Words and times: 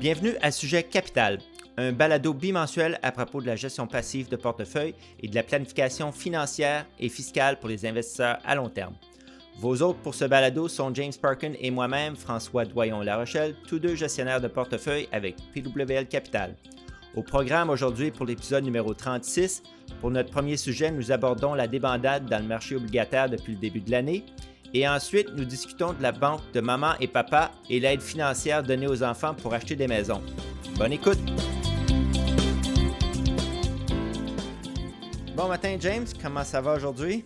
Bienvenue 0.00 0.36
à 0.42 0.50
Sujet 0.50 0.82
Capital, 0.82 1.38
un 1.78 1.92
balado 1.92 2.34
bimensuel 2.34 2.98
à 3.02 3.10
propos 3.10 3.40
de 3.40 3.46
la 3.46 3.56
gestion 3.56 3.86
passive 3.86 4.28
de 4.28 4.36
portefeuille 4.36 4.94
et 5.20 5.28
de 5.28 5.34
la 5.34 5.42
planification 5.42 6.12
financière 6.12 6.84
et 7.00 7.08
fiscale 7.08 7.58
pour 7.58 7.68
les 7.68 7.86
investisseurs 7.86 8.38
à 8.44 8.54
long 8.54 8.68
terme. 8.68 8.94
Vos 9.58 9.82
hôtes 9.82 9.98
pour 10.02 10.14
ce 10.14 10.24
balado 10.24 10.68
sont 10.68 10.94
James 10.94 11.12
Parkin 11.20 11.52
et 11.60 11.70
moi-même, 11.70 12.16
François 12.16 12.64
Doyon-La 12.64 13.16
Rochelle, 13.16 13.54
tous 13.66 13.78
deux 13.78 13.94
gestionnaires 13.94 14.40
de 14.40 14.48
portefeuille 14.48 15.08
avec 15.12 15.36
PWL 15.54 16.06
Capital. 16.06 16.54
Au 17.16 17.22
programme 17.22 17.70
aujourd'hui 17.70 18.10
pour 18.10 18.26
l'épisode 18.26 18.64
numéro 18.64 18.92
36, 18.92 19.62
pour 20.00 20.10
notre 20.10 20.30
premier 20.30 20.56
sujet, 20.56 20.90
nous 20.90 21.12
abordons 21.12 21.54
la 21.54 21.68
débandade 21.68 22.26
dans 22.28 22.40
le 22.40 22.48
marché 22.48 22.74
obligataire 22.74 23.30
depuis 23.30 23.52
le 23.52 23.58
début 23.58 23.80
de 23.80 23.90
l'année. 23.92 24.24
Et 24.76 24.88
ensuite, 24.88 25.28
nous 25.36 25.44
discutons 25.44 25.92
de 25.92 26.02
la 26.02 26.10
banque 26.10 26.40
de 26.52 26.60
maman 26.60 26.94
et 26.98 27.06
papa 27.06 27.52
et 27.70 27.78
l'aide 27.78 28.02
financière 28.02 28.64
donnée 28.64 28.88
aux 28.88 29.04
enfants 29.04 29.32
pour 29.32 29.54
acheter 29.54 29.76
des 29.76 29.86
maisons. 29.86 30.20
Bonne 30.76 30.92
écoute! 30.92 31.18
Bon 35.36 35.46
matin, 35.46 35.76
James. 35.78 36.06
Comment 36.20 36.42
ça 36.42 36.60
va 36.60 36.74
aujourd'hui? 36.74 37.22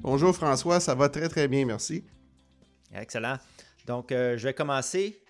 Bonjour 0.00 0.34
François, 0.34 0.80
ça 0.80 0.96
va 0.96 1.08
très 1.08 1.28
très 1.28 1.46
bien, 1.46 1.64
merci. 1.64 2.04
Excellent. 2.92 3.36
Donc, 3.86 4.10
euh, 4.10 4.36
je 4.36 4.48
vais 4.48 4.54
commencer. 4.54 5.22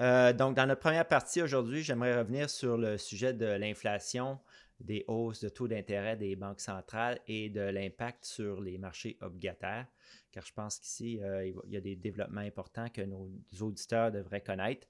Euh, 0.00 0.34
donc, 0.34 0.56
dans 0.56 0.66
notre 0.66 0.82
première 0.82 1.08
partie 1.08 1.40
aujourd'hui, 1.40 1.82
j'aimerais 1.82 2.18
revenir 2.18 2.50
sur 2.50 2.76
le 2.76 2.98
sujet 2.98 3.32
de 3.32 3.46
l'inflation, 3.46 4.38
des 4.78 5.06
hausses 5.08 5.40
de 5.40 5.48
taux 5.48 5.68
d'intérêt 5.68 6.16
des 6.16 6.36
banques 6.36 6.60
centrales 6.60 7.18
et 7.26 7.48
de 7.48 7.62
l'impact 7.62 8.26
sur 8.26 8.60
les 8.60 8.76
marchés 8.76 9.16
obligataires, 9.22 9.86
car 10.32 10.44
je 10.44 10.52
pense 10.52 10.78
qu'ici, 10.78 11.20
euh, 11.22 11.46
il 11.46 11.72
y 11.72 11.76
a 11.76 11.80
des 11.80 11.96
développements 11.96 12.40
importants 12.40 12.88
que 12.88 13.02
nos 13.02 13.30
auditeurs 13.60 14.12
devraient 14.12 14.42
connaître. 14.42 14.86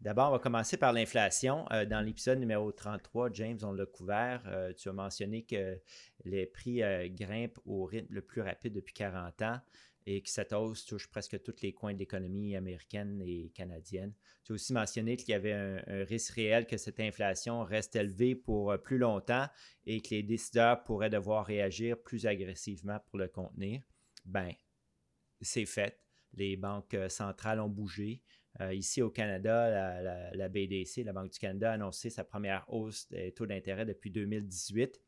D'abord, 0.00 0.28
on 0.28 0.32
va 0.32 0.38
commencer 0.38 0.76
par 0.76 0.92
l'inflation. 0.92 1.64
Euh, 1.72 1.84
dans 1.86 2.00
l'épisode 2.00 2.38
numéro 2.38 2.70
33, 2.72 3.32
James, 3.32 3.58
on 3.62 3.72
l'a 3.72 3.86
couvert. 3.86 4.42
Euh, 4.46 4.72
tu 4.74 4.88
as 4.88 4.92
mentionné 4.92 5.44
que 5.44 5.80
les 6.24 6.46
prix 6.46 6.82
grimpent 7.10 7.58
au 7.64 7.84
rythme 7.84 8.12
le 8.12 8.22
plus 8.22 8.42
rapide 8.42 8.74
depuis 8.74 8.94
40 8.94 9.42
ans 9.42 9.60
et 10.06 10.20
que 10.20 10.28
cette 10.28 10.52
hausse 10.52 10.84
touche 10.84 11.08
presque 11.08 11.42
tous 11.42 11.62
les 11.62 11.72
coins 11.72 11.94
de 11.94 11.98
l'économie 11.98 12.56
américaine 12.56 13.22
et 13.24 13.50
canadienne. 13.54 14.12
Tu 14.44 14.52
as 14.52 14.56
aussi 14.56 14.74
mentionné 14.74 15.16
qu'il 15.16 15.30
y 15.30 15.34
avait 15.34 15.52
un, 15.52 16.04
risque 16.04 16.34
réel 16.34 16.66
que 16.66 16.76
cette 16.76 17.00
inflation 17.00 17.62
reste 17.62 17.96
élevée 17.96 18.34
pour 18.34 18.76
plus 18.82 18.98
longtemps 18.98 19.46
et 19.86 20.02
que 20.02 20.10
les 20.10 20.22
décideurs 20.22 20.84
pourraient 20.84 21.08
devoir 21.08 21.46
réagir 21.46 21.96
plus 22.02 22.26
agressivement 22.26 22.98
pour 23.08 23.18
le 23.18 23.28
contenir. 23.28 23.80
Ben, 24.26 24.52
c'est 25.44 25.66
fait. 25.66 26.00
Les 26.34 26.56
banques 26.56 26.96
centrales 27.08 27.60
ont 27.60 27.68
bougé. 27.68 28.22
Euh, 28.60 28.72
ici 28.72 29.02
au 29.02 29.10
Canada, 29.10 30.30
la, 30.32 30.48
BDC, 30.48 31.02
la 31.04 31.12
Banque 31.12 31.32
du 31.32 31.38
Canada, 31.38 31.70
a 31.70 31.74
annoncé 31.74 32.10
sa 32.10 32.24
première 32.24 32.64
hausse 32.68 33.08
des 33.08 33.32
taux 33.32 33.46
d'intérêt 33.46 33.84
depuis 33.84 34.10
2018. 34.10 35.00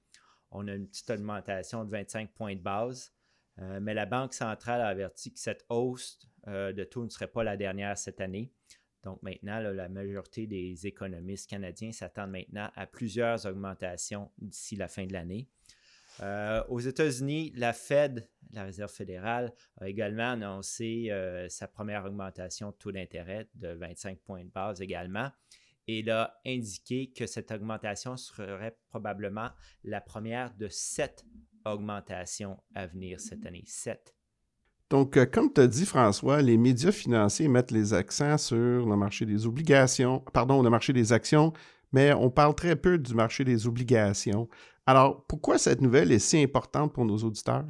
On 0.51 0.67
a 0.69 0.75
une 0.75 0.89
petite 0.89 1.11
augmentation 1.11 1.85
de 1.85 1.91
25 1.91 2.33
points 2.33 2.57
de 2.57 2.61
base, 2.61 3.13
euh, 3.61 3.79
mais 3.81 3.95
la 3.95 4.07
Banque 4.07 4.35
centrale 4.35 4.81
a 4.81 4.89
averti 4.89 5.33
que 5.33 5.39
cette 5.39 5.65
hausse 5.69 6.19
euh, 6.49 6.73
de 6.73 6.85
taux 6.85 7.05
ne 7.05 7.09
serait 7.09 7.29
pas 7.29 7.45
la 7.45 7.57
dernière 7.57 7.97
cette 7.97 8.21
année. 8.21 8.53
Donc 9.05 9.23
maintenant, 9.23 9.61
la 9.61 9.89
majorité 9.89 10.49
des 10.49 10.87
économistes 10.89 11.49
canadiens 11.49 11.93
s'attendent 11.93 12.33
maintenant 12.33 12.71
à 12.75 12.87
plusieurs 12.89 13.47
augmentations 13.47 14.33
d'ici 14.39 14.75
la 14.75 14.89
fin 14.89 15.07
de 15.07 15.13
l'année. 15.13 15.49
Euh, 16.23 16.63
aux 16.69 16.81
États-Unis, 16.81 17.53
la 17.55 17.73
Fed, 17.73 18.29
la 18.53 18.65
Réserve 18.65 18.91
fédérale, 18.91 19.53
a 19.81 19.89
également 19.89 20.31
annoncé 20.33 21.09
euh, 21.11 21.49
sa 21.49 21.69
première 21.69 22.05
augmentation 22.05 22.71
de 22.71 22.77
taux 22.77 22.93
d'intérêt 22.93 23.49
de 23.55 23.69
25 23.69 24.19
points 24.21 24.45
de 24.45 24.51
base 24.51 24.81
également. 24.81 25.31
Et 25.89 26.01
il 26.01 26.11
a 26.11 26.35
indiqué 26.45 27.13
que 27.17 27.27
cette 27.27 27.51
augmentation 27.53 28.17
serait 28.17 28.77
probablement 28.89 29.51
la 29.85 30.01
première 30.01 30.53
de 30.55 30.69
sept 30.69 31.25
augmentations 31.65 32.59
à 32.75 32.87
venir 32.87 33.21
cette 33.21 33.47
année. 33.47 33.65
Sept. 33.67 34.15
Donc, 34.89 35.17
euh, 35.17 35.27
comme 35.27 35.53
tu 35.53 35.61
as 35.61 35.67
dit, 35.67 35.85
François, 35.85 36.43
les 36.43 36.57
médias 36.57 36.93
financiers 36.93 37.49
mettent 37.49 37.73
les 37.73 37.93
accents 37.93 38.39
sur 38.39 38.87
le 38.87 38.97
marché 38.97 39.27
des 39.27 39.47
obligations, 39.47 40.21
pardon, 40.33 40.63
le 40.63 40.71
marché 40.71 40.93
des 40.93 41.13
actions, 41.13 41.53
mais 41.93 42.13
on 42.13 42.31
parle 42.31 42.55
très 42.55 42.77
peu 42.77 42.99
du 42.99 43.15
marché 43.15 43.45
des 43.45 43.67
obligations. 43.67 44.49
Alors, 44.87 45.25
pourquoi 45.27 45.59
cette 45.59 45.81
nouvelle 45.81 46.13
est 46.13 46.19
si 46.19 46.43
importante 46.43 46.93
pour 46.93 47.05
nos 47.05 47.19
auditeurs? 47.19 47.65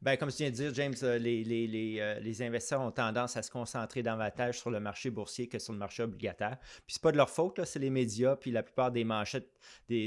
Bien, 0.00 0.16
comme 0.16 0.30
tu 0.30 0.36
viens 0.36 0.50
de 0.50 0.54
dire, 0.54 0.72
James, 0.74 0.94
euh, 1.02 1.18
les, 1.18 1.98
euh, 2.00 2.20
les, 2.20 2.42
investisseurs 2.42 2.82
ont 2.82 2.92
tendance 2.92 3.36
à 3.36 3.42
se 3.42 3.50
concentrer 3.50 4.04
davantage 4.04 4.60
sur 4.60 4.70
le 4.70 4.78
marché 4.78 5.10
boursier 5.10 5.48
que 5.48 5.58
sur 5.58 5.72
le 5.72 5.78
marché 5.80 6.04
obligataire. 6.04 6.56
Puis 6.86 6.94
c'est 6.94 7.02
pas 7.02 7.10
de 7.10 7.16
leur 7.16 7.28
faute, 7.28 7.64
c'est 7.64 7.80
les 7.80 7.90
médias, 7.90 8.36
puis 8.36 8.52
la 8.52 8.62
plupart 8.62 8.92
des 8.92 9.02
manchettes 9.02 9.50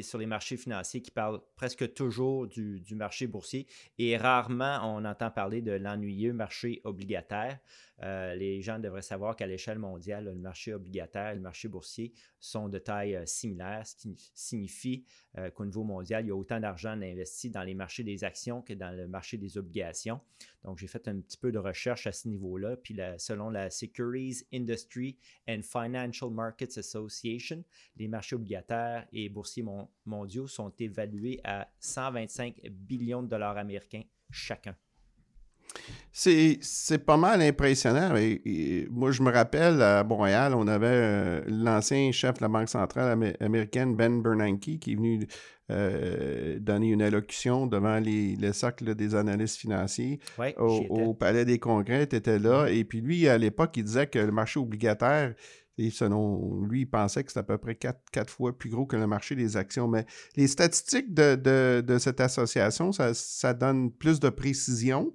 sur 0.02 0.18
les 0.18 0.26
marchés 0.26 0.56
financiers 0.56 1.02
qui 1.02 1.12
parlent 1.12 1.42
presque 1.58 1.94
toujours 1.94 2.48
du, 2.48 2.80
du 2.80 2.96
marché 2.96 3.28
boursier 3.28 3.68
et 3.98 4.16
rarement 4.16 4.80
on 4.84 5.04
entend 5.04 5.30
parler 5.30 5.62
de 5.62 5.74
l'ennuyeux 5.74 6.32
marché 6.32 6.80
obligataire. 6.86 7.60
Euh, 8.04 8.36
les 8.36 8.62
gens 8.62 8.80
devraient 8.80 9.02
savoir 9.02 9.36
qu'à 9.36 9.46
l'échelle 9.46 9.80
mondiale, 9.80 10.26
le 10.26 10.36
marché 10.36 10.74
obligataire 10.74 11.32
et 11.32 11.36
le 11.36 11.42
marché 11.42 11.68
boursier 11.68 12.14
sont 12.40 12.70
de 12.70 12.80
taille 12.80 13.16
euh, 13.16 13.26
similaire, 13.26 13.86
ce 13.86 13.96
qui 13.96 14.16
signifie 14.34 15.06
euh, 15.38 15.50
qu'au 15.52 15.66
niveau 15.66 15.84
mondial, 15.84 16.26
il 16.26 16.30
y 16.30 16.32
a 16.32 16.36
autant 16.36 16.60
d'argent 16.60 16.90
investi 16.90 17.50
dans 17.50 17.64
les 17.64 17.74
marchés 17.74 18.04
des 18.04 18.24
actions 18.24 18.62
que 18.62 18.74
dans 18.74 18.96
le 18.96 19.08
marché 19.08 19.38
des 19.38 19.58
obligations. 19.58 20.20
Donc, 20.64 20.78
j'ai 20.78 20.88
fait 20.88 21.08
un 21.08 21.20
petit 21.20 21.38
peu 21.38 21.52
de 21.52 21.60
recherche 21.60 22.08
à 22.08 22.12
ce 22.12 22.28
niveau-là. 22.28 22.76
Puis, 22.78 22.98
selon 23.18 23.50
la 23.50 23.70
Securities 23.70 24.46
Industry 24.54 25.18
and 25.48 25.62
Financial 25.64 26.30
Markets 26.30 26.78
Association, 26.78 27.64
les 27.98 28.08
marchés 28.08 28.36
obligataires 28.36 29.08
et 29.12 29.30
boursiers 29.30 29.66
mondiaux 30.06 30.48
sont 30.48 30.74
évalués 30.80 31.40
à 31.44 31.68
125 31.80 32.62
billions 32.70 33.24
de 33.24 33.28
dollars 33.28 33.58
américains 33.58 34.04
chacun. 34.30 34.76
C'est 36.14 37.06
pas 37.06 37.18
mal 37.18 37.42
impressionnant. 37.42 38.16
Et, 38.18 38.88
moi, 38.92 39.12
je 39.12 39.24
me 39.24 39.32
rappelle, 39.32 39.82
à 39.82 40.04
Montréal, 40.04 40.54
on 40.54 40.68
avait 40.68 40.88
euh, 40.88 41.42
l'ancien 41.48 42.12
chef 42.12 42.38
de 42.38 42.42
la 42.42 42.50
Banque 42.50 42.70
centrale 42.70 43.36
américaine, 43.40 43.96
Ben 43.96 44.22
Bernanke, 44.22 44.80
qui 44.80 44.92
est 44.92 44.96
venu 44.96 45.26
euh, 45.72 46.60
donner 46.60 46.90
une 46.90 47.02
allocution 47.02 47.66
devant 47.66 47.98
les, 48.00 48.36
le 48.36 48.52
cercle 48.52 48.94
des 48.94 49.16
analystes 49.16 49.58
financiers 49.58 50.20
au, 50.58 51.14
Palais 51.14 51.46
des 51.46 51.60
Congrès. 51.60 52.08
Tu 52.08 52.18
étais 52.18 52.40
là. 52.40 52.68
Et 52.68 52.84
puis 52.84 53.00
lui, 53.00 53.28
à 53.30 53.38
l'époque, 53.38 53.72
il 53.78 53.86
disait 53.86 54.08
que 54.08 54.20
le 54.20 54.34
marché 54.34 54.60
obligataire, 54.60 55.34
et 55.78 55.90
selon 55.90 56.62
lui, 56.66 56.82
il 56.82 56.86
pensait 56.90 57.24
que 57.24 57.30
c'était 57.30 57.40
à 57.40 57.44
peu 57.44 57.58
près 57.58 57.76
quatre, 57.76 58.02
quatre, 58.12 58.30
fois 58.30 58.58
plus 58.58 58.70
gros 58.70 58.86
que 58.86 58.98
le 58.98 59.08
marché 59.08 59.36
des 59.36 59.56
actions. 59.56 59.88
Mais 59.88 60.06
les 60.36 60.48
statistiques 60.48 61.14
de, 61.14 61.36
de, 61.82 61.98
cette 61.98 62.20
association, 62.20 62.92
ça, 62.92 63.14
ça, 63.14 63.54
donne 63.54 63.92
plus 63.92 64.20
de 64.20 64.30
précision. 64.30 65.14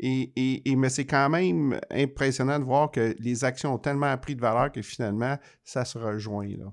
Et, 0.00 0.62
mais 0.76 0.88
c'est 0.88 1.06
quand 1.06 1.28
même 1.28 1.78
impressionnant 1.90 2.58
de 2.58 2.64
voir 2.64 2.90
que 2.90 3.14
les 3.18 3.44
actions 3.44 3.74
ont 3.74 3.78
tellement 3.78 4.06
appris 4.06 4.36
de 4.36 4.40
valeur 4.40 4.70
que 4.70 4.82
finalement, 4.82 5.36
ça 5.64 5.84
se 5.84 5.98
rejoint. 5.98 6.48
Là. 6.48 6.72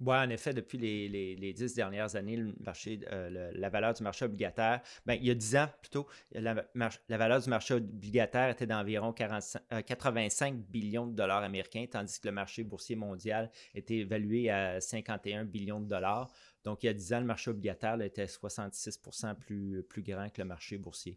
Oui, 0.00 0.14
en 0.14 0.28
effet, 0.28 0.52
depuis 0.52 0.76
les, 0.76 1.52
dix 1.54 1.74
dernières 1.74 2.16
années, 2.16 2.36
le 2.36 2.54
marché, 2.60 3.00
euh, 3.10 3.50
la 3.54 3.68
valeur 3.70 3.94
du 3.94 4.02
marché 4.02 4.26
obligataire, 4.26 4.82
ben, 5.06 5.14
il 5.14 5.24
y 5.24 5.30
a 5.30 5.34
dix 5.34 5.56
ans 5.56 5.68
plutôt, 5.80 6.06
la, 6.32 6.66
valeur 7.08 7.40
du 7.40 7.48
marché 7.48 7.74
obligataire 7.74 8.50
était 8.50 8.66
d'environ 8.66 9.14
85 9.14 10.52
euh, 10.52 10.56
billions 10.68 11.06
de 11.06 11.14
dollars 11.14 11.42
américains, 11.42 11.86
tandis 11.90 12.20
que 12.20 12.28
le 12.28 12.32
marché 12.32 12.62
boursier 12.62 12.94
mondial 12.94 13.50
était 13.74 13.96
évalué 13.96 14.50
à 14.50 14.82
51 14.82 15.46
billions 15.46 15.80
de 15.80 15.88
dollars. 15.88 16.30
Donc, 16.66 16.82
il 16.82 16.86
y 16.86 16.88
a 16.88 16.92
dix 16.92 17.12
ans, 17.12 17.20
le 17.20 17.26
marché 17.26 17.48
obligataire 17.48 18.02
était 18.02 18.26
66 18.26 19.00
plus, 19.38 19.84
plus 19.84 20.02
grand 20.02 20.28
que 20.30 20.42
le 20.42 20.48
marché 20.48 20.76
boursier. 20.76 21.16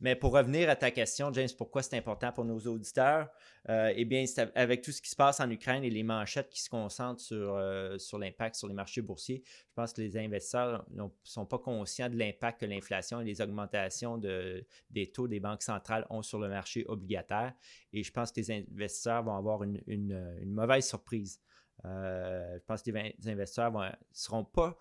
Mais 0.00 0.16
pour 0.16 0.32
revenir 0.32 0.70
à 0.70 0.76
ta 0.76 0.90
question, 0.90 1.30
James, 1.34 1.50
pourquoi 1.58 1.82
c'est 1.82 1.98
important 1.98 2.32
pour 2.32 2.46
nos 2.46 2.58
auditeurs? 2.60 3.28
Euh, 3.68 3.92
eh 3.94 4.06
bien, 4.06 4.24
avec 4.54 4.80
tout 4.80 4.92
ce 4.92 5.02
qui 5.02 5.10
se 5.10 5.16
passe 5.16 5.38
en 5.38 5.50
Ukraine 5.50 5.84
et 5.84 5.90
les 5.90 6.02
manchettes 6.02 6.48
qui 6.48 6.62
se 6.62 6.70
concentrent 6.70 7.20
sur, 7.20 7.56
euh, 7.56 7.98
sur 7.98 8.18
l'impact 8.18 8.54
sur 8.56 8.68
les 8.68 8.72
marchés 8.72 9.02
boursiers, 9.02 9.42
je 9.44 9.74
pense 9.74 9.92
que 9.92 10.00
les 10.00 10.16
investisseurs 10.16 10.86
ne 10.88 11.04
sont 11.24 11.44
pas 11.44 11.58
conscients 11.58 12.08
de 12.08 12.16
l'impact 12.16 12.60
que 12.60 12.66
l'inflation 12.66 13.20
et 13.20 13.24
les 13.26 13.42
augmentations 13.42 14.16
de, 14.16 14.64
des 14.88 15.12
taux 15.12 15.28
des 15.28 15.40
banques 15.40 15.62
centrales 15.62 16.06
ont 16.08 16.22
sur 16.22 16.38
le 16.38 16.48
marché 16.48 16.86
obligataire. 16.88 17.52
Et 17.92 18.02
je 18.02 18.10
pense 18.10 18.32
que 18.32 18.40
les 18.40 18.50
investisseurs 18.50 19.24
vont 19.24 19.36
avoir 19.36 19.62
une, 19.62 19.82
une, 19.86 20.54
mauvaise 20.54 20.86
surprise. 20.86 21.38
Euh, 21.84 22.54
je 22.58 22.64
pense 22.64 22.82
que 22.82 22.90
les 22.90 23.14
investisseurs 23.26 23.72
ne 23.72 23.90
seront 24.10 24.44
pas 24.46 24.78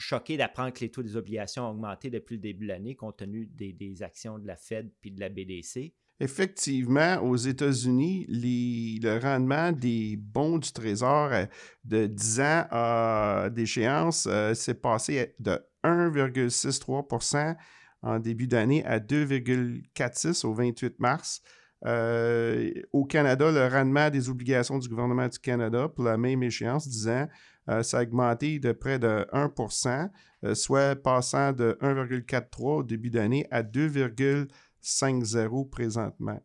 choqué 0.00 0.36
d'apprendre 0.36 0.72
que 0.72 0.80
les 0.80 0.90
taux 0.90 1.02
des 1.02 1.16
obligations 1.16 1.66
ont 1.66 1.70
augmenté 1.70 2.10
depuis 2.10 2.36
le 2.36 2.40
début 2.40 2.64
de 2.64 2.72
l'année 2.72 2.96
compte 2.96 3.18
tenu 3.18 3.46
des, 3.46 4.02
actions 4.02 4.38
de 4.38 4.46
la 4.46 4.56
Fed 4.56 4.90
puis 5.00 5.10
de 5.10 5.20
la 5.20 5.28
BDC. 5.28 5.92
Effectivement, 6.22 7.22
aux 7.22 7.36
États-Unis, 7.36 8.26
le 8.28 9.18
rendement 9.18 9.72
des 9.72 10.16
bons 10.16 10.58
du 10.58 10.70
Trésor 10.70 11.30
euh, 11.32 11.46
de 11.84 12.06
10 12.06 12.40
ans 12.40 13.48
d'échéance 13.50 14.26
euh, 14.28 14.52
s'est 14.52 14.74
passé 14.74 15.34
de 15.38 15.58
1,63% 15.82 17.56
en 18.02 18.18
début 18.18 18.46
d'année 18.46 18.84
à 18.84 18.98
2,46 18.98 20.44
au 20.44 20.52
28 20.52 20.98
mars. 20.98 21.42
Euh, 21.86 22.70
au 22.92 23.06
Canada, 23.06 23.50
le 23.50 23.66
rendement 23.66 24.10
des 24.10 24.28
obligations 24.28 24.78
du 24.78 24.88
gouvernement 24.88 25.28
du 25.28 25.38
Canada 25.38 25.88
pour 25.88 26.04
la 26.04 26.18
même 26.18 26.42
échéance, 26.42 26.86
10 26.86 27.08
ans, 27.08 27.28
euh, 27.70 27.82
ça 27.82 27.98
a 27.98 28.02
augmenté 28.02 28.58
de 28.58 28.72
près 28.72 28.98
de 28.98 29.26
1% 29.32 30.10
soit 30.54 30.96
passant 30.96 31.52
de 31.52 31.76
1,43 31.80 32.62
au 32.62 32.82
début 32.82 33.10
d'année 33.10 33.46
à 33.50 33.62
2,50 33.62 35.68
présentement. 35.68 36.40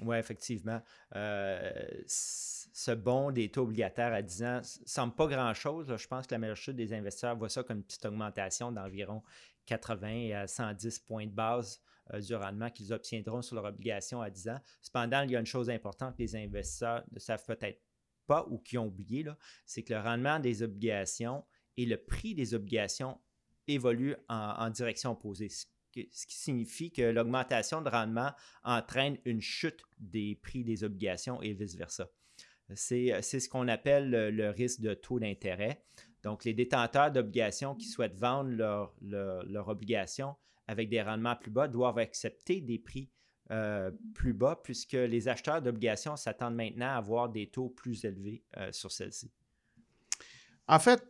Oui, 0.00 0.16
effectivement. 0.16 0.80
ce 1.12 2.94
bon 2.94 3.30
des 3.30 3.50
taux 3.50 3.62
obligataires 3.62 4.12
à 4.12 4.22
10 4.22 4.42
ans 4.42 4.56
ne 4.56 4.86
semble 4.86 5.14
pas 5.14 5.26
grand-chose. 5.26 5.94
Je 5.96 6.06
pense 6.08 6.26
que 6.26 6.34
la 6.34 6.38
majorité 6.38 6.72
des 6.72 6.94
investisseurs 6.94 7.36
voient 7.36 7.50
ça 7.50 7.62
comme 7.62 7.78
une 7.78 7.84
petite 7.84 8.06
augmentation 8.06 8.72
d'environ 8.72 9.22
80 9.66 10.30
à 10.34 10.46
110 10.46 10.98
points 11.00 11.26
de 11.26 11.32
base 11.32 11.80
euh, 12.12 12.20
du 12.20 12.34
rendement 12.34 12.70
qu'ils 12.70 12.92
obtiendront 12.92 13.42
sur 13.42 13.56
leur 13.56 13.64
obligation 13.64 14.20
à 14.20 14.30
10 14.30 14.48
ans. 14.48 14.60
Cependant, 14.82 15.22
il 15.22 15.30
y 15.30 15.36
a 15.36 15.40
une 15.40 15.46
chose 15.46 15.70
importante 15.70 16.16
que 16.16 16.22
les 16.22 16.36
investisseurs 16.36 17.04
ne 17.12 17.18
savent 17.18 17.44
peut-être 17.46 17.80
pas 18.26 18.46
ou 18.50 18.58
qui 18.58 18.78
ont 18.78 18.86
oublié, 18.86 19.24
c'est 19.66 19.82
que 19.82 19.94
le 19.94 20.00
rendement 20.00 20.38
des 20.38 20.62
obligations 20.62 21.44
et 21.76 21.86
le 21.86 21.96
prix 21.96 22.34
des 22.34 22.54
obligations 22.54 23.18
évoluent 23.66 24.16
en, 24.28 24.70
direction 24.70 25.12
opposée, 25.12 25.48
ce, 25.48 25.66
qui 25.92 26.08
signifie 26.12 26.90
que 26.90 27.02
l'augmentation 27.02 27.80
de 27.82 27.88
rendement 27.88 28.32
entraîne 28.62 29.18
une 29.24 29.40
chute 29.40 29.82
des 29.98 30.38
prix 30.42 30.64
des 30.64 30.84
obligations 30.84 31.40
et 31.42 31.52
vice-versa. 31.52 32.10
C'est 32.74 33.22
ce 33.22 33.48
qu'on 33.48 33.68
appelle 33.68 34.10
le, 34.10 34.50
risque 34.50 34.80
de 34.80 34.94
taux 34.94 35.20
d'intérêt. 35.20 35.84
Donc, 36.22 36.44
les 36.44 36.54
détenteurs 36.54 37.12
d'obligations 37.12 37.74
qui 37.74 37.86
souhaitent 37.86 38.18
vendre 38.18 38.50
leurs 38.50 38.94
leur, 39.02 39.68
obligations 39.68 40.34
avec 40.66 40.88
des 40.88 41.02
rendements 41.02 41.36
plus 41.36 41.50
bas 41.50 41.68
doivent 41.68 41.98
accepter 41.98 42.62
des 42.62 42.78
prix 42.78 43.10
euh, 43.50 43.90
plus 44.14 44.32
bas 44.32 44.58
puisque 44.62 44.92
les 44.92 45.28
acheteurs 45.28 45.60
d'obligations 45.60 46.16
s'attendent 46.16 46.54
maintenant 46.54 46.86
à 46.86 46.96
avoir 46.96 47.28
des 47.28 47.46
taux 47.46 47.68
plus 47.68 48.04
élevés 48.04 48.42
euh, 48.56 48.70
sur 48.72 48.90
celles-ci. 48.90 49.30
En 50.66 50.78
fait, 50.78 51.02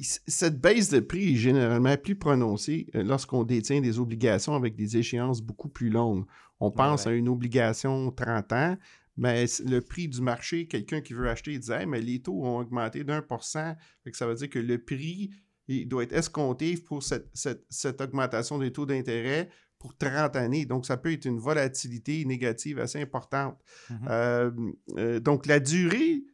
cette 0.00 0.60
baisse 0.60 0.90
de 0.90 1.00
prix 1.00 1.32
est 1.32 1.36
généralement 1.36 1.96
plus 1.96 2.16
prononcée 2.16 2.88
euh, 2.94 3.02
lorsqu'on 3.02 3.42
détient 3.42 3.80
des 3.80 3.98
obligations 3.98 4.54
avec 4.54 4.76
des 4.76 4.98
échéances 4.98 5.40
beaucoup 5.40 5.70
plus 5.70 5.88
longues. 5.88 6.26
On 6.60 6.70
pense 6.70 7.06
à 7.06 7.12
une 7.12 7.28
obligation 7.28 8.10
30 8.10 8.52
ans, 8.52 8.76
mais 9.16 9.46
le 9.64 9.80
prix 9.80 10.08
du 10.08 10.20
marché, 10.20 10.66
quelqu'un 10.66 11.00
qui 11.00 11.14
veut 11.14 11.28
acheter, 11.28 11.52
il 11.52 11.60
disait 11.60 11.86
mais 11.86 12.02
les 12.02 12.20
taux 12.20 12.44
ont 12.44 12.58
augmenté 12.58 13.02
d'un 13.02 13.22
pour 13.22 13.44
cent. 13.44 13.74
Ça 14.12 14.26
veut 14.26 14.34
dire 14.34 14.50
que 14.50 14.58
le 14.58 14.78
prix 14.78 15.30
il 15.68 15.88
doit 15.88 16.04
être 16.04 16.12
escompté 16.12 16.76
pour 16.76 17.02
cette, 17.02 17.28
cette, 17.34 18.00
augmentation 18.00 18.58
des 18.58 18.72
taux 18.72 18.86
d'intérêt 18.86 19.48
pour 19.78 19.96
30 19.96 20.36
années. 20.36 20.64
Donc, 20.64 20.86
ça 20.86 20.96
peut 20.96 21.12
être 21.12 21.24
une 21.26 21.38
volatilité 21.38 22.24
négative 22.24 22.78
assez 22.78 23.00
importante. 23.00 23.58
Mm-hmm. 23.90 23.96
Euh, 24.08 24.50
euh, 24.96 25.20
donc, 25.20 25.46
la 25.46 25.60
durée, 25.60 26.24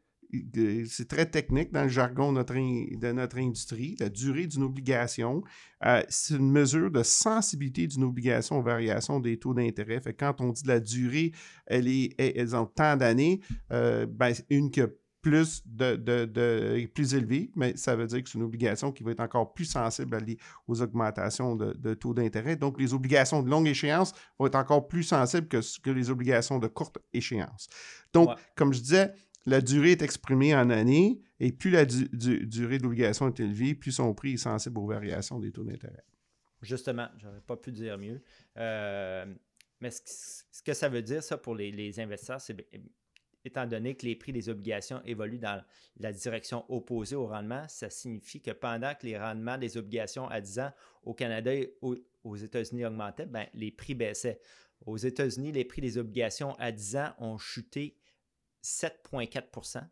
c'est 0.88 1.08
très 1.08 1.26
technique 1.26 1.72
dans 1.72 1.82
le 1.82 1.90
jargon 1.90 2.32
de 2.32 2.38
notre, 2.38 2.54
de 2.54 3.12
notre 3.12 3.38
industrie. 3.38 3.96
La 4.00 4.08
durée 4.08 4.46
d'une 4.46 4.62
obligation, 4.62 5.42
euh, 5.84 6.02
c'est 6.08 6.36
une 6.36 6.50
mesure 6.50 6.90
de 6.90 7.02
sensibilité 7.02 7.86
d'une 7.86 8.04
obligation 8.04 8.58
aux 8.58 8.62
variations 8.62 9.20
des 9.20 9.38
taux 9.38 9.52
d'intérêt. 9.52 10.00
Fait 10.00 10.14
quand 10.14 10.40
on 10.40 10.52
dit 10.52 10.66
la 10.66 10.80
durée, 10.80 11.32
elle 11.66 11.86
est, 11.86 12.14
elles 12.18 12.56
ont 12.56 12.64
tant 12.64 12.96
d'années, 12.96 13.40
ben, 13.68 14.32
une 14.48 14.70
qui 14.70 14.80
a 14.80 14.88
plus, 15.22 15.62
de, 15.64 16.84
plus 16.86 17.14
élevé, 17.14 17.50
mais 17.54 17.76
ça 17.76 17.94
veut 17.94 18.06
dire 18.06 18.22
que 18.22 18.28
c'est 18.28 18.38
une 18.38 18.44
obligation 18.44 18.90
qui 18.90 19.04
va 19.04 19.12
être 19.12 19.20
encore 19.20 19.54
plus 19.54 19.64
sensible 19.64 20.18
aux 20.66 20.82
augmentations 20.82 21.54
de, 21.54 21.94
taux 21.94 22.12
d'intérêt. 22.12 22.56
Donc, 22.56 22.78
les 22.80 22.92
obligations 22.92 23.42
de 23.42 23.48
longue 23.48 23.68
échéance 23.68 24.12
vont 24.38 24.46
être 24.46 24.56
encore 24.56 24.88
plus 24.88 25.04
sensibles 25.04 25.46
que, 25.46 25.60
que 25.80 25.90
les 25.90 26.10
obligations 26.10 26.58
de 26.58 26.66
courte 26.66 26.98
échéance. 27.12 27.68
Donc, 28.12 28.30
comme 28.56 28.74
je 28.74 28.80
disais, 28.80 29.12
la 29.46 29.60
durée 29.60 29.92
est 29.92 30.02
exprimée 30.02 30.54
en 30.54 30.70
années 30.70 31.20
et 31.38 31.52
plus 31.52 31.70
la 31.70 31.84
durée 31.84 32.78
de 32.78 32.82
l'obligation 32.82 33.28
est 33.28 33.40
élevée, 33.40 33.74
plus 33.74 33.92
son 33.92 34.12
prix 34.14 34.34
est 34.34 34.38
sensible 34.38 34.78
aux 34.78 34.86
variations 34.86 35.38
des 35.38 35.52
taux 35.52 35.64
d'intérêt. 35.64 36.04
Justement, 36.62 37.08
j'aurais 37.18 37.40
pas 37.40 37.56
pu 37.56 37.72
dire 37.72 37.96
mieux. 37.96 38.22
Euh, 38.56 39.26
mais 39.80 39.90
ce, 39.90 40.62
que 40.64 40.74
ça 40.74 40.88
veut 40.88 41.02
dire, 41.02 41.22
ça, 41.22 41.38
pour 41.38 41.54
les, 41.54 41.72
les 41.72 41.98
investisseurs, 41.98 42.40
c'est 42.40 42.56
étant 43.44 43.66
donné 43.66 43.94
que 43.96 44.06
les 44.06 44.16
prix 44.16 44.32
des 44.32 44.48
obligations 44.48 45.02
évoluent 45.04 45.38
dans 45.38 45.62
la 45.98 46.12
direction 46.12 46.64
opposée 46.68 47.16
au 47.16 47.26
rendement, 47.26 47.66
ça 47.68 47.90
signifie 47.90 48.40
que 48.40 48.52
pendant 48.52 48.94
que 48.94 49.06
les 49.06 49.18
rendements 49.18 49.58
des 49.58 49.76
obligations 49.76 50.28
à 50.28 50.40
10 50.40 50.58
ans 50.60 50.72
au 51.02 51.14
Canada 51.14 51.52
et 51.52 51.74
aux, 51.80 52.36
États-Unis 52.36 52.84
augmentaient, 52.84 53.26
ben, 53.26 53.46
les 53.54 53.70
prix 53.70 53.94
baissaient. 53.94 54.40
Aux 54.86 54.96
États-Unis, 54.96 55.52
les 55.52 55.64
prix 55.64 55.80
des 55.80 55.98
obligations 55.98 56.54
à 56.54 56.72
10 56.72 56.96
ans 56.96 57.14
ont 57.18 57.38
chuté 57.38 57.96
7,4% 58.62 59.82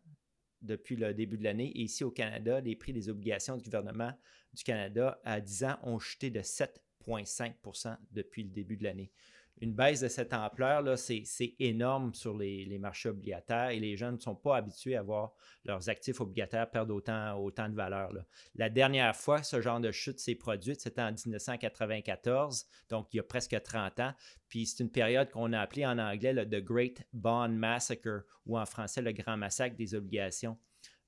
depuis 0.61 0.95
le 0.95 1.13
début 1.13 1.37
de 1.37 1.43
l'année. 1.43 1.71
Et 1.77 1.81
ici 1.81 2.03
au 2.03 2.11
Canada, 2.11 2.61
les 2.61 2.75
prix 2.75 2.93
des 2.93 3.09
obligations 3.09 3.57
du 3.57 3.63
gouvernement 3.63 4.13
du 4.53 4.63
Canada 4.63 5.19
à 5.23 5.41
10 5.41 5.63
ans 5.65 5.79
ont 5.83 5.99
chuté 5.99 6.29
de 6.29 6.41
7,5% 6.41 7.97
depuis 8.11 8.43
le 8.43 8.49
début 8.49 8.77
de 8.77 8.83
l'année 8.83 9.11
une 9.59 9.73
baisse 9.73 10.01
de 10.01 10.07
cette 10.07 10.33
ampleur, 10.33 10.97
c'est 10.97 11.55
énorme 11.59 12.13
sur 12.13 12.35
les, 12.37 12.77
marchés 12.79 13.09
obligataires 13.09 13.69
et 13.69 13.79
les 13.79 13.95
gens 13.95 14.11
ne 14.11 14.17
sont 14.17 14.35
pas 14.35 14.57
habitués 14.57 14.95
à 14.95 15.03
voir 15.03 15.33
leurs 15.65 15.89
actifs 15.89 16.19
obligataires 16.19 16.69
perdre 16.69 16.95
autant, 16.95 17.69
de 17.69 17.75
valeur. 17.75 18.11
La 18.55 18.69
dernière 18.69 19.15
fois 19.15 19.43
ce 19.43 19.61
genre 19.61 19.79
de 19.79 19.91
chute 19.91 20.19
s'est 20.19 20.35
produite, 20.35 20.81
c'était 20.81 21.01
en 21.01 21.11
1994, 21.11 22.65
donc 22.89 23.13
il 23.13 23.17
y 23.17 23.19
a 23.19 23.23
presque 23.23 23.61
30 23.61 23.99
ans. 23.99 24.13
Puis 24.47 24.65
c'est 24.65 24.83
une 24.83 24.91
période 24.91 25.29
qu'on 25.29 25.53
a 25.53 25.59
appelée 25.59 25.85
en 25.85 25.99
anglais 25.99 26.33
le 26.33 26.45
The 26.45 26.63
Great 26.63 27.03
Bond 27.13 27.49
Massacre 27.49 28.25
ou 28.45 28.57
en 28.57 28.65
français 28.65 29.01
le 29.01 29.11
Grand 29.11 29.37
Massacre 29.37 29.75
des 29.75 29.93
obligations. 29.93 30.57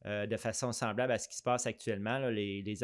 Euh, 0.05 0.27
de 0.27 0.35
façon 0.35 0.73
semblable 0.73 1.13
à 1.13 1.17
ce 1.17 1.29
qui 1.29 1.37
se 1.37 1.43
passe 1.43 1.65
actuellement, 1.65 2.19
les, 2.27 2.61
les, 2.61 2.83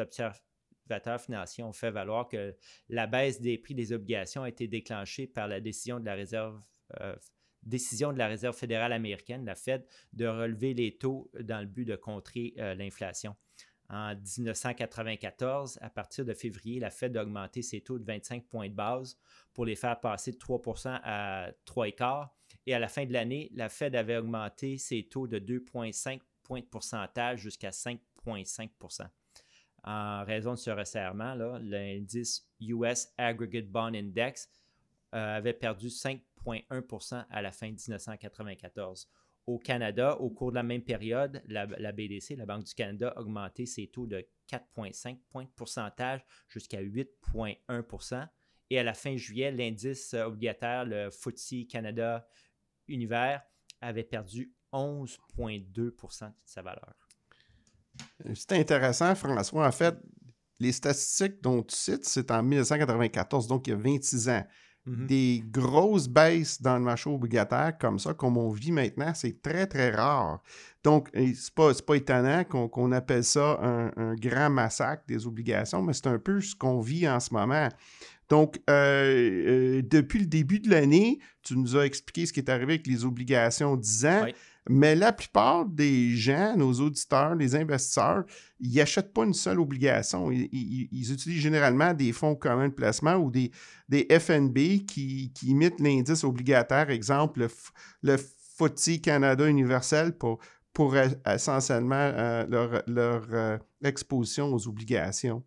financiers 1.20 1.64
ont 1.64 1.74
fait 1.74 1.92
valoir 1.92 2.28
que 2.28 2.56
la 2.90 3.08
baisse 3.08 3.42
des 3.42 3.58
prix 3.58 3.76
des 3.76 3.94
obligations 3.94 4.44
a 4.44 4.50
été 4.50 4.68
déclenchée 4.68 5.28
par 5.28 5.48
la 5.48 5.60
décision 5.60 6.00
de 6.00 6.06
la 6.06 6.16
réserve 6.16 6.64
euh, 7.02 7.16
de 7.64 8.18
la 8.18 8.28
Réserve 8.28 8.56
fédérale 8.56 8.94
américaine, 8.94 9.46
la 9.46 9.56
Fed, 9.56 9.86
de 10.14 10.26
relever 10.26 10.74
les 10.74 10.98
taux 10.98 11.30
dans 11.40 11.60
le 11.60 11.66
but 11.66 11.86
de 11.86 11.96
contrer 11.96 12.54
euh, 12.58 12.74
l'inflation. 12.76 13.36
En 13.90 14.16
1994, 14.16 15.80
à 15.82 15.90
partir 15.90 16.24
de 16.24 16.34
février, 16.34 16.80
la 16.80 16.92
Fed 16.92 17.18
a 17.18 17.24
augmenté 17.24 17.64
ses 17.64 17.82
taux 17.82 17.98
de 17.98 18.06
25 18.06 18.46
points 18.46 18.70
de 18.70 18.74
base 18.74 19.18
pour 19.54 19.66
les 19.66 19.76
faire 19.76 20.00
passer 20.00 20.32
de 20.32 20.38
3% 20.38 21.00
à 21.04 21.52
3,5 21.66 22.28
Et 22.68 22.74
à 22.76 22.80
la 22.80 22.88
fin 22.88 23.06
de 23.06 23.14
l'année, 23.14 23.50
la 23.56 23.68
Fed 23.68 23.96
avait 23.96 24.18
augmenté 24.18 24.78
ses 24.78 25.08
taux 25.08 25.28
de 25.28 25.40
2,5 25.40 26.22
points 26.44 26.60
de 26.60 26.66
pourcentage 26.66 27.40
jusqu'à 27.40 27.72
5,5 27.72 28.70
en 29.84 30.24
raison 30.26 30.52
de 30.52 30.58
ce 30.58 30.70
resserrement, 30.70 31.36
l'indice 31.62 32.48
US 32.60 33.10
Aggregate 33.18 33.70
Bond 33.70 33.94
Index 33.94 34.50
euh, 35.16 35.38
avait 35.38 35.54
perdu 35.54 35.88
5,1% 35.88 37.26
à 37.30 37.42
la 37.42 37.52
fin 37.52 37.68
de 37.68 37.74
1994. 37.74 39.10
Au 39.48 39.58
Canada, 39.58 40.16
au 40.18 40.30
cours 40.30 40.52
de 40.52 40.56
la 40.56 40.64
même 40.64 40.84
période, 40.84 41.42
la, 41.48 41.66
BDC, 41.92 42.36
la 42.36 42.46
Banque 42.46 42.66
du 42.66 42.74
Canada, 42.76 43.14
a 43.16 43.22
augmenté 43.22 43.66
ses 43.66 43.88
taux 43.88 44.06
de 44.06 44.24
4,5 44.52 45.18
points 45.30 45.46
de 45.46 45.50
pourcentage 45.50 46.24
jusqu'à 46.48 46.82
8,1% 46.84 48.28
Et 48.70 48.78
à 48.78 48.84
la 48.84 48.94
fin 48.94 49.16
juillet, 49.18 49.52
l'indice 49.52 50.14
obligataire, 50.14 50.86
le 50.86 51.10
FTSE 51.10 51.68
Canada 51.68 52.28
Univers, 52.88 53.42
avait 53.82 54.04
perdu 54.04 54.54
11,2% 54.72 56.28
de 56.28 56.34
sa 56.46 56.62
valeur. 56.62 57.09
C'est 58.36 58.54
intéressant, 58.54 59.16
François. 59.16 59.68
En 59.68 59.72
fait, 59.72 59.96
les 60.60 60.72
statistiques 60.72 61.42
dont 61.42 61.64
tu 61.64 61.76
cites, 61.76 62.06
c'est 62.06 62.32
en 62.32 62.44
1994, 62.44 63.48
donc 63.48 63.68
il 63.68 63.72
y 63.72 63.74
a 63.74 63.78
26 63.78 64.30
ans. 64.30 64.44
Mhm. 64.86 65.08
Des 65.08 65.44
grosses 65.46 66.08
baisses 66.08 66.62
dans 66.62 66.76
le 66.76 66.84
marché 66.84 67.10
obligataire 67.10 67.78
comme 67.80 68.00
ça, 68.00 68.14
comme 68.14 68.38
on 68.38 68.50
vit 68.50 68.72
maintenant, 68.72 69.14
c'est 69.14 69.42
très, 69.42 69.68
très 69.68 69.92
rare. 69.92 70.42
Donc, 70.84 71.10
c'est 71.14 71.54
pas, 71.54 71.74
pas 71.74 71.96
étonnant 71.96 72.44
qu'on 72.46 72.92
appelle 72.94 73.24
ça 73.24 73.60
un, 73.62 74.16
grand 74.16 74.50
massacre 74.50 75.04
des 75.08 75.28
obligations, 75.28 75.82
mais 75.82 75.94
c'est 75.94 76.08
un 76.08 76.18
peu 76.18 76.40
ce 76.40 76.56
qu'on 76.56 76.80
vit 76.80 77.08
en 77.08 77.20
ce 77.20 77.34
moment. 77.34 77.68
Donc, 78.30 78.60
euh, 78.70 79.80
euh, 79.80 79.82
depuis 79.84 80.20
le 80.20 80.28
début 80.28 80.60
de 80.60 80.70
l'année, 80.70 81.20
tu 81.44 81.58
nous 81.58 81.76
as 81.76 81.86
expliqué 81.86 82.26
ce 82.26 82.34
qui 82.34 82.40
est 82.40 82.50
arrivé 82.50 82.74
avec 82.74 82.88
les 82.88 83.04
obligations 83.04 83.76
10 83.76 84.06
ans. 84.06 84.28
Mais 84.72 84.96
la 84.96 85.12
plupart 85.12 85.66
des 85.66 86.16
gens, 86.16 86.56
nos 86.56 86.72
auditeurs, 86.74 87.34
les 87.34 87.56
investisseurs, 87.56 88.24
ils 88.60 88.76
n'achètent 88.76 89.12
pas 89.14 89.26
une 89.26 89.34
seule 89.34 89.60
obligation. 89.60 90.30
Ils, 90.32 91.12
utilisent 91.12 91.42
généralement 91.42 91.92
des 91.92 92.12
fonds 92.12 92.36
communs 92.36 92.68
de 92.68 92.74
placement 92.74 93.16
ou 93.16 93.32
des, 93.32 93.50
des 93.90 94.08
FNB 94.12 94.86
qui, 94.86 95.34
imitent 95.42 95.80
l'indice 95.80 96.24
obligataire, 96.24 96.92
exemple 96.92 97.48
le, 98.04 98.16
le 98.16 98.98
Canada 99.00 99.48
universel 99.48 100.16
pour, 100.16 100.40
essentiellement 101.26 101.96
euh, 101.96 102.84
leur, 102.86 103.26
euh, 103.32 103.58
exposition 103.84 104.54
aux 104.54 104.68
obligations. 104.68 105.44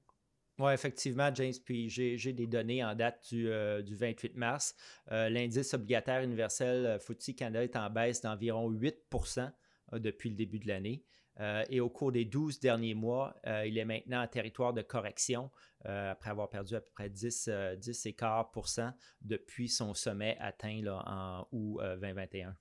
Oui, 0.63 0.73
effectivement, 0.73 1.29
James. 1.35 1.53
Puis 1.65 1.89
j'ai 1.89 2.33
des 2.33 2.47
données 2.47 2.85
en 2.85 2.95
date 2.95 3.35
du, 3.35 3.49
28 3.49 4.37
mars. 4.37 4.77
L'indice 5.11 5.75
obligataire 5.75 6.23
universel 6.23 7.01
FTSE 7.01 7.35
Canada 7.35 7.65
est 7.65 7.75
en 7.75 7.91
baisse 7.91 8.21
d'environ 8.21 8.71
8% 8.71 9.51
depuis 9.95 10.31
le 10.31 10.37
début 10.37 10.61
de 10.61 10.69
l'année. 10.69 11.05
Euh, 11.41 11.65
et 11.71 11.81
au 11.81 11.89
cours 11.89 12.13
des 12.13 12.25
12 12.25 12.61
derniers 12.61 12.95
mois, 12.95 13.35
euh, 13.47 13.67
il 13.67 13.79
est 13.79 13.85
maintenant 13.85 14.23
en 14.23 14.27
territoire 14.27 14.73
de 14.73 14.83
correction 14.83 15.51
euh, 15.87 16.13
après 16.13 16.31
avoir 16.31 16.49
perdu 16.49 16.75
à 16.75 16.81
peu 16.81 16.91
près 16.95 17.09
10, 17.09 17.49
10% 17.79 18.93
depuis 19.23 19.69
son 19.69 19.95
sommet 19.95 20.37
atteint 20.41 20.83
en 20.87 21.49
août 21.53 21.81
2021. 22.01 22.55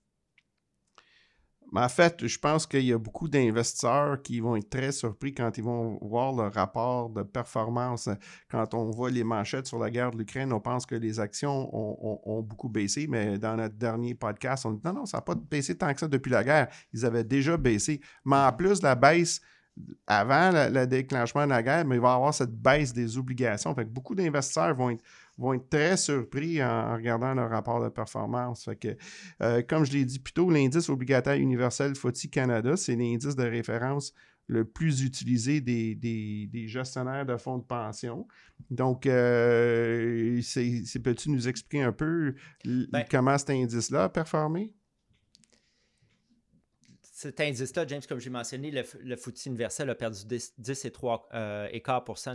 En 1.73 1.87
fait, 1.87 2.27
je 2.27 2.37
pense 2.37 2.67
qu'il 2.67 2.83
y 2.83 2.91
a 2.91 2.97
beaucoup 2.97 3.29
d'investisseurs 3.29 4.21
qui 4.21 4.41
vont 4.41 4.57
être 4.57 4.69
très 4.69 4.91
surpris 4.91 5.33
quand 5.33 5.57
ils 5.57 5.63
vont 5.63 5.97
voir 6.01 6.33
le 6.33 6.47
rapport 6.49 7.09
de 7.09 7.23
performance. 7.23 8.09
Quand 8.49 8.73
on 8.73 8.89
voit 8.89 9.09
les 9.09 9.23
manchettes 9.23 9.67
sur 9.67 9.79
la 9.79 9.89
guerre 9.89 10.11
de 10.11 10.17
l'Ukraine, 10.17 10.51
on 10.51 10.59
pense 10.59 10.85
que 10.85 10.95
les 10.95 11.19
actions 11.19 11.69
ont, 11.73 12.41
beaucoup 12.41 12.67
baissé, 12.67 13.07
mais 13.07 13.37
dans 13.37 13.55
notre 13.55 13.75
dernier 13.75 14.15
podcast, 14.15 14.65
on 14.65 14.71
dit 14.71 14.81
non, 14.83 14.93
non, 14.93 15.05
ça 15.05 15.17
n'a 15.17 15.21
pas 15.21 15.35
baissé 15.35 15.77
tant 15.77 15.93
que 15.93 15.99
ça 16.01 16.07
depuis 16.09 16.31
la 16.31 16.43
guerre. 16.43 16.67
Ils 16.93 17.05
avaient 17.05 17.23
déjà 17.23 17.55
baissé. 17.55 18.01
Mais 18.25 18.35
en 18.35 18.51
plus 18.51 18.81
la 18.81 18.95
baisse 18.95 19.39
avant 20.07 20.51
le, 20.51 20.85
déclenchement 20.85 21.45
de 21.45 21.51
la 21.51 21.63
guerre, 21.63 21.85
mais 21.85 21.95
il 21.95 22.01
va 22.01 22.11
y 22.11 22.15
avoir 22.15 22.33
cette 22.33 22.51
baisse 22.51 22.93
des 22.93 23.17
obligations. 23.17 23.73
Fait 23.75 23.83
que 23.83 23.89
beaucoup 23.89 24.15
d'investisseurs 24.15 24.75
vont 24.75 24.89
être 24.91 25.03
vont 25.37 25.53
être 25.53 25.69
très 25.69 25.97
surpris 25.97 26.63
en, 26.63 26.93
regardant 26.93 27.33
le 27.33 27.45
rapport 27.45 27.83
de 27.83 27.89
performance. 27.89 28.69
que, 28.79 28.95
euh, 29.41 29.61
comme 29.67 29.85
je 29.85 29.93
l'ai 29.93 30.05
dit 30.05 30.19
plus 30.19 30.33
tôt, 30.33 30.49
l'indice 30.49 30.87
obligataire 30.89 31.35
universel 31.35 31.95
FOTI 31.95 32.29
Canada, 32.29 32.77
c'est 32.77 32.95
l'indice 32.95 33.35
de 33.35 33.43
référence 33.43 34.13
le 34.47 34.65
plus 34.65 35.03
utilisé 35.03 35.61
des, 35.61 36.67
gestionnaires 36.67 37.25
de 37.25 37.37
fonds 37.37 37.57
de 37.57 37.63
pension. 37.63 38.27
Donc, 38.69 39.05
euh, 39.05 40.41
peux-tu 41.03 41.29
nous 41.29 41.47
expliquer 41.47 41.83
un 41.83 41.93
peu 41.93 42.35
ben 42.65 43.05
comment 43.09 43.37
cet 43.37 43.51
indice-là 43.51 44.05
a 44.05 44.09
performé? 44.09 44.73
Cet 47.21 47.39
indice-là, 47.39 47.85
James, 47.87 48.01
comme 48.07 48.19
j'ai 48.19 48.31
mentionné, 48.31 48.71
le, 48.71 48.83
le 49.03 49.15
universel 49.45 49.89
a 49.89 49.95
perdu 49.95 50.25
10, 50.57 50.85
et 50.85 50.91
3 50.91 51.29
euh, 51.33 51.69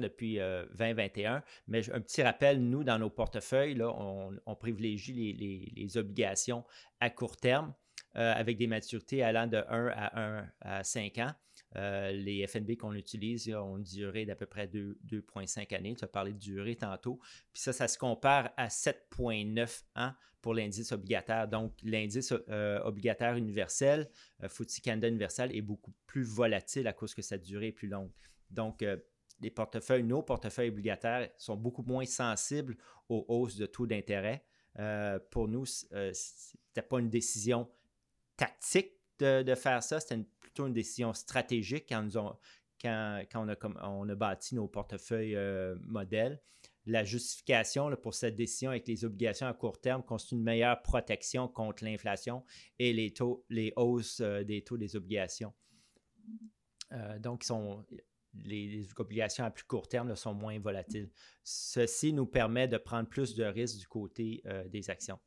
depuis 0.00 0.36
2021. 0.36 1.34
Euh, 1.34 1.40
Mais 1.66 1.90
un 1.90 2.00
petit 2.00 2.22
rappel, 2.22 2.60
nous, 2.60 2.84
dans 2.84 2.98
nos 2.98 3.10
portefeuilles, 3.10 3.74
là, 3.74 3.88
on, 3.88 4.54
privilégie 4.54 5.32
les, 5.76 5.98
obligations 5.98 6.64
à 7.00 7.10
court 7.10 7.36
terme 7.36 7.74
euh, 8.16 8.32
avec 8.34 8.58
des 8.58 8.66
maturités 8.66 9.22
allant 9.22 9.46
de 9.46 9.56
1 9.56 9.86
à 9.88 10.20
1 10.20 10.48
à 10.60 10.84
5 10.84 11.18
ans. 11.18 11.32
Les 11.74 12.46
FNB 12.46 12.76
qu'on 12.76 12.94
utilise 12.94 13.52
ont 13.54 13.76
une 13.76 13.84
durée 13.84 14.24
d'à 14.24 14.34
peu 14.34 14.46
près 14.46 14.66
2,5 14.66 15.74
années. 15.74 15.94
Tu 15.94 16.04
as 16.04 16.08
parlé 16.08 16.32
de 16.32 16.38
durée 16.38 16.76
tantôt. 16.76 17.18
Puis 17.52 17.62
ça, 17.62 17.72
ça 17.72 17.86
se 17.88 17.98
compare 17.98 18.50
à 18.56 18.68
7,9 18.68 19.82
ans 19.96 20.12
pour 20.46 20.54
l'indice 20.54 20.92
obligataire. 20.92 21.48
Donc, 21.48 21.74
l'indice 21.82 22.32
euh, 22.50 22.80
obligataire 22.84 23.34
universel, 23.34 24.08
euh, 24.44 24.48
FTSE 24.48 24.78
Canada 24.80 25.08
universel, 25.08 25.52
est 25.52 25.60
beaucoup 25.60 25.92
plus 26.06 26.22
volatile 26.22 26.86
à 26.86 26.92
cause 26.92 27.16
que 27.16 27.22
sa 27.22 27.36
durée 27.36 27.66
est 27.66 27.72
plus 27.72 27.88
longue. 27.88 28.12
Donc, 28.50 28.84
euh, 28.84 28.96
les 29.40 29.50
portefeuilles, 29.50 30.04
nos 30.04 30.22
portefeuilles 30.22 30.68
obligataires 30.68 31.28
sont 31.36 31.56
beaucoup 31.56 31.82
moins 31.82 32.06
sensibles 32.06 32.76
aux 33.08 33.24
hausses 33.26 33.56
de 33.56 33.66
taux 33.66 33.88
d'intérêt. 33.88 34.44
pour 35.32 35.48
nous, 35.48 35.66
ce 35.66 35.86
n'était 35.92 36.86
pas 36.88 37.00
une 37.00 37.10
décision 37.10 37.68
tactique 38.36 38.92
de, 39.18 39.54
faire 39.56 39.82
ça, 39.82 39.98
c'était 39.98 40.24
une 40.64 40.72
décision 40.72 41.12
stratégique 41.12 41.86
quand, 41.88 42.02
nous 42.02 42.30
quand, 42.80 43.22
on, 43.34 43.48
a, 43.48 43.88
on, 43.88 44.08
a, 44.08 44.14
bâti 44.14 44.54
nos 44.54 44.68
portefeuilles 44.68 45.36
modèles 45.82 46.40
la 46.86 47.04
justification 47.04 47.94
pour 47.96 48.14
cette 48.14 48.36
décision 48.36 48.70
avec 48.70 48.86
les 48.86 49.04
obligations 49.04 49.46
à 49.46 49.52
court 49.52 49.80
terme 49.80 50.02
constitue 50.02 50.36
une 50.36 50.42
meilleure 50.42 50.80
protection 50.82 51.48
contre 51.48 51.84
l'inflation 51.84 52.44
et 52.78 52.92
les, 52.92 53.12
taux, 53.12 53.44
les 53.50 53.72
hausses 53.76 54.20
euh, 54.20 54.44
des 54.44 54.62
taux 54.62 54.76
des 54.76 54.94
obligations. 54.94 55.52
Euh, 56.92 57.18
donc, 57.18 57.42
sont, 57.42 57.84
les, 58.44 58.86
obligations 58.98 59.44
à 59.44 59.50
plus 59.50 59.64
court 59.64 59.88
terme 59.88 60.14
sont 60.16 60.34
moins 60.34 60.58
volatiles. 60.58 61.10
Ceci 61.42 62.12
nous 62.12 62.26
permet 62.26 62.68
de 62.68 62.78
prendre 62.78 63.08
plus 63.08 63.34
de 63.34 63.44
risques 63.44 63.78
du 63.78 63.86
côté 63.86 64.42
euh, 64.46 64.66
des 64.68 64.90
actions. 64.90 65.18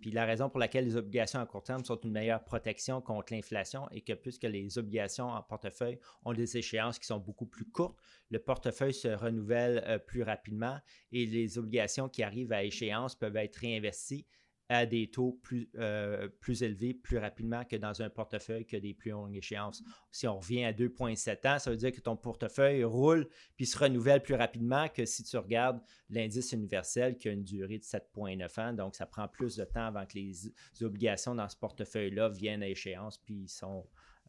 Puis 0.00 0.10
la 0.10 0.24
raison 0.24 0.50
pour 0.50 0.58
laquelle 0.58 0.84
les 0.84 0.96
obligations 0.96 1.38
à 1.38 1.46
court 1.46 1.62
terme 1.62 1.84
sont 1.84 1.98
une 2.00 2.10
meilleure 2.10 2.42
protection 2.42 3.00
contre 3.00 3.32
l'inflation 3.32 3.88
est 3.90 4.00
que 4.00 4.14
puisque 4.14 4.42
les 4.42 4.76
obligations 4.76 5.28
en 5.28 5.42
portefeuille 5.42 6.00
ont 6.24 6.32
des 6.32 6.56
échéances 6.56 6.98
qui 6.98 7.06
sont 7.06 7.18
beaucoup 7.18 7.46
plus 7.46 7.64
courtes, 7.64 7.96
le 8.28 8.40
portefeuille 8.40 8.94
se 8.94 9.08
renouvelle 9.08 9.82
euh, 9.86 9.98
plus 9.98 10.24
rapidement 10.24 10.76
et 11.12 11.24
les 11.24 11.56
obligations 11.56 12.08
qui 12.08 12.24
arrivent 12.24 12.52
à 12.52 12.64
échéance 12.64 13.14
peuvent 13.14 13.36
être 13.36 13.56
réinvesties 13.56 14.26
à 14.68 14.86
des 14.86 15.10
taux 15.10 15.38
plus, 15.42 15.68
euh, 15.76 16.28
plus 16.40 16.62
élevés 16.62 16.94
plus 16.94 17.18
rapidement 17.18 17.64
que 17.64 17.76
dans 17.76 18.00
un 18.00 18.08
portefeuille 18.08 18.64
qui 18.64 18.76
a 18.76 18.80
des 18.80 18.94
plus 18.94 19.10
longues 19.10 19.36
échéances. 19.36 19.82
Si 20.10 20.26
on 20.26 20.38
revient 20.38 20.64
à 20.64 20.72
2,7 20.72 21.46
ans, 21.46 21.58
ça 21.58 21.70
veut 21.70 21.76
dire 21.76 21.92
que 21.92 22.00
ton 22.00 22.16
portefeuille 22.16 22.84
roule 22.84 23.28
puis 23.56 23.66
se 23.66 23.78
renouvelle 23.78 24.22
plus 24.22 24.34
rapidement 24.34 24.88
que 24.88 25.04
si 25.04 25.24
tu 25.24 25.36
regardes 25.36 25.80
l'indice 26.08 26.52
universel 26.52 27.18
qui 27.18 27.28
a 27.28 27.32
une 27.32 27.44
durée 27.44 27.78
de 27.78 27.84
7,9 27.84 28.60
ans. 28.60 28.72
Donc, 28.72 28.94
ça 28.94 29.06
prend 29.06 29.28
plus 29.28 29.56
de 29.56 29.64
temps 29.64 29.86
avant 29.86 30.06
que 30.06 30.14
les, 30.14 30.52
obligations 30.82 31.34
dans 31.34 31.48
ce 31.48 31.56
portefeuille-là 31.56 32.30
viennent 32.30 32.62
à 32.62 32.68
échéance 32.68 33.18
puis 33.18 33.48
sont, 33.48 33.86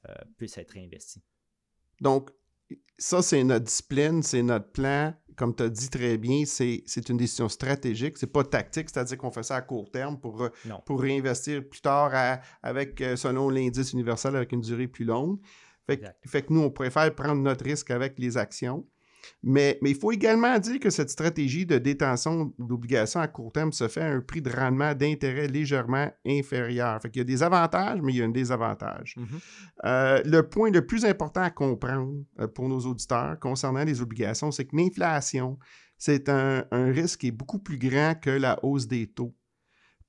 euh, 0.09 0.13
puissent 0.37 0.57
être 0.57 0.71
réinvesties. 0.71 1.23
Donc, 2.01 2.31
ça, 2.97 3.21
c'est 3.21 3.43
notre 3.43 3.65
discipline, 3.65 4.23
c'est 4.23 4.43
notre 4.43 4.71
plan. 4.71 5.13
Comme 5.35 5.55
tu 5.55 5.63
as 5.63 5.69
dit 5.69 5.89
très 5.89 6.17
bien, 6.17 6.43
c'est 6.45 7.09
une 7.09 7.17
décision 7.17 7.49
stratégique, 7.49 8.17
c'est 8.19 8.31
pas 8.31 8.43
tactique, 8.43 8.89
c'est-à-dire 8.89 9.17
qu'on 9.17 9.31
fait 9.31 9.41
ça 9.41 9.55
à 9.55 9.61
court 9.61 9.89
terme 9.89 10.19
pour, 10.19 10.47
pour 10.85 11.01
réinvestir 11.01 11.67
plus 11.67 11.81
tard 11.81 12.39
avec, 12.61 13.01
euh, 13.01 13.15
selon 13.15 13.49
l'indice 13.49 13.93
universel, 13.93 14.35
avec 14.35 14.51
une 14.51 14.61
durée 14.61 14.87
plus 14.87 15.05
longue. 15.05 15.39
Fait, 15.87 16.01
fait, 16.25 16.43
que 16.43 16.53
nous, 16.53 16.61
on 16.61 16.69
préfère 16.69 17.13
prendre 17.15 17.41
notre 17.41 17.65
risque 17.65 17.89
avec 17.89 18.19
les 18.19 18.37
actions. 18.37 18.85
Mais, 19.41 19.77
il 19.81 19.95
faut 19.95 20.11
également 20.11 20.57
dire 20.59 20.79
que 20.79 20.89
cette 20.89 21.09
stratégie 21.09 21.65
de 21.65 21.77
détention 21.77 22.53
d'obligations 22.57 23.19
à 23.19 23.27
court 23.27 23.51
terme 23.51 23.71
se 23.71 23.87
fait 23.87 24.01
à 24.01 24.11
un 24.11 24.21
prix 24.21 24.41
de 24.41 24.49
rendement 24.49 24.93
d'intérêt 24.93 25.47
légèrement 25.47 26.11
inférieur. 26.25 27.01
Fait 27.01 27.09
il 27.13 27.17
y 27.19 27.21
a 27.21 27.25
des 27.25 27.43
avantages, 27.43 27.99
mais 28.01 28.13
il 28.13 28.17
y 28.17 28.21
a 28.21 28.25
un 28.25 28.29
désavantage. 28.29 29.15
Mm-hmm. 29.17 29.85
Euh, 29.85 30.21
le 30.25 30.43
point 30.43 30.71
le 30.71 30.85
plus 30.85 31.05
important 31.05 31.41
à 31.41 31.49
comprendre 31.49 32.13
euh, 32.39 32.47
pour 32.47 32.69
nos 32.69 32.79
auditeurs 32.79 33.39
concernant 33.39 33.83
les 33.83 34.01
obligations, 34.01 34.51
c'est 34.51 34.65
que 34.65 34.75
l'inflation, 34.75 35.57
c'est 35.97 36.29
un, 36.29 36.65
un 36.71 36.91
risque 36.91 37.21
qui 37.21 37.27
est 37.27 37.31
beaucoup 37.31 37.59
plus 37.59 37.77
grand 37.77 38.15
que 38.19 38.29
la 38.29 38.63
hausse 38.63 38.87
des 38.87 39.07
taux. 39.07 39.35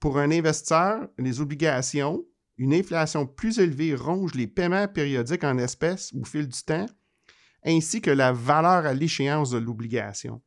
Pour 0.00 0.18
un 0.18 0.30
investisseur, 0.30 1.08
les 1.18 1.40
obligations, 1.40 2.24
une 2.56 2.74
inflation 2.74 3.26
plus 3.26 3.58
élevée 3.58 3.94
ronge 3.94 4.34
les 4.34 4.46
paiements 4.46 4.86
périodiques 4.86 5.44
en 5.44 5.58
espèces 5.58 6.12
au 6.14 6.24
fil 6.24 6.46
du 6.46 6.62
temps 6.62 6.86
ainsi 7.64 8.00
que 8.00 8.10
la 8.10 8.32
valeur 8.32 8.86
à 8.86 8.94
l'échéance 8.94 9.50
de 9.50 9.58
l'obligation. 9.58 10.42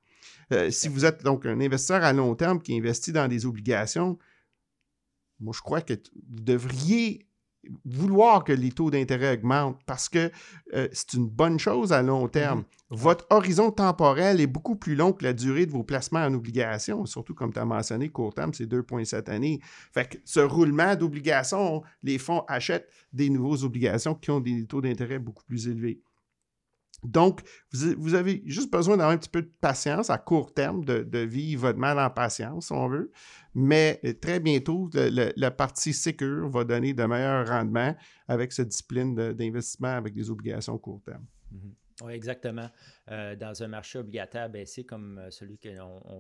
Euh, 0.53 0.71
si 0.71 0.88
vous 0.88 1.05
êtes 1.05 1.24
donc 1.24 1.45
un 1.45 1.59
investisseur 1.59 2.03
à 2.03 2.13
long 2.13 2.36
terme 2.36 2.62
qui 2.62 2.77
investit 2.77 3.12
dans 3.12 3.27
des 3.27 3.45
obligations, 3.45 4.17
moi 5.39 5.53
je 5.55 5.62
crois 5.62 5.81
que 5.81 5.93
vous 5.93 6.43
devriez 6.43 7.27
vouloir 7.86 8.43
que 8.43 8.53
les 8.53 8.71
taux 8.71 8.89
d'intérêt 8.89 9.33
augmentent 9.33 9.79
parce 9.86 10.07
que 10.07 10.31
euh, 10.74 10.88
c'est 10.93 11.13
une 11.13 11.27
bonne 11.27 11.59
chose 11.59 11.91
à 11.91 12.01
long 12.01 12.27
terme. 12.27 12.62
Mm-hmm. 12.62 12.65
Votre 12.91 13.27
horizon 13.29 13.71
temporel 13.71 14.39
est 14.39 14.47
beaucoup 14.47 14.77
plus 14.77 14.95
long 14.95 15.12
que 15.12 15.25
la 15.25 15.33
durée 15.33 15.65
de 15.65 15.71
vos 15.71 15.83
placements 15.83 16.24
en 16.24 16.33
obligations, 16.33 17.05
surtout 17.05 17.33
comme 17.33 17.51
tu 17.51 17.59
as 17.59 17.65
mentionné, 17.65 18.07
court 18.07 18.33
terme, 18.33 18.53
c'est 18.53 18.65
2,7 18.65 19.29
années. 19.29 19.59
Fait 19.93 20.07
que 20.09 20.17
ce 20.24 20.39
roulement 20.39 20.95
d'obligations, 20.95 21.83
les 22.03 22.17
fonds 22.17 22.45
achètent 22.47 22.89
des 23.12 23.29
nouvelles 23.29 23.65
obligations 23.65 24.15
qui 24.15 24.31
ont 24.31 24.39
des 24.39 24.65
taux 24.65 24.79
d'intérêt 24.79 25.19
beaucoup 25.19 25.43
plus 25.43 25.67
élevés. 25.67 26.01
Donc, 27.03 27.41
vous, 27.71 28.15
avez 28.15 28.41
juste 28.45 28.71
besoin 28.71 28.97
d'avoir 28.97 29.13
un 29.13 29.17
petit 29.17 29.29
peu 29.29 29.43
de 29.43 29.51
patience 29.61 30.09
à 30.09 30.17
court 30.17 30.53
terme, 30.53 30.83
de, 30.83 31.19
vivre 31.19 31.67
votre 31.67 31.79
mal 31.79 31.99
en 31.99 32.09
patience, 32.09 32.67
si 32.67 32.73
on 32.73 32.87
veut. 32.87 33.11
Mais 33.53 33.99
euh, 34.03 34.13
très 34.13 34.39
bientôt, 34.39 34.89
la 34.93 35.51
partie 35.51 35.93
sécure 35.93 36.49
va 36.49 36.63
donner 36.63 36.93
de 36.93 37.03
meilleurs 37.05 37.47
rendements 37.47 37.95
avec 38.27 38.51
cette 38.51 38.69
discipline 38.69 39.15
d'investissement 39.33 39.95
avec 39.95 40.13
des 40.13 40.29
obligations 40.29 40.77
court 40.77 41.01
terme. 41.05 41.25
Mm-hmm. 41.53 41.87
Oui, 42.03 42.13
exactement. 42.13 42.69
Euh, 43.09 43.35
dans 43.35 43.63
un 43.63 43.67
marché 43.67 43.97
obligataire 43.97 44.49
baissé 44.49 44.85
comme 44.85 45.17
euh, 45.17 45.31
celui 45.31 45.57
que 45.57 45.69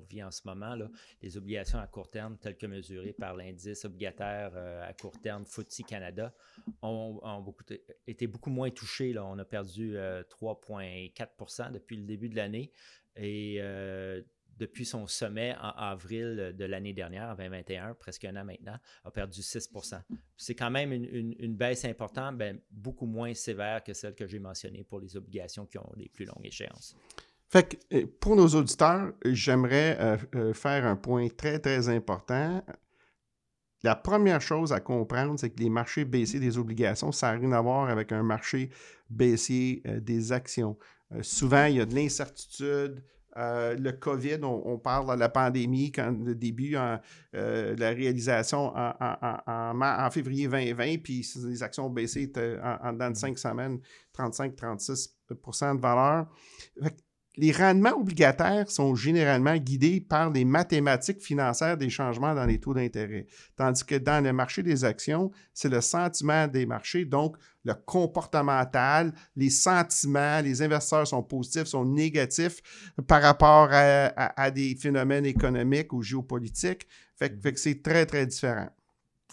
vit 0.09 0.23
en 0.23 0.31
ce 0.31 0.41
moment, 0.45 0.75
là, 0.75 0.89
les 1.21 1.37
obligations 1.37 1.77
à 1.77 1.85
court 1.85 2.09
terme, 2.09 2.37
telles 2.37 2.57
que 2.57 2.65
mesurées 2.65 3.13
par 3.13 3.35
l'indice 3.35 3.85
obligataire 3.85 4.53
euh, 4.55 4.89
à 4.89 4.93
court 4.93 5.19
terme 5.21 5.45
FTSE 5.45 5.83
Canada, 5.87 6.33
ont, 6.81 7.41
beaucoup, 7.41 7.63
été 8.07 8.25
beaucoup 8.25 8.49
moins 8.49 8.71
touchées. 8.71 9.13
Là. 9.13 9.23
On 9.25 9.37
a 9.37 9.45
perdu 9.45 9.95
3,4% 9.95 11.71
depuis 11.71 11.97
le 11.97 12.05
début 12.05 12.29
de 12.29 12.35
l'année. 12.35 12.71
Et 13.15 13.61
depuis 14.57 14.85
son 14.85 15.07
sommet 15.07 15.55
en 15.61 15.69
avril 15.69 16.53
de 16.57 16.65
l'année 16.65 16.93
dernière, 16.93 17.29
en 17.29 17.35
2021, 17.35 17.93
presque 17.95 18.25
un 18.25 18.35
an 18.35 18.43
maintenant, 18.43 18.77
a 19.03 19.11
perdu 19.11 19.41
6% 19.41 20.01
C'est 20.35 20.55
quand 20.55 20.71
même 20.71 20.91
une, 20.91 21.55
baisse 21.55 21.85
importante, 21.85 22.37
ben, 22.37 22.59
beaucoup 22.71 23.05
moins 23.05 23.33
sévère 23.33 23.83
que 23.83 23.93
celle 23.93 24.15
que 24.15 24.27
j'ai 24.27 24.39
mentionnée 24.39 24.83
pour 24.83 24.99
les 24.99 25.15
obligations 25.15 25.65
qui 25.65 25.77
ont 25.77 25.91
des 25.95 26.09
plus 26.09 26.25
longues 26.25 26.45
échéances. 26.45 26.95
Fait 27.49 27.77
que 27.89 28.05
pour 28.05 28.35
nos 28.35 28.47
auditeurs, 28.47 29.13
j'aimerais 29.25 30.17
faire 30.53 30.85
un 30.85 30.95
point 30.95 31.29
très, 31.29 31.59
très 31.59 31.87
important. 31.87 32.61
La 33.83 33.95
première 33.95 34.41
chose 34.41 34.73
à 34.73 34.81
comprendre, 34.81 35.39
c'est 35.39 35.51
que 35.51 35.59
les 35.59 35.69
marchés 35.69 36.03
baissiers 36.03 36.39
des 36.39 36.57
obligations, 36.57 37.11
ça 37.11 37.31
n'a 37.31 37.39
rien 37.39 37.51
à 37.53 37.61
voir 37.61 37.89
avec 37.89 38.11
un 38.11 38.23
marché 38.23 38.69
baissier 39.09 39.81
des 40.01 40.31
actions. 40.33 40.77
souvent, 41.21 41.65
il 41.65 41.77
y 41.77 41.81
a 41.81 41.85
de 41.85 41.95
l'incertitude, 41.95 43.01
euh, 43.37 43.75
le 43.75 43.91
COVID, 43.91 44.39
on, 44.43 44.77
parle 44.79 45.13
de 45.15 45.19
la 45.19 45.29
pandémie, 45.29 45.91
quand 45.91 46.11
le 46.23 46.33
début, 46.33 46.75
en, 46.75 46.99
euh, 47.35 47.75
la 47.77 47.89
réalisation 47.89 48.73
en, 48.75 50.09
février 50.11 50.47
2020, 50.47 50.97
puis 51.03 51.25
les 51.45 51.61
actions 51.63 51.85
ont 51.85 51.91
baissé 51.91 52.31
en, 52.63 52.93
dans 52.93 53.11
de 53.11 53.15
5 53.15 53.37
semaines, 53.37 53.79
35-36% 54.17 55.75
de 55.75 55.81
valeur 55.81 56.27
les 57.37 57.51
rendements 57.51 57.95
obligataires 57.95 58.69
sont 58.69 58.95
généralement 58.95 59.55
guidés 59.57 60.01
par 60.01 60.31
les 60.31 60.43
mathématiques 60.43 61.21
financières 61.21 61.77
des 61.77 61.89
changements 61.89 62.33
dans 62.33 62.45
les 62.45 62.59
taux 62.59 62.73
d'intérêt. 62.73 63.27
Tandis 63.55 63.85
que 63.85 63.95
dans 63.95 64.23
le 64.23 64.33
marché 64.33 64.63
des 64.63 64.83
actions, 64.83 65.31
c'est 65.53 65.69
le 65.69 65.81
sentiment 65.81 66.47
des 66.47 66.65
marchés, 66.65 67.05
donc 67.05 67.37
le 67.63 67.75
comportemental, 67.75 69.13
les 69.35 69.51
sentiments, 69.51 70.41
les 70.41 70.61
investisseurs 70.63 71.07
sont 71.07 71.21
positifs, 71.21 71.65
sont 71.65 71.85
négatifs 71.85 72.61
par 73.07 73.21
rapport 73.21 73.69
à, 73.71 74.51
des 74.51 74.75
phénomènes 74.75 75.25
économiques 75.25 75.93
ou 75.93 76.01
géopolitiques. 76.01 76.87
Fait, 77.17 77.39
que 77.39 77.59
c'est 77.59 77.83
très, 77.83 78.05
très 78.05 78.25
différent. 78.25 78.69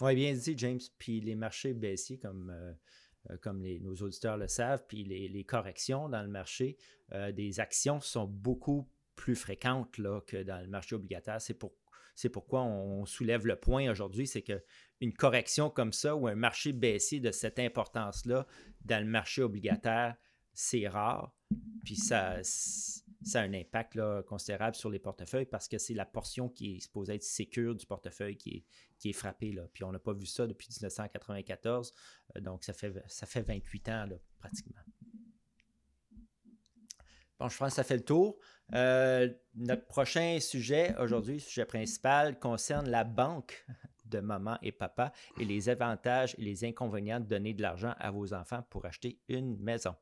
Oui, 0.01 0.15
bien 0.15 0.33
dit, 0.33 0.53
James. 0.57 0.79
Puis 0.97 1.21
les 1.21 1.35
marchés 1.35 1.73
baissiers, 1.73 2.17
comme 2.17 2.51
euh, 2.53 2.73
euh, 3.29 3.37
comme 3.37 3.61
nos 3.61 3.95
auditeurs 3.95 4.37
le 4.37 4.47
savent, 4.47 4.83
puis 4.87 5.03
les, 5.03 5.43
corrections 5.43 6.09
dans 6.09 6.21
le 6.21 6.27
marché 6.27 6.77
euh, 7.13 7.31
des 7.31 7.59
actions 7.59 7.99
sont 7.99 8.25
beaucoup 8.25 8.89
plus 9.15 9.35
fréquentes 9.35 9.97
là, 9.97 10.21
que 10.21 10.43
dans 10.43 10.59
le 10.61 10.67
marché 10.67 10.95
obligataire. 10.95 11.41
C'est 11.41 11.53
pour, 11.53 11.73
pourquoi 12.33 12.63
on 12.63 13.05
soulève 13.05 13.45
le 13.45 13.55
point 13.55 13.89
aujourd'hui, 13.89 14.27
c'est 14.27 14.41
qu'une 14.41 15.13
correction 15.13 15.69
comme 15.69 15.93
ça 15.93 16.15
ou 16.15 16.27
un 16.27 16.35
marché 16.35 16.73
baissier 16.73 17.19
de 17.19 17.31
cette 17.31 17.59
importance-là 17.59 18.45
dans 18.83 19.03
le 19.03 19.09
marché 19.09 19.41
obligataire, 19.41 20.15
c'est 20.53 20.87
rare. 20.87 21.33
Puis 21.83 21.95
ça, 21.95 22.37
ça 23.25 23.41
a 23.41 23.43
un 23.43 23.53
impact 23.53 23.99
considérable 24.27 24.75
sur 24.75 24.89
les 24.89 24.99
portefeuilles 24.99 25.47
parce 25.47 25.67
que 25.67 25.79
c'est 25.79 25.95
la 25.95 26.05
portion 26.05 26.47
qui 26.47 26.75
est 26.75 26.79
supposée 26.79 27.15
être 27.15 27.23
sécure 27.23 27.75
du 27.75 27.85
portefeuille 27.85 28.37
qui 28.37 28.49
est, 28.49 28.65
qui 28.99 29.09
est 29.09 29.13
frappée. 29.13 29.51
Là. 29.51 29.63
Puis 29.73 29.83
on 29.83 29.91
n'a 29.91 29.99
pas 29.99 30.13
vu 30.13 30.27
ça 30.27 30.45
depuis 30.45 30.69
1994, 30.69 31.93
euh, 32.35 32.39
donc 32.39 32.63
ça 32.63 32.73
fait, 32.73 32.93
ça 33.07 33.25
fait 33.25 33.41
28 33.41 33.89
ans 33.89 34.05
pratiquement. 34.37 34.81
Bon, 37.39 37.49
je 37.49 37.57
pense 37.57 37.69
que 37.69 37.75
ça 37.75 37.83
fait 37.83 37.97
le 37.97 38.05
tour. 38.05 38.37
Euh, 38.73 39.29
notre 39.55 39.85
prochain 39.87 40.39
sujet 40.39 40.95
aujourd'hui, 40.99 41.39
sujet 41.39 41.65
principal, 41.65 42.39
concerne 42.39 42.89
la 42.89 43.03
banque 43.03 43.65
de 44.05 44.19
maman 44.19 44.57
et 44.61 44.71
papa 44.71 45.11
et 45.39 45.45
les 45.45 45.67
avantages 45.67 46.35
et 46.37 46.43
les 46.43 46.63
inconvénients 46.63 47.19
de 47.19 47.25
donner 47.25 47.53
de 47.53 47.61
l'argent 47.63 47.95
à 47.97 48.11
vos 48.11 48.33
enfants 48.33 48.63
pour 48.69 48.85
acheter 48.85 49.19
une 49.27 49.57
maison. 49.57 49.95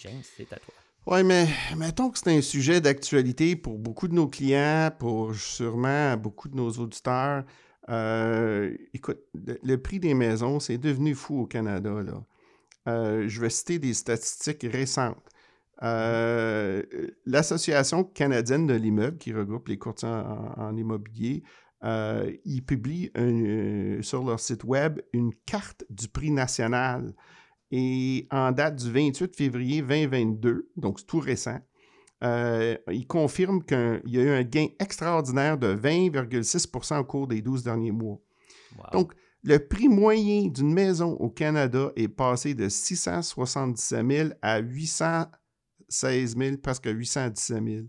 James, 0.00 0.22
c'est 0.22 0.52
à 0.52 0.56
toi. 0.56 0.74
Oui, 1.10 1.24
mais 1.24 1.48
mettons 1.78 2.10
que 2.10 2.18
c'est 2.18 2.36
un 2.36 2.42
sujet 2.42 2.82
d'actualité 2.82 3.56
pour 3.56 3.78
beaucoup 3.78 4.08
de 4.08 4.12
nos 4.12 4.28
clients, 4.28 4.90
pour 4.98 5.34
sûrement 5.34 6.14
beaucoup 6.18 6.50
de 6.50 6.54
nos 6.54 6.68
auditeurs. 6.72 7.44
Euh, 7.88 8.76
écoute, 8.92 9.18
le, 9.62 9.76
prix 9.76 10.00
des 10.00 10.12
maisons, 10.12 10.60
c'est 10.60 10.76
devenu 10.76 11.14
fou 11.14 11.40
au 11.40 11.46
Canada. 11.46 12.02
Là. 12.02 12.22
Euh, 12.88 13.24
je 13.26 13.40
vais 13.40 13.48
citer 13.48 13.78
des 13.78 13.94
statistiques 13.94 14.66
récentes. 14.70 15.30
Euh, 15.82 16.82
L'Association 17.24 18.04
canadienne 18.04 18.66
de 18.66 18.74
l'immeuble, 18.74 19.16
qui 19.16 19.32
regroupe 19.32 19.68
les 19.68 19.78
courtiers 19.78 20.10
en, 20.10 20.76
immobilier, 20.76 21.42
ils 22.44 22.62
publient 22.66 23.10
sur 24.02 24.24
leur 24.24 24.40
site 24.40 24.62
web 24.62 25.00
une 25.14 25.32
carte 25.46 25.86
du 25.88 26.08
prix 26.08 26.30
national 26.30 27.14
et 27.70 28.26
en 28.30 28.52
date 28.52 28.76
du 28.76 28.90
28 28.90 29.36
février 29.36 29.82
2022, 29.82 30.70
donc 30.76 31.00
c'est 31.00 31.06
tout 31.06 31.20
récent, 31.20 31.58
euh, 32.24 32.76
il 32.90 33.06
confirme 33.06 33.62
qu'il 33.62 34.02
y 34.06 34.18
a 34.18 34.22
eu 34.22 34.30
un 34.30 34.42
gain 34.42 34.68
extraordinaire 34.80 35.58
de 35.58 35.74
20,6% 35.74 36.98
au 36.98 37.04
cours 37.04 37.28
des 37.28 37.42
12 37.42 37.62
derniers 37.62 37.92
mois. 37.92 38.18
Donc, 38.92 39.12
le 39.44 39.58
prix 39.58 39.88
moyen 39.88 40.48
d'une 40.48 40.72
maison 40.72 41.12
au 41.12 41.30
Canada 41.30 41.92
est 41.96 42.08
passé 42.08 42.54
de 42.54 42.68
677 42.68 44.06
000 44.10 44.28
à 44.42 44.58
816 44.58 46.36
000, 46.36 46.56
presque 46.58 46.86
817 46.86 47.64
000. 47.64 47.86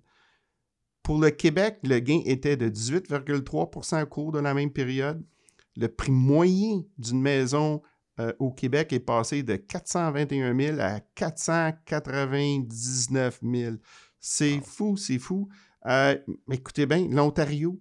Pour 1.01 1.19
le 1.19 1.31
Québec, 1.31 1.79
le 1.83 1.99
gain 1.99 2.21
était 2.25 2.55
de 2.55 2.69
18,3% 2.69 4.03
au 4.03 4.05
cours 4.05 4.31
de 4.31 4.39
la 4.39 4.53
même 4.53 4.71
période. 4.71 5.25
Le 5.75 5.87
prix 5.87 6.11
moyen 6.11 6.83
d'une 6.97 7.21
maison 7.21 7.81
euh, 8.19 8.33
au 8.39 8.51
Québec 8.51 8.91
est 8.91 8.99
passé 8.99 9.43
de 9.43 9.55
421 9.55 10.59
000 10.59 10.79
à 10.79 10.99
499 11.15 13.39
000. 13.41 13.75
C'est 14.19 14.59
fou, 14.61 14.97
c'est 14.97 15.19
fou. 15.19 15.47
Euh, 15.85 16.17
écoutez 16.51 16.85
bien, 16.85 17.07
l'Ontario, 17.09 17.79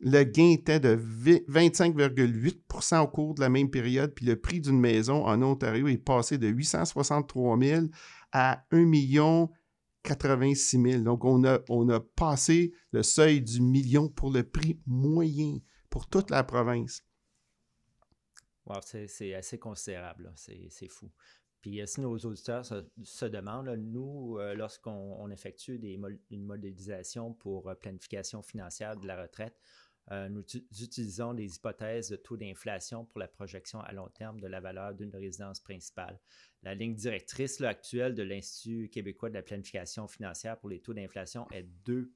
le 0.00 0.24
gain 0.24 0.48
était 0.50 0.80
de 0.80 0.96
25,8% 0.96 3.00
au 3.00 3.08
cours 3.08 3.34
de 3.34 3.42
la 3.42 3.50
même 3.50 3.70
période, 3.70 4.14
puis 4.14 4.24
le 4.24 4.36
prix 4.36 4.60
d'une 4.60 4.80
maison 4.80 5.26
en 5.26 5.42
Ontario 5.42 5.86
est 5.88 5.98
passé 5.98 6.38
de 6.38 6.48
863 6.48 7.58
000 7.58 7.86
à 8.32 8.64
1 8.70 8.84
million 8.84 9.50
86 10.04 10.80
000. 10.80 11.02
Donc, 11.02 11.24
on 11.24 11.44
a, 11.44 11.58
on 11.68 11.88
a 11.88 11.98
passé 12.00 12.72
le 12.92 13.02
seuil 13.02 13.42
du 13.42 13.60
million 13.60 14.08
pour 14.08 14.30
le 14.30 14.44
prix 14.44 14.78
moyen 14.86 15.58
pour 15.90 16.08
toute 16.08 16.30
la 16.30 16.42
province 16.42 17.02
c'est 18.82 19.34
assez 19.34 19.58
considérable, 19.58 20.32
c'est 20.36 20.88
fou. 20.88 21.10
Puis 21.64 21.80
euh, 21.80 21.86
si 21.86 22.02
nos 22.02 22.14
auditeurs 22.14 22.66
se, 22.66 23.24
demandent, 23.24 23.70
nous, 23.70 24.36
euh, 24.38 24.52
lorsqu'on 24.52 25.30
effectue 25.30 25.78
des, 25.78 25.98
une 26.30 26.44
modélisation 26.44 27.32
pour 27.32 27.70
euh, 27.70 27.74
planification 27.74 28.42
financière 28.42 28.98
de 28.98 29.06
la 29.06 29.22
retraite, 29.22 29.58
nous 30.28 30.44
utilisons 30.82 31.32
des 31.32 31.56
hypothèses 31.56 32.10
de 32.10 32.16
taux 32.16 32.36
d'inflation 32.36 33.06
pour 33.06 33.18
la 33.18 33.26
projection 33.26 33.80
à 33.80 33.92
long 33.92 34.10
terme 34.10 34.38
de 34.38 34.46
la 34.46 34.60
valeur 34.60 34.92
d'une 34.92 35.16
résidence 35.16 35.60
principale. 35.60 36.20
La 36.62 36.74
ligne 36.74 36.94
directrice 36.94 37.62
actuelle 37.62 38.14
de 38.14 38.22
l'Institut 38.22 38.90
québécois 38.90 39.30
de 39.30 39.34
la 39.34 39.42
planification 39.42 40.06
financière 40.06 40.58
pour 40.58 40.68
les 40.68 40.82
taux 40.82 40.92
d'inflation 40.92 41.50
est 41.52 41.62
2 41.86 42.12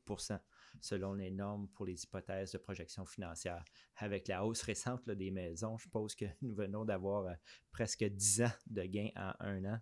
selon 0.81 1.15
les 1.15 1.31
normes 1.31 1.69
pour 1.69 1.87
les 1.87 2.03
hypothèses 2.03 2.53
de 2.53 2.59
projection 2.59 3.05
financière. 3.05 3.65
Avec 3.97 4.29
la 4.29 4.45
hausse 4.45 4.63
récente 4.63 5.09
des 5.09 5.31
maisons, 5.31 5.77
je 5.79 5.85
suppose 5.85 6.15
que 6.15 6.27
nous 6.43 6.55
venons 6.55 6.85
d'avoir 6.85 7.27
euh, 7.27 7.35
presque 7.73 8.05
10 8.05 8.43
ans 8.43 8.53
de 8.67 8.83
gains 8.83 9.11
en 9.17 9.33
un 9.41 9.65
an. 9.65 9.79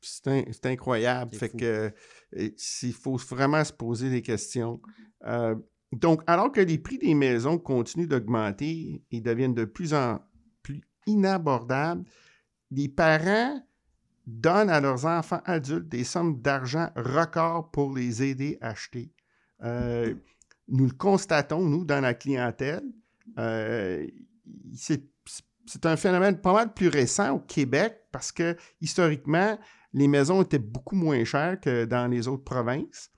C'est 0.00 0.66
incroyable. 0.66 1.34
Fait 1.34 1.48
que 1.48 1.92
il 2.32 2.92
faut 2.92 3.16
vraiment 3.16 3.64
se 3.64 3.72
poser 3.72 4.10
des 4.10 4.22
questions. 4.22 4.80
Euh, 5.24 5.56
donc, 5.92 6.22
alors 6.26 6.52
que 6.52 6.60
les 6.60 6.78
prix 6.78 6.98
des 6.98 7.14
maisons 7.14 7.58
continuent 7.58 8.08
d'augmenter 8.08 9.02
et 9.10 9.20
deviennent 9.20 9.54
de 9.54 9.64
plus 9.64 9.94
en 9.94 10.20
plus 10.62 10.82
inabordables, 11.06 12.04
les 12.70 12.88
parents 12.88 13.60
donnent 14.26 14.70
à 14.70 14.80
leurs 14.80 15.06
enfants 15.06 15.40
adultes 15.44 15.88
des 15.88 16.04
sommes 16.04 16.40
d'argent 16.40 16.90
records 16.96 17.70
pour 17.70 17.94
les 17.94 18.22
aider 18.22 18.58
à 18.60 18.70
acheter. 18.70 19.12
Euh, 19.62 20.14
nous 20.68 20.86
le 20.86 20.92
constatons, 20.92 21.60
nous, 21.60 21.84
dans 21.84 22.00
la 22.00 22.14
clientèle. 22.14 22.82
Euh, 23.38 24.06
c'est 24.74 25.84
un 25.84 25.96
phénomène 25.96 26.40
pas 26.40 26.52
mal 26.52 26.72
plus 26.72 26.88
récent 26.88 27.36
au 27.36 27.40
Québec 27.40 28.00
parce 28.12 28.32
que 28.32 28.56
historiquement, 28.80 29.58
les 29.92 30.08
maisons 30.08 30.42
étaient 30.42 30.58
beaucoup 30.58 30.96
moins 30.96 31.24
chères 31.24 31.60
que 31.60 31.84
dans 31.84 32.06
les 32.06 32.28
autres 32.28 32.44
provinces. 32.44 33.10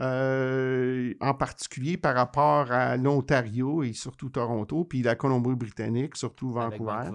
Euh, 0.00 1.14
en 1.20 1.34
particulier 1.34 1.96
par 1.96 2.16
rapport 2.16 2.72
à 2.72 2.96
l'Ontario 2.96 3.84
et 3.84 3.92
surtout 3.92 4.28
Toronto, 4.28 4.84
puis 4.84 5.02
la 5.02 5.14
Colombie-Britannique, 5.14 6.16
surtout 6.16 6.50
Vancouver. 6.50 7.10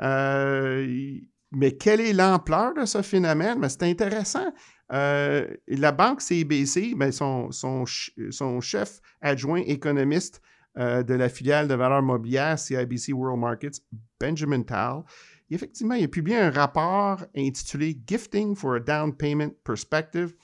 Euh, 0.00 1.20
mais 1.54 1.72
quelle 1.72 2.00
est 2.00 2.12
l'ampleur 2.12 2.74
de 2.74 2.84
ce 2.84 3.02
phénomène? 3.02 3.58
Mais 3.58 3.68
c'est 3.68 3.82
intéressant. 3.84 4.52
Euh, 4.92 5.46
la 5.68 5.92
banque 5.92 6.20
CIBC, 6.20 6.94
ben, 6.96 7.12
son, 7.12 7.50
son, 7.50 8.60
chef 8.60 9.00
adjoint 9.20 9.62
économiste 9.66 10.42
euh, 10.78 11.02
de 11.02 11.14
la 11.14 11.28
filiale 11.28 11.68
de 11.68 11.74
valeur 11.74 12.02
mobilière 12.02 12.58
CIBC 12.58 13.12
World 13.12 13.40
Markets, 13.40 13.80
Benjamin 14.20 14.62
Tal, 14.62 15.02
effectivement, 15.50 15.94
il 15.94 16.04
a 16.04 16.08
publié 16.08 16.38
un 16.38 16.50
rapport 16.50 17.24
intitulé 17.36 17.98
Gifting 18.06 18.54
for 18.54 18.74
a 18.74 18.80
Down 18.80 19.14
Payment 19.14 19.50
Perspective 19.64 20.34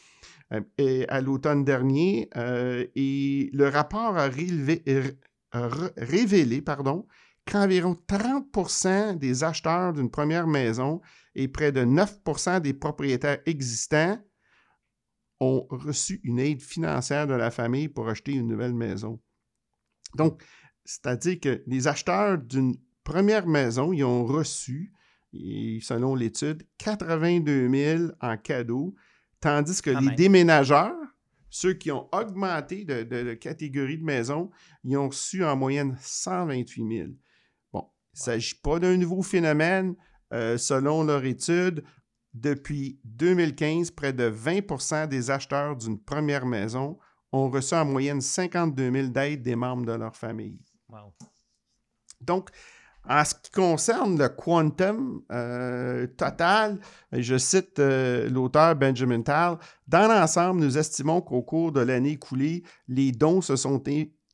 euh, 0.52 1.04
à 1.08 1.20
l'automne 1.20 1.64
dernier. 1.64 2.28
et 2.36 3.50
le 3.52 3.68
rapport 3.68 4.16
a, 4.16 4.28
révélé 5.96 6.60
pardon, 6.62 7.06
qu'environ 7.48 7.96
30% 8.06 9.16
des 9.16 9.42
acheteurs 9.42 9.94
d'une 9.94 10.10
première 10.10 10.46
maison 10.46 11.00
et 11.34 11.48
près 11.48 11.72
de 11.72 11.84
9% 11.84 12.60
des 12.60 12.74
propriétaires 12.74 13.40
existants 13.46 14.18
ont 15.40 15.66
reçu 15.70 16.20
une 16.24 16.40
aide 16.40 16.60
financière 16.60 17.26
de 17.26 17.34
la 17.34 17.50
famille 17.50 17.88
pour 17.88 18.08
acheter 18.08 18.32
une 18.32 18.48
nouvelle 18.48 18.74
maison. 18.74 19.20
Donc, 20.16 20.42
c'est-à-dire 20.84 21.40
que 21.40 21.62
les 21.66 21.86
acheteurs 21.86 22.38
d'une 22.38 22.76
première 23.04 23.46
maison, 23.46 23.92
ils 23.92 24.04
ont 24.04 24.26
reçu, 24.26 24.92
selon 25.32 26.14
l'étude, 26.14 26.66
82 26.78 27.68
000 27.70 28.10
en 28.20 28.36
cadeau, 28.36 28.94
tandis 29.40 29.80
que 29.80 29.90
les 29.90 30.14
déménageurs, 30.16 30.96
ceux 31.50 31.72
qui 31.74 31.90
ont 31.92 32.08
augmenté 32.12 32.84
de, 32.84 33.34
catégorie 33.34 33.98
de 33.98 34.04
maison, 34.04 34.50
ils 34.84 34.96
ont 34.98 35.08
reçu 35.08 35.44
en 35.44 35.56
moyenne 35.56 35.96
128 36.00 36.96
000. 36.96 37.08
Il 38.18 38.20
ne 38.20 38.24
s'agit 38.24 38.56
pas 38.56 38.80
d'un 38.80 38.96
nouveau 38.96 39.22
phénomène. 39.22 39.94
Euh, 40.34 40.58
selon 40.58 41.04
leur 41.04 41.24
étude, 41.24 41.84
depuis 42.34 43.00
2015, 43.04 43.92
près 43.92 44.12
de 44.12 44.28
20% 44.28 45.06
des 45.06 45.30
acheteurs 45.30 45.76
d'une 45.76 45.98
première 45.98 46.44
maison 46.44 46.98
ont 47.32 47.48
reçu 47.48 47.74
en 47.74 47.84
moyenne 47.84 48.20
52 48.20 48.90
000 48.90 49.08
d'aides 49.08 49.42
des 49.42 49.56
membres 49.56 49.86
de 49.86 49.92
leur 49.92 50.16
famille. 50.16 50.60
Donc, 52.20 52.50
en 53.08 53.24
ce 53.24 53.34
qui 53.34 53.50
concerne 53.52 54.18
le 54.18 54.28
quantum 54.28 55.22
euh, 55.32 56.06
total, 56.08 56.78
je 57.12 57.38
cite 57.38 57.78
euh, 57.78 58.28
l'auteur 58.28 58.76
Benjamin 58.76 59.22
Tal, 59.22 59.56
dans 59.86 60.08
l'ensemble, 60.08 60.60
nous 60.60 60.76
estimons 60.76 61.22
qu'au 61.22 61.42
cours 61.42 61.72
de 61.72 61.80
l'année 61.80 62.12
écoulée, 62.12 62.64
les 62.86 63.12
dons 63.12 63.40
se 63.40 63.56
sont 63.56 63.82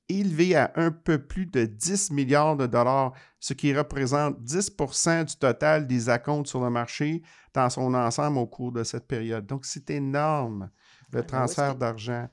élevés 0.08 0.54
à 0.54 0.72
un 0.76 0.90
peu 0.90 1.18
plus 1.18 1.46
de 1.46 1.64
10 1.64 2.10
milliards 2.10 2.56
de 2.56 2.66
dollars, 2.66 3.12
ce 3.40 3.54
qui 3.54 3.74
représente 3.74 4.40
10% 4.40 5.24
du 5.24 5.36
total 5.36 5.86
des 5.86 6.08
acomptes 6.08 6.46
sur 6.46 6.62
le 6.62 6.70
marché 6.70 7.22
dans 7.54 7.70
son 7.70 7.94
ensemble 7.94 8.38
au 8.38 8.46
cours 8.46 8.72
de 8.72 8.84
cette 8.84 9.06
période. 9.06 9.46
Donc, 9.46 9.64
c'est 9.64 9.90
énorme, 9.90 10.70
le 11.12 11.22
transfert 11.24 11.76
d'argent. 11.76 12.28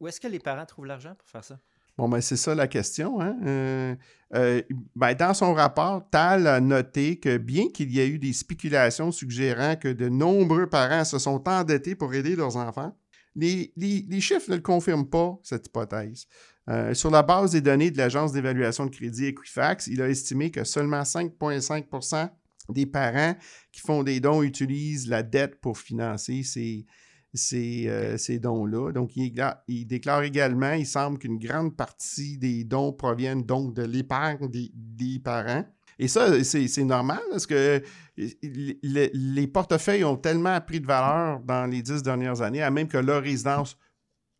Où 0.00 0.08
est-ce 0.08 0.20
que 0.20 0.28
les 0.28 0.40
parents 0.40 0.66
trouvent 0.66 0.86
l'argent 0.86 1.14
pour 1.14 1.28
faire 1.28 1.44
ça? 1.44 1.58
Bon, 1.98 2.08
ben 2.08 2.20
c'est 2.20 2.36
ça 2.36 2.54
la 2.54 2.68
question. 2.68 3.20
Hein? 3.20 3.36
Euh, 3.44 3.96
euh, 4.34 4.62
ben, 4.94 5.14
dans 5.14 5.34
son 5.34 5.52
rapport, 5.52 6.08
Tal 6.10 6.46
a 6.46 6.60
noté 6.60 7.18
que 7.18 7.38
bien 7.38 7.68
qu'il 7.70 7.90
y 7.90 7.98
ait 7.98 8.06
eu 8.06 8.20
des 8.20 8.32
spéculations 8.32 9.10
suggérant 9.10 9.74
que 9.74 9.88
de 9.88 10.08
nombreux 10.08 10.68
parents 10.68 11.04
se 11.04 11.18
sont 11.18 11.48
endettés 11.48 11.96
pour 11.96 12.14
aider 12.14 12.36
leurs 12.36 12.56
enfants, 12.56 12.96
les, 13.34 14.20
chiffres 14.20 14.50
ne 14.50 14.56
le 14.56 14.62
confirment 14.62 15.08
pas, 15.08 15.38
cette 15.42 15.66
hypothèse. 15.66 16.26
Euh, 16.68 16.92
sur 16.92 17.10
la 17.10 17.22
base 17.22 17.52
des 17.52 17.62
données 17.62 17.90
de 17.90 17.96
l'Agence 17.96 18.32
d'évaluation 18.32 18.84
de 18.84 18.90
crédit 18.90 19.26
Equifax, 19.26 19.86
il 19.86 20.02
a 20.02 20.08
estimé 20.08 20.50
que 20.50 20.64
seulement 20.64 21.00
5,5% 21.00 22.28
des 22.68 22.84
parents 22.84 23.34
qui 23.72 23.80
font 23.80 24.02
des 24.02 24.20
dons 24.20 24.42
utilisent 24.42 25.08
la 25.08 25.22
dette 25.22 25.60
pour 25.60 25.78
financer 25.78 26.42
ces, 26.42 26.84
euh, 27.54 28.18
ces, 28.18 28.38
dons-là. 28.38 28.92
Donc, 28.92 29.16
il, 29.16 29.32
il, 29.68 29.86
déclare 29.86 30.22
également, 30.24 30.72
il 30.72 30.86
semble 30.86 31.18
qu'une 31.18 31.38
grande 31.38 31.74
partie 31.74 32.36
des 32.36 32.64
dons 32.64 32.92
proviennent 32.92 33.44
donc 33.44 33.72
de 33.74 33.84
l'épargne 33.84 34.50
des, 34.50 35.18
parents. 35.24 35.64
Et 35.98 36.06
ça, 36.06 36.44
c'est 36.44 36.84
normal 36.84 37.20
parce 37.30 37.46
que 37.46 37.82
les 38.16 39.46
portefeuilles 39.46 40.04
ont 40.04 40.16
tellement 40.16 40.60
pris 40.60 40.80
de 40.80 40.86
valeur 40.86 41.40
dans 41.40 41.66
les 41.66 41.82
dix 41.82 42.02
dernières 42.02 42.42
années, 42.42 42.62
à 42.62 42.70
même 42.70 42.86
que 42.88 42.98
leur 42.98 43.22
résidence 43.22 43.76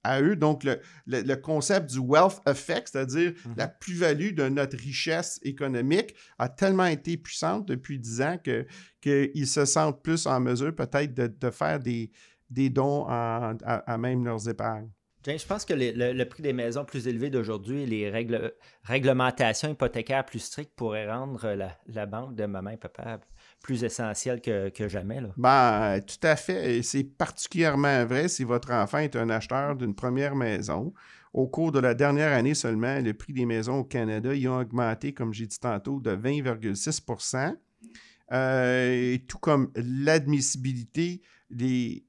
à 0.08 0.22
eux. 0.22 0.36
Donc, 0.36 0.64
le, 1.06 1.34
concept 1.36 1.90
du 1.90 1.98
wealth 1.98 2.40
effect, 2.48 2.88
c'est-à-dire 2.90 3.30
mm-hmm. 3.30 3.56
la 3.56 3.68
plus-value 3.68 4.34
de 4.34 4.48
notre 4.48 4.76
richesse 4.76 5.38
économique, 5.42 6.14
a 6.38 6.48
tellement 6.48 6.86
été 6.86 7.16
puissante 7.16 7.68
depuis 7.68 7.98
dix 7.98 8.22
ans 8.22 8.38
qu'ils 9.00 9.46
se 9.46 9.64
sentent 9.64 10.02
plus 10.02 10.26
en 10.26 10.40
mesure 10.40 10.74
peut-être 10.74 11.14
de, 11.14 11.50
faire 11.50 11.78
des, 11.78 12.10
des 12.50 12.70
dons 12.70 13.06
à, 13.08 13.98
même 13.98 14.24
leurs 14.24 14.48
épargnes. 14.48 14.90
je 15.26 15.46
pense 15.46 15.64
que 15.64 15.74
le, 15.74 16.24
prix 16.24 16.42
des 16.42 16.52
maisons 16.54 16.84
plus 16.84 17.06
élevé 17.06 17.28
d'aujourd'hui 17.30 17.82
et 17.82 17.86
les 17.86 18.10
règles, 18.10 18.54
réglementations 18.84 19.70
hypothécaires 19.70 20.24
plus 20.24 20.38
strictes 20.38 20.74
pourraient 20.74 21.10
rendre 21.10 21.54
la, 21.86 22.06
banque 22.06 22.34
de 22.34 22.46
maman 22.46 22.70
et 22.70 22.76
papa 22.78 23.20
plus 23.62 23.84
essentielle 23.84 24.40
que, 24.40 24.88
jamais. 24.88 25.20
Là. 25.20 25.28
Ben, 25.36 26.00
tout 26.00 26.26
à 26.26 26.36
fait. 26.36 26.82
C'est 26.82 27.04
particulièrement 27.04 28.04
vrai 28.06 28.28
si 28.28 28.44
votre 28.44 28.72
enfant 28.72 28.98
est 28.98 29.16
un 29.16 29.30
acheteur 29.30 29.76
d'une 29.76 29.94
première 29.94 30.34
maison. 30.36 30.92
Au 31.34 31.46
cours 31.46 31.72
de 31.72 31.78
la 31.78 31.94
dernière 31.94 32.32
année 32.32 32.54
seulement, 32.54 33.00
le 33.00 33.12
prix 33.12 33.32
des 33.32 33.46
maisons 33.46 33.80
au 33.80 33.84
Canada 33.84 34.34
y 34.34 34.46
a 34.46 34.58
augmenté, 34.58 35.12
comme 35.12 35.34
j'ai 35.34 35.46
dit 35.46 35.60
tantôt, 35.60 36.00
de 36.00 36.16
20,6% 36.16 37.56
euh, 38.30 39.16
tout 39.26 39.38
comme 39.38 39.70
l'admissibilité 39.74 41.22
les, 41.50 42.02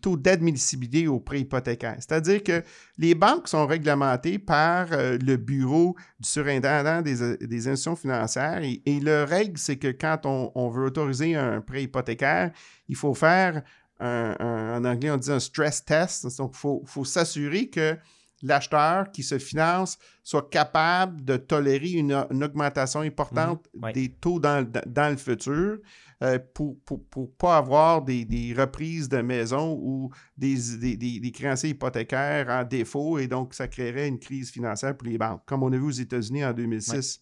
taux 0.00 0.16
d'admissibilité 0.16 1.08
au 1.08 1.18
prêt 1.18 1.40
hypothécaire. 1.40 1.96
C'est-à-dire 1.98 2.42
que 2.42 2.62
les 2.98 3.14
banques 3.14 3.48
sont 3.48 3.66
réglementées 3.66 4.38
par 4.38 4.92
euh, 4.92 5.18
le 5.18 5.36
bureau 5.36 5.96
du 6.20 6.28
surintendant 6.28 7.02
des, 7.02 7.22
euh, 7.22 7.36
institutions 7.50 7.96
financières 7.96 8.62
et, 8.62 9.00
le 9.00 9.24
règle, 9.24 9.58
c'est 9.58 9.76
que 9.76 9.88
quand 9.88 10.26
on, 10.26 10.68
veut 10.70 10.86
autoriser 10.86 11.34
un 11.34 11.60
prêt 11.60 11.84
hypothécaire, 11.84 12.52
il 12.88 12.96
faut 12.96 13.14
faire, 13.14 13.62
un, 14.00 14.34
en 14.38 14.84
anglais 14.84 15.10
on 15.10 15.16
dit 15.16 15.30
un 15.30 15.40
stress 15.40 15.84
test, 15.84 16.36
donc 16.38 16.52
il 16.54 16.86
faut, 16.86 17.04
s'assurer 17.04 17.68
que 17.68 17.96
l'acheteur 18.42 19.10
qui 19.10 19.22
se 19.22 19.38
finance 19.38 19.98
soit 20.22 20.48
capable 20.50 21.24
de 21.24 21.36
tolérer 21.36 21.92
une, 21.92 22.12
augmentation 22.12 23.00
importante 23.00 23.66
mmh, 23.74 23.92
des 23.92 24.08
taux 24.10 24.38
dans, 24.38 24.66
dans 24.86 25.10
le 25.10 25.16
futur. 25.16 25.78
Euh, 26.24 26.38
pour 26.54 26.78
ne 26.88 27.26
pas 27.26 27.58
avoir 27.58 28.00
des, 28.00 28.54
reprises 28.56 29.10
de 29.10 29.20
maison 29.20 29.78
ou 29.78 30.10
des, 30.38 30.96
des, 30.96 31.32
créanciers 31.32 31.70
hypothécaires 31.70 32.48
en 32.48 32.64
défaut 32.64 33.18
et 33.18 33.26
donc 33.26 33.52
ça 33.52 33.68
créerait 33.68 34.08
une 34.08 34.18
crise 34.18 34.50
financière 34.50 34.96
pour 34.96 35.06
les 35.06 35.18
banques, 35.18 35.42
comme 35.44 35.62
on 35.62 35.72
a 35.72 35.76
vu 35.76 35.82
aux 35.82 35.90
États-Unis 35.90 36.44
en 36.44 36.54
2006. 36.54 37.20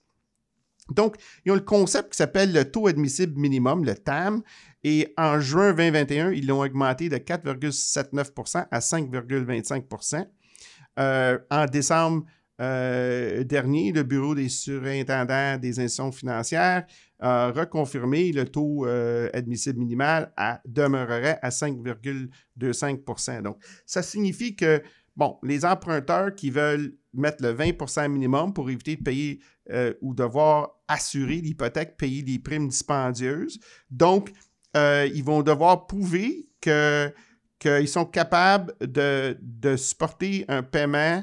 Donc, 0.90 1.16
ils 1.44 1.50
ont 1.50 1.56
le 1.56 1.62
concept 1.62 2.12
qui 2.12 2.18
s'appelle 2.18 2.52
le 2.52 2.70
taux 2.70 2.86
admissible 2.86 3.40
minimum, 3.40 3.84
le 3.84 3.94
TAM, 3.94 4.42
et 4.84 5.12
en 5.16 5.40
juin 5.40 5.72
2021, 5.72 6.30
ils 6.32 6.46
l'ont 6.46 6.60
augmenté 6.60 7.08
de 7.08 7.16
4,79% 7.16 8.66
à 8.70 8.78
5,25% 8.78 10.26
euh, 10.98 11.38
En 11.50 11.66
décembre 11.66 12.24
euh, 12.60 13.42
dernier, 13.42 13.90
le 13.92 14.02
Bureau 14.04 14.34
des 14.34 14.48
surintendants 14.48 15.56
des 15.58 15.80
institutions 15.80 16.12
financières 16.12 16.84
reconfirmé 17.22 18.32
le 18.32 18.44
taux 18.44 18.86
euh, 18.86 19.28
admissible 19.32 19.78
minimal 19.78 20.32
demeurerait 20.64 21.38
à 21.42 21.50
5,25% 21.50 23.42
Donc, 23.42 23.62
ça 23.86 24.02
signifie 24.02 24.56
que, 24.56 24.82
bon, 25.16 25.38
les 25.42 25.64
emprunteurs 25.64 26.34
qui 26.34 26.50
veulent 26.50 26.96
mettre 27.14 27.42
le 27.42 27.54
20% 27.54 28.08
minimum 28.08 28.52
pour 28.52 28.70
éviter 28.70 28.96
de 28.96 29.02
payer 29.02 29.40
euh, 29.70 29.94
ou 30.00 30.14
devoir 30.14 30.80
assurer 30.88 31.36
l'hypothèque, 31.36 31.96
payer 31.96 32.22
les 32.22 32.38
primes 32.38 32.68
dispendieuses. 32.68 33.60
Donc, 33.90 34.32
ils 34.74 35.22
vont 35.22 35.42
devoir 35.42 35.86
prouver 35.86 36.48
qu'ils 36.60 37.12
sont 37.88 38.06
capables 38.06 38.74
de 38.80 39.76
supporter 39.76 40.44
un 40.48 40.62
paiement 40.62 41.22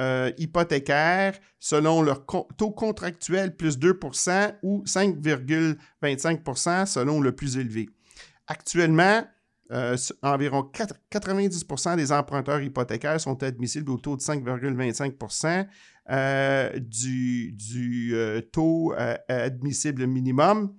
euh, 0.00 0.30
hypothécaires 0.36 1.38
selon 1.58 2.02
leur 2.02 2.26
taux 2.26 2.70
contractuel 2.70 3.56
plus 3.56 3.78
2% 3.78 4.56
ou 4.62 4.84
5,25% 4.84 6.84
selon 6.84 7.20
le 7.20 7.32
plus 7.32 7.56
élevé. 7.56 7.88
Actuellement, 8.46 9.24
euh, 9.72 9.96
environ 10.22 10.70
90% 11.10 11.96
des 11.96 12.12
emprunteurs 12.12 12.60
hypothécaires 12.60 13.20
sont 13.20 13.42
admissibles 13.42 13.90
au 13.90 13.96
taux 13.96 14.16
de 14.16 14.22
5,25 14.22 15.66
euh, 16.10 16.78
du, 16.78 17.50
du 17.52 18.14
taux 18.52 18.94
admissible 19.28 20.06
minimum 20.06 20.76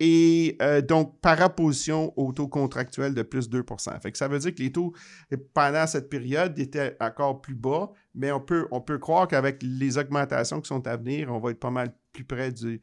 et 0.00 0.56
euh, 0.60 0.80
donc 0.80 1.20
par 1.20 1.40
opposition 1.40 2.12
au 2.16 2.32
taux 2.32 2.48
contractuel 2.48 3.14
de 3.14 3.22
plus 3.22 3.48
2 3.48 3.64
fait 4.00 4.12
que 4.12 4.18
Ça 4.18 4.28
veut 4.28 4.38
dire 4.38 4.54
que 4.54 4.62
les 4.62 4.72
taux, 4.72 4.92
pendant 5.52 5.86
cette 5.86 6.08
période, 6.08 6.58
étaient 6.58 6.96
encore 7.00 7.40
plus 7.40 7.54
bas, 7.54 7.92
mais 8.14 8.32
on 8.32 8.40
peut, 8.40 8.66
on 8.70 8.80
peut 8.80 8.98
croire 8.98 9.28
qu'avec 9.28 9.62
les 9.62 9.98
augmentations 9.98 10.60
qui 10.60 10.68
sont 10.68 10.86
à 10.86 10.96
venir, 10.96 11.32
on 11.32 11.38
va 11.38 11.50
être 11.50 11.60
pas 11.60 11.70
mal 11.70 11.94
plus 12.12 12.24
près 12.24 12.52
du, 12.52 12.80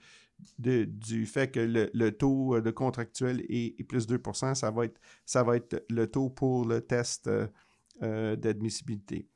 du 0.58 1.26
fait 1.26 1.52
que 1.52 1.60
le, 1.60 2.12
taux 2.12 2.60
de 2.62 2.72
contractuel 2.72 3.44
est, 3.50 3.84
plus 3.84 4.08
2 4.08 4.22
ça 4.54 4.72
va, 4.72 4.86
être, 4.86 5.00
ça 5.26 5.44
va 5.44 5.56
être 5.58 5.84
le 5.90 6.08
taux 6.08 6.30
pour 6.30 6.66
le 6.66 6.82
test 6.82 7.28
euh, 7.28 7.48
euh, 8.04 8.36
d'admissibilité. 8.36 9.28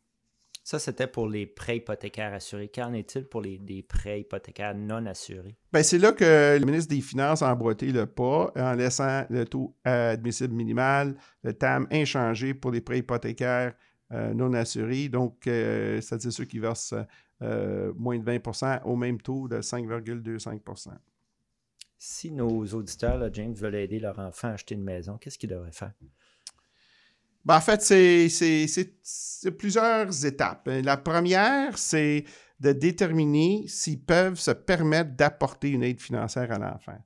Ça, 0.66 0.80
c'était 0.80 1.06
pour 1.06 1.28
les 1.28 1.46
prêts 1.46 1.78
hypothécaires 1.78 2.34
assurés. 2.34 2.72
Qu'en 2.74 2.92
est-il 2.94 3.26
pour 3.26 3.40
les, 3.40 3.86
prêts 3.88 4.22
hypothécaires 4.22 4.74
non 4.74 5.06
assurés? 5.06 5.56
Bien, 5.72 5.84
c'est 5.84 6.00
là 6.00 6.12
que 6.12 6.58
le 6.60 6.66
ministre 6.66 6.90
des 6.90 7.02
Finances 7.02 7.44
a 7.44 7.54
emboîté 7.54 7.92
le 7.92 8.08
pas 8.08 8.52
en 8.56 8.74
laissant 8.74 9.28
le 9.30 9.46
taux 9.46 9.76
admissible 9.84 10.56
minimal, 10.56 11.18
le 11.44 11.54
TAM 11.54 11.86
inchangé 11.92 12.56
pour 12.56 12.72
les 12.72 12.82
prêts 12.82 12.98
hypothécaires 12.98 13.76
euh, 14.12 14.34
non 14.34 14.54
assurés. 14.54 15.08
Donc, 15.08 15.46
euh, 15.46 16.02
c'est-à-dire 16.02 16.34
ceux 16.34 16.46
qui 16.46 16.58
versent 16.58 16.96
euh, 17.44 17.94
moins 17.96 18.18
de 18.18 18.24
20% 18.24 18.82
au 18.86 18.96
même 18.96 19.22
taux 19.22 19.48
de 19.48 19.58
5,25% 19.58 20.90
Si 22.00 22.32
nos 22.32 22.66
auditeurs, 22.74 23.32
James, 23.32 23.54
veulent 23.54 23.76
aider 23.76 24.00
leur 24.00 24.18
enfant 24.18 24.48
à 24.48 24.54
acheter 24.54 24.74
une 24.74 24.84
maison, 24.84 25.20
qu'est-ce 25.20 25.38
qu'ils 25.38 25.52
devraient 25.52 25.72
faire? 25.72 25.94
Ben, 27.46 27.58
en 27.58 27.62
fait, 27.62 27.82
c'est 27.82 29.52
plusieurs 29.58 30.26
étapes. 30.26 30.68
La 30.68 30.98
première, 30.98 31.78
c'est 31.78 32.26
de 32.60 32.72
déterminer 32.72 33.66
s'ils 33.68 34.02
peuvent 34.02 34.40
se 34.40 34.52
permettre 34.52 35.12
d'apporter 35.16 35.70
une 35.72 35.84
aide 35.84 36.00
financière 36.00 36.52
à 36.52 36.58
l'enfant. 36.58 36.98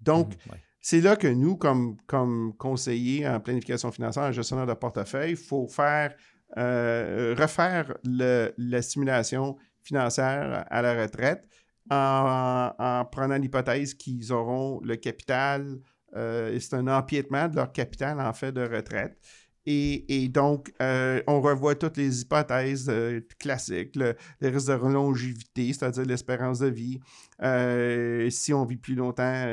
Donc, 0.00 0.34
mmh, 0.34 0.52
c'est 0.80 1.00
là 1.00 1.16
que 1.16 1.28
nous, 1.28 1.56
comme, 1.56 1.96
comme 2.06 2.54
conseillers 2.56 3.28
en 3.28 3.40
planification 3.40 3.92
financière, 3.92 4.24
en 4.24 4.32
gestionnaire 4.32 4.66
de 4.66 4.74
portefeuille, 4.74 5.32
il 5.32 5.36
faut 5.36 5.66
faire, 5.66 6.14
euh, 6.56 7.34
refaire 7.38 7.94
la 8.04 8.82
simulation 8.82 9.56
financière 9.82 10.64
à 10.70 10.82
la 10.82 11.02
retraite 11.02 11.46
en, 11.90 13.04
prenant 13.10 13.36
l'hypothèse 13.36 13.94
qu'ils 13.94 14.32
auront 14.32 14.80
le 14.82 14.96
capital, 14.96 15.78
euh, 16.14 16.58
c'est 16.60 16.74
un 16.74 16.86
empiètement 16.88 17.48
de 17.48 17.56
leur 17.56 17.72
capital 17.72 18.20
en 18.20 18.32
fait 18.32 18.52
de 18.52 18.62
retraite. 18.62 19.18
Et, 19.64 20.28
donc, 20.28 20.72
euh, 20.82 21.22
on 21.26 21.40
revoit 21.40 21.76
toutes 21.76 21.96
les 21.96 22.22
hypothèses 22.22 22.88
euh, 22.88 23.20
classiques, 23.38 23.94
le, 23.94 24.16
les 24.40 24.48
risques 24.48 24.68
de 24.68 24.92
longévité, 24.92 25.72
c'est-à-dire 25.72 26.04
l'espérance 26.04 26.58
de 26.58 26.66
vie, 26.66 26.98
euh, 27.42 28.30
si 28.30 28.52
on 28.52 28.64
vit 28.64 28.76
plus 28.76 28.94
longtemps 28.94 29.44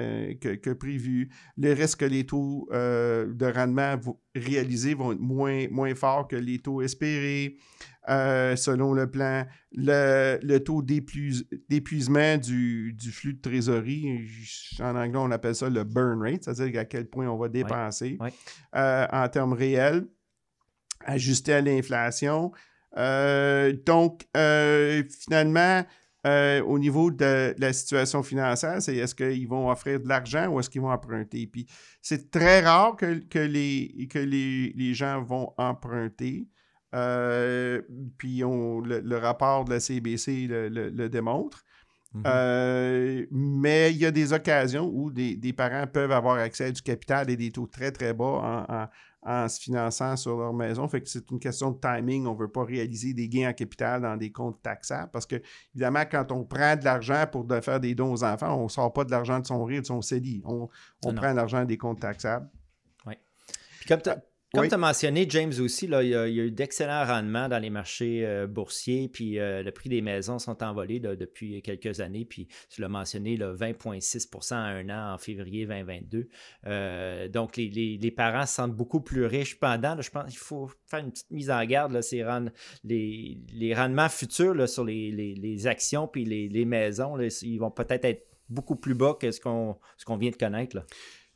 que, 0.41 0.73
prévu, 0.73 1.29
les 1.57 1.73
risques 1.73 1.99
que 1.99 2.05
les 2.05 2.25
taux 2.25 2.67
de 2.71 3.53
rendement 3.53 3.95
réalisés 4.35 4.93
vont 4.93 5.11
être 5.11 5.19
moins, 5.19 5.67
moins 5.69 5.95
forts 5.95 6.27
que 6.27 6.35
les 6.35 6.59
taux 6.59 6.81
espérés, 6.81 7.57
selon 8.07 8.93
le 8.93 9.09
plan, 9.09 9.45
le, 9.71 10.57
taux 10.59 10.81
d'épuisement 10.81 12.37
du, 12.37 12.95
flux 13.11 13.33
de 13.33 13.41
trésorerie, 13.41 14.27
en 14.79 14.95
anglais 14.95 15.19
on 15.19 15.31
appelle 15.31 15.55
ça 15.55 15.69
le 15.69 15.83
burn 15.83 16.21
rate, 16.21 16.43
c'est-à-dire 16.43 16.79
à 16.81 16.85
quel 16.85 17.07
point 17.07 17.27
on 17.27 17.37
va 17.37 17.49
dépenser 17.49 18.17
en 18.73 19.27
termes 19.29 19.53
réels, 19.53 20.05
ajusté 21.05 21.53
à 21.53 21.61
l'inflation. 21.61 22.51
Euh, 22.97 23.73
donc, 23.85 24.27
euh, 24.35 25.03
finalement, 25.09 25.83
euh, 26.27 26.61
au 26.63 26.79
niveau 26.79 27.11
de 27.11 27.55
la 27.57 27.73
situation 27.73 28.23
financière, 28.23 28.81
c'est 28.81 28.95
est-ce 28.95 29.15
qu'ils 29.15 29.47
vont 29.47 29.69
offrir 29.69 29.99
de 29.99 30.07
l'argent 30.07 30.47
ou 30.47 30.59
est-ce 30.59 30.69
qu'ils 30.69 30.81
vont 30.81 30.91
emprunter? 30.91 31.47
Puis 31.47 31.65
c'est 32.01 32.29
très 32.29 32.61
rare 32.61 32.95
que, 32.95 33.39
les, 33.39 34.07
que 34.09 34.19
les, 34.19 34.93
gens 34.93 35.21
vont 35.21 35.53
emprunter. 35.57 36.47
puis 38.17 38.43
on, 38.43 38.81
le, 38.81 39.17
rapport 39.17 39.65
de 39.65 39.73
la 39.73 39.79
CBC 39.79 40.47
le, 40.49 41.07
démontre. 41.07 41.63
Mm-hmm. 42.15 43.27
mais 43.29 43.91
il 43.91 43.97
y 43.97 44.05
a 44.05 44.09
des 44.09 44.33
occasions 44.33 44.89
où 44.91 45.11
des, 45.11 45.53
parents 45.53 45.85
peuvent 45.85 46.11
avoir 46.11 46.37
accès 46.37 46.65
à 46.65 46.71
du 46.71 46.81
capital 46.81 47.29
et 47.29 47.37
des 47.37 47.51
taux 47.51 47.67
très, 47.67 47.91
très 47.91 48.13
bas 48.13 48.89
en, 49.23 49.47
se 49.47 49.59
finançant 49.59 50.15
sur 50.15 50.37
leur 50.37 50.53
maison. 50.53 50.87
Fait 50.87 51.01
que 51.01 51.09
c'est 51.09 51.29
une 51.31 51.39
question 51.39 51.71
de 51.71 51.79
timing. 51.79 52.25
On 52.27 52.33
ne 52.33 52.39
veut 52.39 52.51
pas 52.51 52.63
réaliser 52.63 53.13
des 53.13 53.27
gains 53.27 53.49
en 53.49 53.53
capital 53.53 54.01
dans 54.01 54.17
des 54.17 54.31
comptes 54.31 54.61
taxables 54.61 55.09
parce 55.11 55.25
que, 55.25 55.41
évidemment, 55.75 56.03
quand 56.09 56.31
on 56.31 56.43
prend 56.43 56.75
de 56.75 56.85
l'argent 56.85 57.25
pour 57.31 57.45
de 57.45 57.59
faire 57.61 57.79
des 57.79 57.95
dons 57.95 58.13
aux 58.13 58.23
enfants, 58.23 58.55
on 58.59 58.63
ne 58.63 58.69
sort 58.69 58.93
pas 58.93 59.03
de 59.03 59.11
l'argent 59.11 59.39
de 59.39 59.45
son 59.45 59.63
rire, 59.63 59.81
de 59.81 59.87
son 59.87 60.01
CELI. 60.01 60.41
On, 60.45 60.69
on 61.05 61.13
prend 61.13 61.31
de 61.31 61.35
l'argent 61.35 61.65
des 61.65 61.77
comptes 61.77 61.99
taxables. 61.99 62.49
Oui. 63.05 63.15
Puis 63.79 63.87
comme 63.87 64.01
comme 64.53 64.67
tu 64.67 64.73
as 64.73 64.77
mentionné, 64.77 65.27
James 65.29 65.53
aussi, 65.59 65.85
là, 65.85 66.01
il, 66.01 66.09
y 66.09 66.15
a, 66.15 66.27
eu 66.27 66.51
d'excellents 66.51 67.05
rendements 67.05 67.47
dans 67.47 67.59
les 67.59 67.69
marchés 67.69 68.25
euh, 68.25 68.47
boursiers, 68.47 69.07
puis 69.07 69.37
euh, 69.37 69.61
le 69.61 69.71
prix 69.71 69.89
des 69.89 70.01
maisons 70.01 70.39
sont 70.39 70.63
envolés 70.63 70.99
depuis 70.99 71.61
quelques 71.61 71.99
années, 71.99 72.25
puis 72.25 72.47
tu 72.69 72.81
l'as 72.81 72.89
mentionné, 72.89 73.37
20,6% 73.37 74.53
à 74.53 74.57
un 74.57 74.89
an 74.89 75.13
en 75.13 75.17
février 75.17 75.67
2022. 75.67 76.29
Euh, 76.65 77.27
donc, 77.27 77.57
les, 77.57 78.13
parents 78.15 78.47
se 78.47 78.55
sentent 78.55 78.75
beaucoup 78.75 79.01
plus 79.01 79.25
riches 79.25 79.59
pendant. 79.59 80.01
je 80.01 80.09
pense 80.09 80.29
qu'il 80.29 80.39
faut 80.39 80.69
faire 80.87 80.99
une 80.99 81.11
petite 81.11 81.29
mise 81.29 81.51
en 81.51 81.63
garde, 81.65 81.91
là, 81.91 82.01
les, 82.83 83.39
les, 83.53 83.75
rendements 83.75 84.09
futurs 84.09 84.67
sur 84.67 84.83
les, 84.83 85.67
actions 85.67 86.07
puis 86.07 86.25
les, 86.25 86.65
maisons, 86.65 87.19
ils 87.19 87.57
vont 87.57 87.71
peut-être 87.71 88.05
être 88.05 88.25
beaucoup 88.49 88.75
plus 88.75 88.95
bas 88.95 89.15
que 89.19 89.31
ce 89.31 89.39
qu'on 89.39 90.17
vient 90.17 90.31
de 90.31 90.35
connaître. 90.35 90.83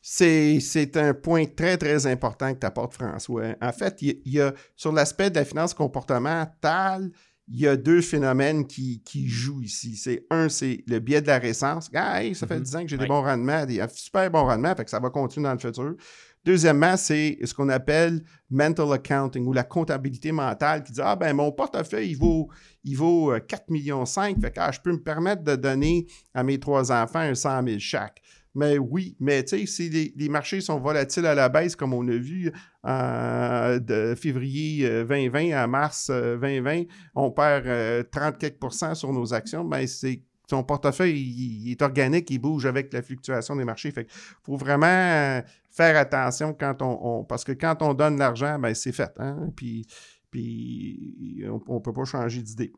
C'est 0.06 0.98
un 0.98 1.13
point 1.13 1.46
très, 1.46 1.78
très 1.78 2.06
important 2.08 2.54
que 2.54 2.60
tu 2.60 2.66
apportes, 2.66 2.94
François. 2.94 3.56
En 3.62 3.72
fait, 3.72 4.02
il 4.02 4.20
y, 4.26 4.42
a, 4.42 4.54
sur 4.76 4.92
l'aspect 4.92 5.30
de 5.30 5.36
la 5.36 5.46
finance 5.46 5.74
comportementale, 5.74 7.10
il 7.48 7.62
y 7.62 7.68
a 7.68 7.78
deux 7.78 8.02
phénomènes 8.02 8.68
qui, 8.68 9.02
jouent 9.28 9.62
ici. 9.62 9.96
C'est 9.96 10.26
un, 10.30 10.50
c'est 10.50 10.84
le 10.88 11.00
biais 11.00 11.22
de 11.22 11.28
la 11.28 11.39
récence. 11.39 11.89
Hey, 11.94 12.36
ça 12.36 12.48
fait 12.48 12.60
10 12.60 12.70
mm-hmm. 12.70 12.78
ans 12.78 12.82
que 12.84 12.88
j'ai 12.89 12.98
des 12.98 13.06
bons 13.06 13.22
rendements, 13.22 13.66
des 13.66 13.82
super 13.94 14.30
bons 14.30 14.44
rendements, 14.44 14.76
fait 14.76 14.84
que 14.84 14.92
ça 14.92 15.00
va 15.00 15.10
continuer 15.10 15.48
dans 15.48 15.54
le 15.54 15.60
futur. 15.60 15.96
Deuxièmement, 16.44 16.98
c'est 16.98 17.38
ce 17.42 17.54
qu'on 17.54 17.70
appelle 17.70 18.26
mental 18.50 18.92
accounting 18.92 19.46
ou 19.46 19.54
la 19.54 19.63
comptabilité 19.63 20.34
mentale 20.34 20.84
qui 20.84 20.92
dit 20.92 21.02
Ah, 21.02 21.16
ben 21.16 21.34
mon 21.34 21.54
portefeuille, 21.54 22.10
il 22.10 22.18
vaut, 22.18 22.50
il 22.84 22.98
vaut 22.98 23.34
4,5 23.34 23.54
euh, 23.54 23.58
millions. 23.70 24.06
Fait 24.06 24.52
que 24.52 24.60
ah, 24.60 24.72
je 24.72 24.82
peux 24.82 24.92
me 24.92 25.02
permettre 25.02 25.44
de 25.44 25.56
donner 25.56 26.08
à 26.34 26.44
mes 26.44 26.60
trois 26.60 26.92
enfants 26.92 27.20
un 27.20 27.36
100 27.36 27.68
000 27.68 27.80
chaque. 27.80 28.22
Mais 28.56 28.78
oui, 28.78 29.16
mais 29.20 29.44
tu 29.44 29.58
sais, 29.60 29.66
si 29.66 30.13
les, 30.16 30.30
marchés 30.30 30.62
sont 30.62 30.80
volatiles 30.80 31.26
à 31.26 31.34
la 31.34 31.50
baisse, 31.50 31.76
comme 31.76 31.94
on 31.94 32.08
a 32.08 32.16
vu 32.16 32.52
euh, 32.86 33.80
de 33.80 34.13
février 34.16 34.88
2020 35.06 35.50
euh, 35.52 35.63
à 35.63 35.68
mars 35.68 36.12
2020, 36.12 36.72
euh, 36.72 36.84
on 37.16 37.32
perd 37.32 38.12
30 38.12 38.38
quelques 38.38 38.74
sur 38.94 39.12
nos 39.12 39.34
actions, 39.34 39.66
ben 39.66 39.88
c'est 39.88 40.22
son 40.48 40.63
portefeuille 40.63 41.20
il, 41.20 41.72
est 41.72 41.82
organique, 41.82 42.30
il 42.30 42.38
bouge 42.38 42.68
avec 42.68 42.94
la 42.94 43.02
fluctuation 43.02 43.56
des 43.56 43.66
marchés. 43.66 43.89
Fait 43.89 44.06
faut 44.44 44.58
vraiment 44.58 45.42
faire 45.72 45.98
attention 45.98 46.54
quand 46.54 46.82
on, 46.82 47.24
parce 47.24 47.44
que 47.44 47.54
quand 47.54 47.82
on 47.82 47.96
donne 47.96 48.20
l'argent, 48.20 48.60
ben 48.60 48.76
c'est 48.76 48.92
fait. 48.92 49.13
Hein? 49.18 49.50
Puis, 49.56 49.88
puis 50.30 51.44
on 51.68 51.76
ne 51.76 51.80
peut 51.80 51.94
pas 51.94 52.06
changer 52.06 52.44
d'idée. 52.44 52.72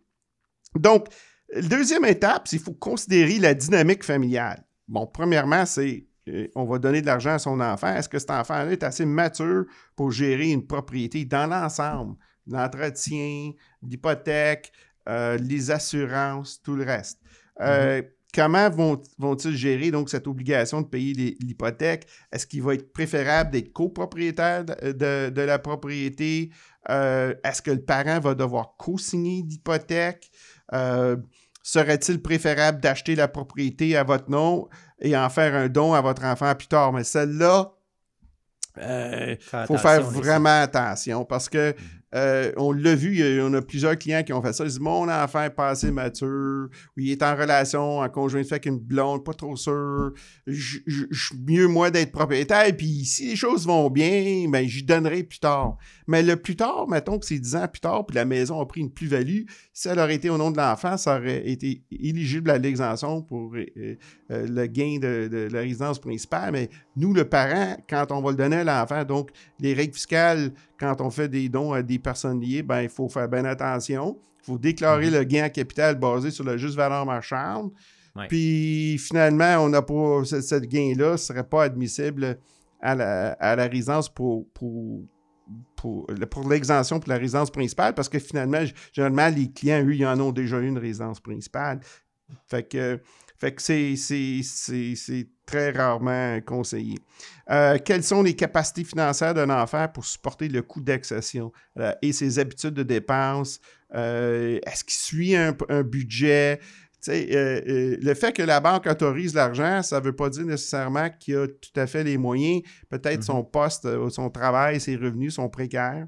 Donc, 0.76 1.08
deuxième 1.54 2.06
étape, 2.06 2.48
c'est 2.48 2.58
qu'il 2.58 2.66
faut 2.66 2.74
considérer 2.74 3.40
la 3.40 3.54
dynamique 3.54 4.06
familiale. 4.06 4.64
Bon, 4.88 5.08
premièrement, 5.08 5.65
c'est 5.65 6.06
euh, 6.28 6.48
on 6.56 6.65
va 6.65 6.80
donner 6.80 7.02
de 7.02 7.06
l'argent 7.06 7.34
à 7.34 7.39
son 7.39 7.60
enfant. 7.60 7.95
Est-ce 7.95 8.10
que 8.10 8.19
cet 8.19 8.32
enfant-là 8.32 8.71
est 8.71 8.84
assez 8.84 9.06
mature 9.06 9.65
pour 9.95 10.12
gérer 10.12 10.52
une 10.52 10.65
propriété 10.65 11.26
dans 11.26 11.48
l'ensemble? 11.48 12.15
L'entretien, 12.48 13.52
l'hypothèque, 13.82 14.71
euh, 15.08 15.38
les 15.38 15.71
assurances, 15.71 16.62
tout 16.62 16.76
le 16.76 16.84
reste? 16.84 17.19
Euh, 17.62 18.02
mm-hmm. 18.02 18.10
Comment 18.34 18.69
vont, 18.69 19.38
ils 19.38 19.56
gérer 19.56 19.91
donc 19.91 20.10
cette 20.10 20.28
obligation 20.28 20.82
de 20.82 20.88
payer 20.88 21.38
l'hypothèque? 21.39 22.06
Est-ce 22.34 22.45
qu'il 22.45 22.63
va 22.63 22.74
être 22.74 22.91
préférable 22.91 23.52
d'être 23.52 23.71
copropriétaire 23.71 24.65
de, 24.65 25.30
de, 25.30 25.41
la 25.41 25.58
propriété? 25.58 26.52
Est-ce 26.89 27.62
que 27.62 27.71
le 27.71 27.82
parent 27.82 28.19
va 28.19 28.36
devoir 28.36 28.76
co-signer 28.78 29.41
l'hypothèque? 29.41 30.30
Serait-il 31.67 32.21
préférable 32.21 32.80
d'acheter 32.80 33.15
la 33.15 33.28
propriété 33.28 33.97
à 33.97 34.04
votre 34.04 34.30
nom 34.30 34.69
et 35.01 35.17
en 35.17 35.28
faire 35.32 35.56
un 35.56 35.67
don 35.67 35.95
à 35.95 36.01
votre 36.01 36.23
enfant 36.23 36.54
plus 36.54 36.67
tard? 36.67 36.93
Mais 36.93 37.04
celle-là, 37.04 37.71
il 38.78 38.84
euh, 38.84 39.36
faut 39.65 39.80
faire 39.80 40.04
vraiment 40.04 40.62
attention 40.62 41.25
parce 41.25 41.49
que 41.49 41.71
mhm. 41.71 41.75
Euh, 42.15 42.51
on 42.56 42.71
l'a 42.71 42.95
vu, 42.95 43.41
on 43.41 43.54
a 43.54 43.62
plusieurs 43.62 43.97
clients 43.97 44.23
qui 44.23 44.32
ont 44.32 44.41
fait 44.41 44.54
ça. 44.54 44.63
Ils 44.63 44.69
disent 44.69 44.80
Mon 44.80 45.10
enfant 45.10 45.43
est 45.43 45.49
pas 45.49 45.69
assez 45.69 45.91
mature, 45.91 46.69
il 46.95 47.12
est 47.12 47.21
en 47.21 47.36
relation, 47.36 47.99
en 47.99 48.10
conjoint 48.10 48.43
fait 48.43 48.56
avec 48.56 48.65
une 48.67 48.80
blonde, 48.80 49.25
pas 49.25 49.34
trop 49.34 49.56
sûr. 49.58 50.13
Je, 50.47 50.80
mieux 51.47 51.67
moi 51.67 51.91
d'être 51.91 52.12
propriétaire, 52.12 52.65
puis 52.75 53.04
si 53.06 53.30
les 53.30 53.36
choses 53.36 53.67
vont 53.67 53.89
bien, 53.89 54.47
ben 54.49 54.65
j'y 54.67 54.84
donnerai 54.84 55.23
plus 55.23 55.39
tard. 55.39 55.78
Mais 56.08 56.23
le 56.23 56.36
plus 56.38 56.56
tard, 56.56 56.88
mettons 56.88 57.19
que 57.19 57.25
c'est 57.25 57.39
10 57.39 57.56
ans 57.56 57.67
plus 57.67 57.82
tard, 57.82 58.06
puis 58.06 58.15
la 58.15 58.25
maison 58.25 58.62
a 58.62 58.65
pris 58.65 58.82
une 58.82 58.91
plus-value, 58.91 59.43
si 59.73 59.88
elle 59.88 59.99
aurait 59.99 60.15
été 60.15 60.30
au 60.30 60.38
nom 60.38 60.51
de 60.51 60.58
l'enfant, 60.58 60.97
ça 60.97 61.17
aurait 61.17 61.49
été 61.49 61.84
éligible 61.91 62.49
à 62.49 62.58
l'exemption 62.58 63.21
pour 63.21 63.56
euh, 63.56 63.65
euh, 64.32 64.47
le 64.47 64.67
gain 64.67 64.99
de, 65.01 65.28
de, 65.28 65.47
la 65.51 65.60
résidence 65.62 65.99
principale. 65.99 66.51
Mais 66.54 66.69
nous, 66.95 67.13
le 67.13 67.25
parent, 67.25 67.78
quand 67.89 68.12
on 68.12 68.21
va 68.21 68.32
le 68.32 68.38
donner 68.38 68.58
à 68.58 68.63
l'enfant, 68.63 69.04
donc 69.04 69.32
les 69.60 69.73
règles 69.73 69.93
fiscales 69.93 70.51
quand 70.80 71.02
on 71.02 71.10
fait 71.10 71.30
des 71.30 71.50
dons 71.50 71.74
à 71.74 71.82
des 71.82 72.00
personnes 72.00 72.40
liées, 72.42 72.64
ben, 72.64 72.82
il 72.82 72.90
faut 72.90 73.10
faire 73.10 73.28
bien 73.30 73.46
attention. 73.46 74.18
Il 74.42 74.46
faut 74.46 74.58
déclarer 74.58 75.08
mhm. 75.08 75.14
le 75.14 75.24
gain 75.24 75.46
en 75.46 75.50
capital 75.50 75.96
basé 75.96 76.32
sur 76.32 76.44
la 76.44 76.58
juste 76.58 76.76
valeur 76.76 77.06
marchande. 77.06 77.72
Puis 78.30 78.98
finalement, 78.98 79.58
on 79.60 79.70
n'a 79.70 79.82
pas 79.82 80.24
ce, 80.24 80.60
gain-là 80.60 81.14
ne 81.14 81.18
serait 81.18 81.44
pas 81.44 81.64
admissible 81.64 82.40
à 82.82 82.96
la, 82.96 83.68
résidence 83.68 84.08
pour, 84.08 84.48
pour, 84.54 85.02
pour, 85.76 86.08
l'exemption 86.50 87.00
pour 87.00 87.10
la 87.10 87.18
résidence 87.18 87.52
principale 87.52 87.94
parce 87.94 88.08
que 88.08 88.20
finalement, 88.20 88.64
généralement, 88.94 89.28
les 89.36 89.52
clients, 89.52 89.84
eux, 89.84 89.96
ils 89.96 90.06
en 90.06 90.20
ont 90.20 90.32
déjà 90.32 90.60
une 90.60 90.78
résidence 90.78 91.20
principale. 91.20 91.82
Fait 92.48 92.64
que, 92.64 93.02
fait 93.38 93.54
que 93.54 93.62
c'est 93.62 95.28
très 95.45 95.71
rarement 95.71 96.39
conseillé. 96.41 96.98
Euh, 97.50 97.78
quelles 97.84 98.04
sont 98.04 98.24
les 98.24 98.36
capacités 98.36 98.84
financières 98.84 99.34
d'un 99.34 99.50
enfant 99.50 99.88
pour 99.88 100.06
supporter 100.06 100.48
le 100.48 100.62
coût 100.62 100.82
d'accession 100.82 101.52
euh, 101.80 101.93
et 102.02 102.13
ses 102.13 102.39
habitudes 102.39 102.74
de 102.74 102.84
dépenses? 102.84 103.60
Euh, 103.93 104.60
est-ce 104.65 104.84
qu'il 104.84 104.93
suit 104.93 105.36
un, 105.36 105.56
budget? 105.84 106.60
le 107.08 108.13
fait 108.15 108.34
que 108.34 108.41
la 108.41 108.60
banque 108.60 108.88
autorise 108.88 109.36
l'argent, 109.36 109.84
ça 109.84 110.00
ne 110.00 110.06
veut 110.06 110.15
pas 110.15 110.28
dire 110.28 110.45
nécessairement 110.45 111.08
qu'il 111.12 111.38
a 111.38 111.48
tout 111.48 111.80
à 111.80 111.86
fait 111.86 112.04
les 112.04 112.17
moyens. 112.17 112.63
Peut-être 112.89 113.24
son 113.24 113.41
mm-hmm. 113.41 113.52
poste, 113.52 114.10
son 114.10 114.32
travail, 114.32 114.80
ses 114.80 114.95
revenus 114.95 115.36
sont 115.36 115.48
précaires. 115.48 116.08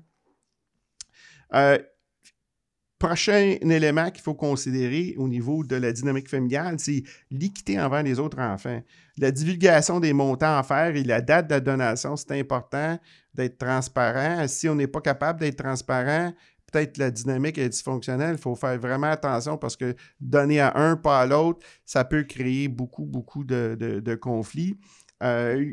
Prochain 2.99 3.57
élément 3.61 4.09
qu'il 4.09 4.23
faut 4.23 4.33
considérer 4.33 5.13
au 5.17 5.27
niveau 5.27 5.63
de 5.63 5.75
la 5.75 5.91
dynamique 5.91 6.29
familiale, 6.29 6.79
c'est 6.79 7.03
l'équité 7.29 7.79
envers 7.79 8.01
les 8.01 8.17
autres 8.17 8.39
enfants. 8.39 8.81
La 9.17 9.29
divulgation 9.29 9.99
des 9.99 10.13
montants 10.13 10.57
à 10.57 10.63
faire 10.63 10.95
et 10.95 11.03
la 11.03 11.21
date 11.21 11.47
de 11.47 11.53
la 11.53 11.59
donation, 11.59 12.15
c'est 12.15 12.39
important 12.39 12.99
d'être 13.35 13.59
transparent. 13.59 14.47
Si 14.47 14.67
on 14.67 14.73
n'est 14.73 14.87
pas 14.87 15.01
capable 15.01 15.41
d'être 15.41 15.63
transparent, 15.63 16.33
peut-être 16.71 16.97
la 16.97 17.11
dynamique 17.11 17.57
est 17.57 17.69
dysfonctionnelle. 17.69 18.35
Il 18.35 18.41
faut 18.41 18.55
faire 18.55 18.77
vraiment 18.79 19.11
attention 19.11 19.57
parce 19.57 19.75
que 19.75 19.95
donner 20.19 20.59
à 20.59 20.75
un, 20.75 20.95
pas 20.95 21.21
à 21.21 21.25
l'autre, 21.25 21.65
ça 21.85 22.03
peut 22.03 22.23
créer 22.23 22.67
beaucoup, 22.67 23.05
beaucoup 23.05 23.43
de, 23.43 24.15
conflits. 24.15 24.77
Euh, 25.23 25.65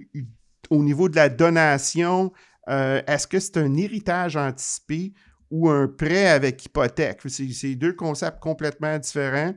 au 0.70 0.82
niveau 0.82 1.08
de 1.08 1.16
la 1.16 1.28
donation, 1.28 2.32
euh, 2.68 3.02
est-ce 3.06 3.26
que 3.26 3.40
c'est 3.40 3.56
un 3.56 3.74
héritage 3.76 4.36
anticipé 4.36 5.12
ou 5.50 5.68
un 5.68 5.88
prêt 5.88 6.28
avec 6.28 6.64
hypothèque? 6.64 7.20
C'est 7.28 7.74
deux 7.74 7.92
concepts 7.92 8.40
complètement 8.40 8.98
différents. 8.98 9.54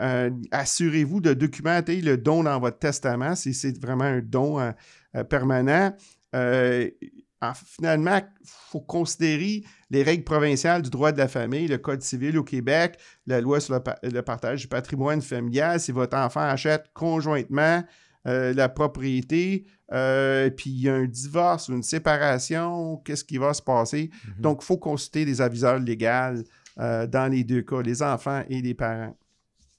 Euh, 0.00 0.30
assurez-vous 0.50 1.20
de 1.20 1.34
documenter 1.34 2.00
le 2.00 2.16
don 2.16 2.42
dans 2.44 2.58
votre 2.58 2.78
testament 2.78 3.34
si 3.34 3.54
c'est 3.54 3.78
vraiment 3.80 4.04
un 4.04 4.20
don 4.20 4.72
permanent 5.28 5.92
finalement, 7.52 8.16
il 8.16 8.48
faut 8.70 8.80
considérer 8.80 9.64
les 9.90 10.02
règles 10.02 10.24
provinciales 10.24 10.82
du 10.82 10.90
droit 10.90 11.12
de 11.12 11.18
la 11.18 11.28
famille, 11.28 11.68
le 11.68 11.78
Code 11.78 12.02
civil 12.02 12.38
au 12.38 12.44
Québec, 12.44 12.98
la 13.26 13.40
loi 13.40 13.60
sur 13.60 13.74
le, 14.02 14.22
partage 14.22 14.62
du 14.62 14.68
patrimoine 14.68 15.20
familial. 15.20 15.78
Si 15.78 15.92
votre 15.92 16.16
enfant 16.16 16.40
achète 16.40 16.86
conjointement 16.94 17.82
euh, 18.26 18.54
la 18.54 18.68
propriété, 18.68 19.66
euh, 19.94 20.50
puis 20.50 20.70
il 20.70 20.82
y 20.82 20.88
a 20.88 20.94
un 20.94 21.06
divorce 21.06 21.68
ou 21.68 21.72
une 21.72 21.82
séparation, 21.82 22.96
qu'est-ce 23.04 23.24
qui 23.24 23.38
va 23.38 23.54
se 23.54 23.62
passer? 23.62 24.10
Mm-hmm. 24.10 24.40
Donc, 24.40 24.58
il 24.62 24.66
faut 24.66 24.76
consulter 24.76 25.24
des 25.24 25.40
aviseurs 25.40 25.78
légaux 25.78 26.42
euh, 26.78 27.06
dans 27.06 27.30
les 27.30 27.44
deux 27.44 27.62
cas, 27.62 27.82
les 27.82 28.02
enfants 28.02 28.42
et 28.48 28.60
les 28.60 28.74
parents. 28.74 29.16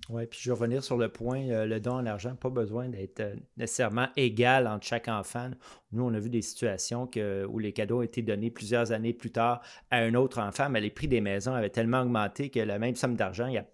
Oui, 0.09 0.27
puis 0.27 0.39
je 0.41 0.49
vais 0.49 0.53
revenir 0.53 0.83
sur 0.83 0.97
le 0.97 1.09
point, 1.09 1.49
euh, 1.49 1.65
le 1.65 1.79
don 1.79 1.93
en 1.93 2.05
argent, 2.05 2.35
pas 2.35 2.51
besoin 2.51 2.89
d'être 2.89 3.21
euh, 3.21 3.35
nécessairement 3.57 4.07
égal 4.15 4.67
entre 4.67 4.85
chaque 4.85 5.07
enfant. 5.07 5.49
Nous, 5.91 6.03
on 6.03 6.13
a 6.13 6.19
vu 6.19 6.29
des 6.29 6.43
situations 6.43 7.09
où 7.49 7.59
les 7.59 7.73
cadeaux 7.73 7.99
ont 7.99 8.03
été 8.03 8.21
donnés 8.21 8.51
plusieurs 8.51 8.91
années 8.91 9.13
plus 9.13 9.31
tard 9.31 9.61
à 9.89 9.97
un 9.97 10.13
autre 10.13 10.39
enfant, 10.39 10.69
mais 10.69 10.79
les 10.79 10.91
prix 10.91 11.07
des 11.07 11.21
maisons 11.21 11.53
avaient 11.53 11.71
tellement 11.71 12.01
augmenté 12.01 12.49
que 12.49 12.59
la 12.59 12.77
même 12.77 12.95
somme 12.95 13.15
d'argent, 13.15 13.47
il 13.47 13.65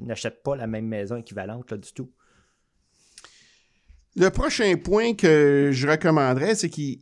n'achète 0.00 0.42
pas 0.42 0.56
la 0.56 0.66
même 0.66 0.86
maison 0.86 1.16
équivalente 1.16 1.70
là, 1.70 1.76
du 1.76 1.92
tout. 1.92 2.10
Le 4.18 4.30
prochain 4.30 4.74
point 4.76 5.12
que 5.12 5.68
je 5.72 5.86
recommanderais, 5.86 6.54
c'est 6.54 6.70
qu'il, 6.70 6.98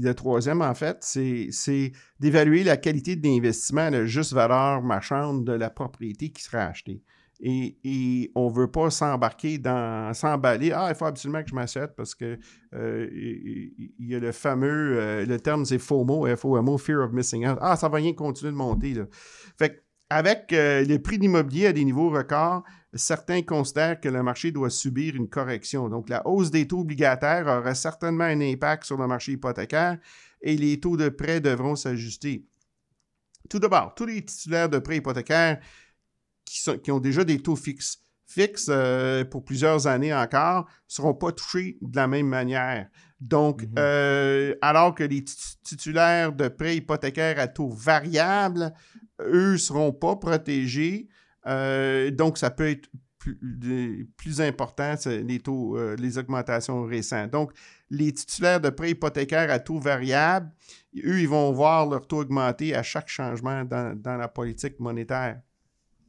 le 0.00 0.12
troisième 0.12 0.62
en 0.62 0.72
fait, 0.72 0.98
c'est, 1.00 1.92
d'évaluer 2.20 2.62
la 2.62 2.76
qualité 2.76 3.16
de 3.16 3.26
l'investissement, 3.26 3.90
la 3.90 4.06
juste 4.06 4.32
valeur 4.32 4.80
marchande 4.80 5.44
de 5.44 5.52
la 5.52 5.70
propriété 5.70 6.30
qui 6.30 6.42
sera 6.42 6.66
achetée. 6.66 7.02
Et, 7.40 8.30
on 8.36 8.48
ne 8.48 8.54
veut 8.54 8.70
pas 8.70 8.90
s'embarquer 8.90 9.58
dans, 9.58 10.12
s'emballer. 10.14 10.70
Ah, 10.72 10.88
il 10.90 10.94
faut 10.94 11.04
absolument 11.04 11.42
que 11.42 11.50
je 11.50 11.54
m'achète 11.54 11.96
parce 11.96 12.14
que 12.14 12.38
euh, 12.74 13.08
il 13.12 14.08
y 14.08 14.14
a 14.14 14.20
le 14.20 14.30
fameux, 14.30 14.98
euh, 15.00 15.26
le 15.26 15.40
terme 15.40 15.64
c'est 15.64 15.78
FOMO, 15.78 16.26
F-O-M-O, 16.36 16.78
Fear 16.78 17.04
of 17.04 17.12
Missing 17.12 17.46
Out. 17.48 17.58
Ah, 17.60 17.76
ça 17.76 17.88
va 17.88 17.98
rien 17.98 18.12
continuer 18.12 18.52
de 18.52 18.56
monter. 18.56 18.94
Là. 18.94 19.04
Fait 19.58 19.84
avec 20.10 20.52
euh, 20.52 20.82
les 20.82 20.98
prix 20.98 21.18
de 21.18 21.22
l'immobilier 21.22 21.66
à 21.66 21.72
des 21.72 21.84
niveaux 21.84 22.10
records, 22.10 22.64
certains 22.98 23.42
considèrent 23.42 24.00
que 24.00 24.08
le 24.08 24.22
marché 24.22 24.50
doit 24.50 24.70
subir 24.70 25.14
une 25.16 25.28
correction. 25.28 25.88
Donc, 25.88 26.08
la 26.08 26.26
hausse 26.26 26.50
des 26.50 26.66
taux 26.66 26.80
obligataires 26.80 27.46
aura 27.46 27.74
certainement 27.74 28.24
un 28.24 28.40
impact 28.40 28.84
sur 28.84 28.96
le 28.96 29.06
marché 29.06 29.32
hypothécaire 29.32 29.98
et 30.42 30.56
les 30.56 30.80
taux 30.80 30.96
de 30.96 31.08
prêt 31.08 31.40
devront 31.40 31.76
s'ajuster. 31.76 32.46
Tout 33.48 33.58
d'abord, 33.58 33.94
tous 33.94 34.06
les 34.06 34.24
titulaires 34.24 34.68
de 34.68 34.78
prêts 34.78 34.98
hypothécaires 34.98 35.60
qui, 36.44 36.90
ont 36.90 37.00
déjà 37.00 37.24
des 37.24 37.40
taux 37.40 37.56
fixes, 37.56 38.02
fixes 38.26 38.68
euh, 38.68 39.24
pour 39.24 39.44
plusieurs 39.44 39.86
années 39.86 40.14
encore, 40.14 40.64
ne 40.64 40.70
seront 40.86 41.14
pas 41.14 41.32
touchés 41.32 41.78
de 41.80 41.96
la 41.96 42.06
même 42.06 42.28
manière. 42.28 42.88
Donc, 43.20 43.62
mhm. 43.62 43.74
euh, 43.78 44.54
alors 44.60 44.94
que 44.94 45.04
les 45.04 45.24
titulaires 45.24 46.32
de 46.32 46.48
prêts 46.48 46.76
hypothécaires 46.76 47.38
à 47.38 47.48
taux 47.48 47.70
variables, 47.70 48.72
eux, 49.20 49.52
ne 49.52 49.56
seront 49.56 49.92
pas 49.92 50.16
protégés. 50.16 51.08
Euh, 51.48 52.10
donc, 52.10 52.38
ça 52.38 52.50
peut 52.50 52.68
être 52.68 52.88
plus, 54.16 54.40
important, 54.40 54.94
les 55.06 55.40
taux, 55.40 55.76
les 55.96 56.18
augmentations 56.18 56.84
récentes. 56.84 57.30
Donc, 57.30 57.52
les 57.90 58.12
titulaires 58.12 58.60
de 58.60 58.70
prêts 58.70 58.92
hypothécaires 58.92 59.50
à 59.50 59.58
taux 59.58 59.78
variable, 59.80 60.50
eux, 61.04 61.20
ils 61.20 61.28
vont 61.28 61.52
voir 61.52 61.86
leur 61.88 62.06
taux 62.06 62.20
augmenter 62.20 62.74
à 62.74 62.82
chaque 62.82 63.08
changement 63.08 63.64
dans 63.64 64.16
la 64.16 64.28
politique 64.28 64.78
monétaire. 64.80 65.40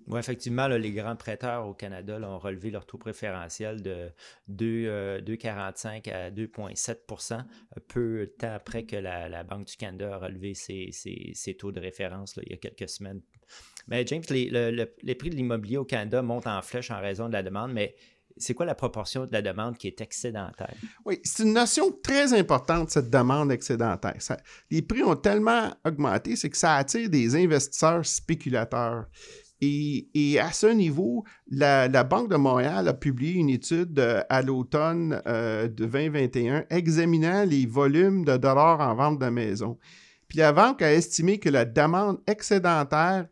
Oui, 0.10 0.18
effectivement, 0.20 0.68
les 0.68 0.92
grands 0.92 1.16
prêteurs 1.16 1.68
au 1.68 1.76
Canada 1.76 2.20
ont 2.20 2.40
relevé 2.40 2.72
leur 2.72 2.88
taux 2.88 2.98
préférentiel 2.98 3.84
de 3.84 4.12
2,45 4.50 6.10
euh, 6.10 6.28
à 6.28 6.32
2,7% 6.32 7.34
euh, 7.34 7.42
peu 7.88 8.22
de 8.22 8.26
temps 8.26 8.54
après 8.54 8.86
que 8.86 8.96
la, 8.96 9.44
Banque 9.44 9.68
du 9.68 9.76
Canada 9.76 10.16
a 10.16 10.18
relevé 10.18 10.56
ses, 10.56 11.56
taux 11.60 11.72
de 11.72 11.80
référence 11.80 12.40
il 12.42 12.52
y 12.52 12.56
a 12.56 12.58
quelques 12.58 12.90
semaines. 12.90 13.22
Mais 13.88 14.06
James, 14.08 14.24
les, 14.30 15.16
prix 15.16 15.30
de 15.30 15.36
l'immobilier 15.36 15.78
au 15.78 15.86
Canada 15.86 16.22
montent 16.22 16.48
en 16.48 16.62
flèche 16.62 16.92
en 16.92 17.00
raison 17.00 17.28
de 17.28 17.34
la 17.34 17.44
demande, 17.44 17.74
mais 17.74 17.96
c'est 18.38 18.54
quoi 18.54 18.66
la 18.66 18.76
proportion 18.76 19.26
de 19.26 19.32
la 19.32 19.42
demande 19.42 19.78
qui 19.78 19.88
est 19.88 20.00
excédentaire? 20.00 20.76
Oui, 21.06 21.20
c'est 21.24 21.44
une 21.44 21.54
notion 21.54 21.92
très 22.04 22.34
importante, 22.34 22.90
cette 22.90 23.10
demande 23.10 23.52
excédentaire. 23.52 24.16
les 24.70 24.82
prix 24.82 25.04
ont 25.04 25.16
tellement 25.16 25.74
augmenté, 25.86 26.36
c'est 26.36 26.50
que 26.50 26.58
ça 26.58 26.76
attire 26.76 27.10
des 27.10 27.36
investisseurs 27.36 28.06
spéculateurs 28.06 29.08
et, 29.62 30.40
à 30.40 30.52
ce 30.52 30.68
niveau, 30.68 31.26
la, 31.50 32.04
Banque 32.04 32.30
de 32.30 32.38
Montréal 32.38 32.88
a 32.88 32.94
publié 32.94 33.34
une 33.34 33.50
étude 33.50 34.00
euh, 34.00 34.22
à 34.30 34.42
l'automne 34.42 35.22
euh, 35.28 35.68
de 35.68 35.86
2021 35.86 36.66
examinant 36.70 37.44
les 37.44 37.66
volumes 37.66 38.24
de 38.24 38.38
dollars 38.38 38.80
en 38.80 38.96
vente 38.96 39.20
de 39.20 39.28
maisons. 39.28 39.78
Puis 40.30 40.38
la 40.38 40.54
banque 40.54 40.82
a 40.82 40.94
estimé 40.94 41.40
que 41.40 41.50
la 41.50 41.66
demande 41.66 42.22
excédentaire 42.28 43.28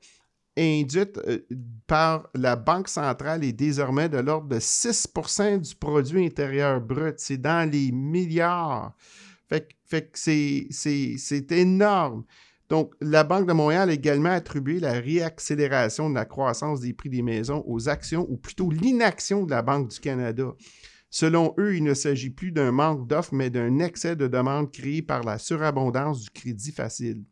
induite 0.58 1.20
euh, 1.28 1.40
par 1.86 2.28
la 2.34 2.56
Banque 2.56 2.90
centrale 2.90 3.44
est 3.44 3.54
désormais 3.54 4.10
de 4.10 4.18
l'ordre 4.18 4.48
de 4.48 4.60
6% 4.60 5.62
du 5.62 5.76
produit 5.76 6.26
intérieur 6.26 6.82
brut. 6.82 7.16
C'est 7.18 7.38
dans 7.38 7.70
les 7.70 7.92
milliards. 7.92 8.96
Fait, 9.48 10.12
que 10.12 10.20
c'est 10.20 11.52
énorme. 11.52 12.26
Donc, 12.70 12.94
la 13.00 13.24
Banque 13.24 13.48
de 13.48 13.54
Montréal 13.54 13.90
a 13.90 13.94
également 13.94 14.32
attribué 14.32 14.82
la 14.82 14.94
réaccélération 14.94 16.10
de 16.10 16.16
la 16.16 16.26
croissance 16.26 16.82
des 16.82 16.92
prix 16.92 17.10
des 17.10 17.22
maisons 17.22 17.64
aux 17.66 17.88
actions, 17.88 18.26
ou 18.30 18.36
plutôt 18.36 18.70
l'inaction 18.70 19.46
de 19.46 19.52
la 19.52 19.62
Banque 19.62 19.90
du 19.90 20.00
Canada. 20.02 20.52
Selon 21.10 21.54
eux, 21.58 21.76
il 21.76 21.84
ne 21.84 21.94
s'agit 21.94 22.30
plus 22.30 22.52
d'un 22.52 22.72
manque 22.72 23.08
d'offres, 23.08 23.34
mais 23.34 23.50
d'un 23.50 23.80
excès 23.80 24.16
de 24.16 24.28
demande 24.28 24.72
créé 24.72 25.02
par 25.02 25.24
la 25.24 25.38
surabondance 25.38 26.24
du 26.24 26.30
crédit 26.30 26.72
facile. 26.72 27.24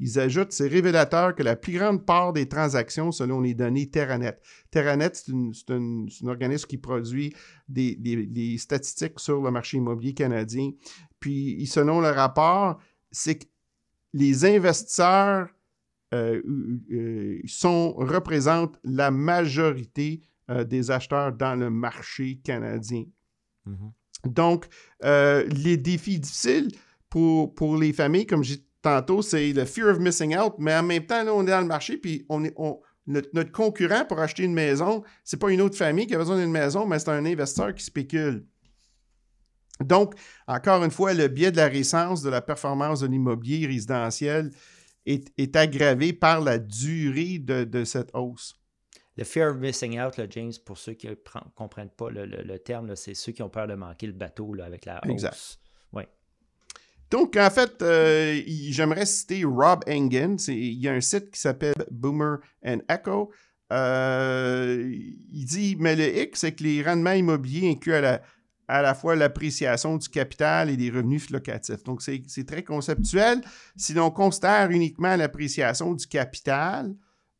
Ils 0.00 0.20
ajoutent, 0.20 0.52
c'est 0.52 0.68
révélateur 0.68 1.34
que 1.34 1.42
la 1.42 1.56
plus 1.56 1.72
grande 1.72 2.06
part 2.06 2.32
des 2.32 2.48
transactions, 2.48 3.10
selon 3.10 3.40
les 3.40 3.54
données 3.54 3.90
Terranet. 3.90 4.38
Terranet, 4.70 5.10
c'est 5.14 5.70
un 5.70 6.06
organisme 6.26 6.66
qui 6.68 6.78
produit 6.78 7.34
des, 7.68 8.56
statistiques 8.58 9.18
sur 9.18 9.42
le 9.42 9.50
marché 9.50 9.78
immobilier 9.78 10.14
canadien. 10.14 10.70
Puis, 11.18 11.66
selon 11.66 12.00
le 12.00 12.10
rapport, 12.10 12.78
c'est 13.10 13.38
que 13.38 13.46
les 14.12 14.44
investisseurs 14.44 15.48
euh, 16.14 16.40
euh, 16.92 17.40
sont, 17.46 17.92
représentent 17.94 18.78
la 18.84 19.10
majorité 19.10 20.22
euh, 20.50 20.64
des 20.64 20.90
acheteurs 20.90 21.32
dans 21.32 21.54
le 21.54 21.70
marché 21.70 22.40
canadien. 22.42 23.04
Mm-hmm. 23.66 23.92
Donc, 24.26 24.66
les 25.02 25.76
défis 25.76 26.18
difficiles 26.18 26.68
pour, 27.08 27.54
pour 27.54 27.76
les 27.76 27.92
familles, 27.92 28.26
comme 28.26 28.42
j'ai 28.42 28.64
tantôt, 28.82 29.22
c'est 29.22 29.52
le 29.52 29.64
fear 29.64 29.88
of 29.88 29.98
missing 30.00 30.36
out, 30.36 30.54
mais 30.58 30.74
en 30.74 30.82
même 30.82 31.06
temps, 31.06 31.22
là, 31.22 31.32
on 31.32 31.46
est 31.46 31.50
dans 31.50 31.60
le 31.60 31.66
marché, 31.66 31.96
puis 31.96 32.26
on 32.28 32.44
est, 32.44 32.54
notre, 33.06 33.28
notre, 33.32 33.52
concurrent 33.52 34.04
pour 34.06 34.18
acheter 34.18 34.42
une 34.42 34.54
maison, 34.54 35.02
c'est 35.24 35.38
pas 35.38 35.50
une 35.50 35.60
autre 35.60 35.76
famille 35.76 36.06
qui 36.06 36.14
a 36.14 36.18
besoin 36.18 36.36
d'une 36.36 36.50
maison, 36.50 36.86
mais 36.86 36.98
c'est 36.98 37.10
un 37.10 37.24
investisseur 37.24 37.74
qui 37.74 37.84
spécule. 37.84 38.44
Donc, 39.80 40.14
encore 40.46 40.82
une 40.84 40.90
fois, 40.90 41.14
le 41.14 41.28
biais 41.28 41.52
de 41.52 41.56
la 41.56 41.68
récence 41.68 42.22
de 42.22 42.30
la 42.30 42.40
performance 42.40 43.00
de 43.00 43.06
l'immobilier 43.06 43.66
résidentiel 43.66 44.50
est, 45.06 45.56
aggravé 45.56 46.12
par 46.12 46.40
la 46.40 46.58
durée 46.58 47.38
de, 47.38 47.84
cette 47.84 48.10
hausse. 48.14 48.58
Le 49.18 49.24
fear 49.24 49.50
of 49.50 49.58
missing 49.58 49.98
out, 49.98 50.14
James, 50.30 50.52
pour 50.64 50.78
ceux 50.78 50.94
qui 50.94 51.08
ne 51.08 51.14
comprennent 51.56 51.90
pas 51.90 52.08
le, 52.08 52.56
terme, 52.58 52.94
c'est 52.94 53.14
ceux 53.14 53.32
qui 53.32 53.42
ont 53.42 53.48
peur 53.48 53.66
de 53.66 53.74
manquer 53.74 54.06
le 54.06 54.12
bateau 54.12 54.54
avec 54.62 54.84
la 54.84 55.00
hausse. 55.04 55.10
Exact. 55.10 55.58
Donc, 57.10 57.36
en 57.36 57.50
fait, 57.50 57.80
euh, 57.80 58.40
j'aimerais 58.46 59.06
citer 59.06 59.44
Rob 59.44 59.82
Engen. 59.88 60.36
Il 60.48 60.74
y 60.74 60.88
a 60.88 60.92
un 60.92 61.00
site 61.00 61.30
qui 61.30 61.40
s'appelle 61.40 61.74
Boomer 61.90 62.38
and 62.64 62.80
Echo. 62.88 63.32
Euh, 63.72 64.92
il 65.32 65.44
dit, 65.44 65.76
mais 65.78 65.96
le 65.96 66.22
X, 66.22 66.40
c'est 66.40 66.52
que 66.52 66.64
les 66.64 66.82
rendements 66.82 67.12
immobiliers 67.12 67.70
inclus 67.70 67.94
à 67.94 68.00
la, 68.00 68.22
à 68.66 68.82
la 68.82 68.94
fois 68.94 69.16
l'appréciation 69.16 69.96
du 69.96 70.08
capital 70.08 70.68
et 70.68 70.76
des 70.76 70.90
revenus 70.90 71.30
locatifs. 71.30 71.82
Donc, 71.84 72.02
c'est 72.02 72.46
très 72.46 72.62
conceptuel. 72.62 73.40
Si 73.74 73.94
l'on 73.94 74.10
considère 74.10 74.70
uniquement 74.70 75.16
l'appréciation 75.16 75.94
du 75.94 76.06
capital, 76.06 76.94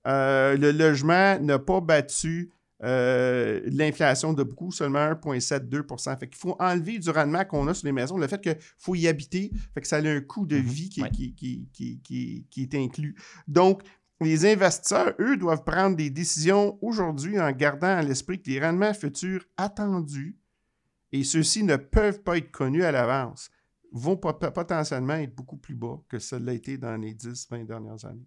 euh, 0.09 0.57
le 0.57 0.73
logement 0.73 1.39
n'a 1.39 1.59
pas 1.59 1.81
battu 1.81 2.51
euh, 2.85 3.61
l'inflation 3.67 4.33
de 4.33 4.43
beaucoup, 4.43 4.71
seulement 4.71 5.11
1,72% 5.13 6.19
Fait 6.19 6.29
qu'il 6.29 6.39
faut 6.39 6.57
enlever 6.61 6.99
du 6.99 7.11
rendement 7.11 7.45
qu'on 7.45 7.67
a 7.67 7.75
sur 7.75 7.87
les 7.87 7.93
maisons, 7.93 8.17
le 8.17 8.29
fait 8.29 8.41
qu'il 8.41 8.57
faut 8.77 8.95
y 8.95 9.09
habiter, 9.09 9.51
fait 9.75 9.81
que 9.81 9.87
ça 9.89 9.97
a 9.97 10.01
un 10.01 10.21
coût 10.21 10.47
de 10.47 10.57
mm-hmm. 10.57 10.63
vie 10.63 10.89
qui, 10.89 12.45
qui, 12.51 12.63
est 12.63 12.75
inclus. 12.75 13.17
Donc, 13.49 13.83
les 14.21 14.47
investisseurs, 14.47 15.15
eux, 15.21 15.37
doivent 15.37 15.65
prendre 15.65 15.97
des 15.97 16.11
décisions 16.11 16.79
aujourd'hui 16.81 17.39
en 17.41 17.51
gardant 17.53 17.89
à 17.89 18.03
l'esprit 18.03 18.41
que 18.41 18.51
les 18.51 18.61
rendements 18.61 18.95
futurs 18.95 19.45
attendus, 19.57 20.37
et 21.11 21.25
ceux-ci 21.25 21.65
ne 21.65 21.77
peuvent 21.77 22.23
pas 22.23 22.37
être 22.37 22.51
connus 22.51 22.85
à 22.85 22.93
l'avance, 22.93 23.51
vont 23.93 24.17
potentiellement 24.17 25.15
être 25.15 25.35
beaucoup 25.35 25.57
plus 25.57 25.75
bas 25.75 26.01
que 26.09 26.19
ça 26.19 26.39
l'a 26.39 26.53
été 26.53 26.79
dans 26.79 26.97
les 26.97 27.15
10-20 27.15 27.67
dernières 27.67 28.05
années. 28.05 28.27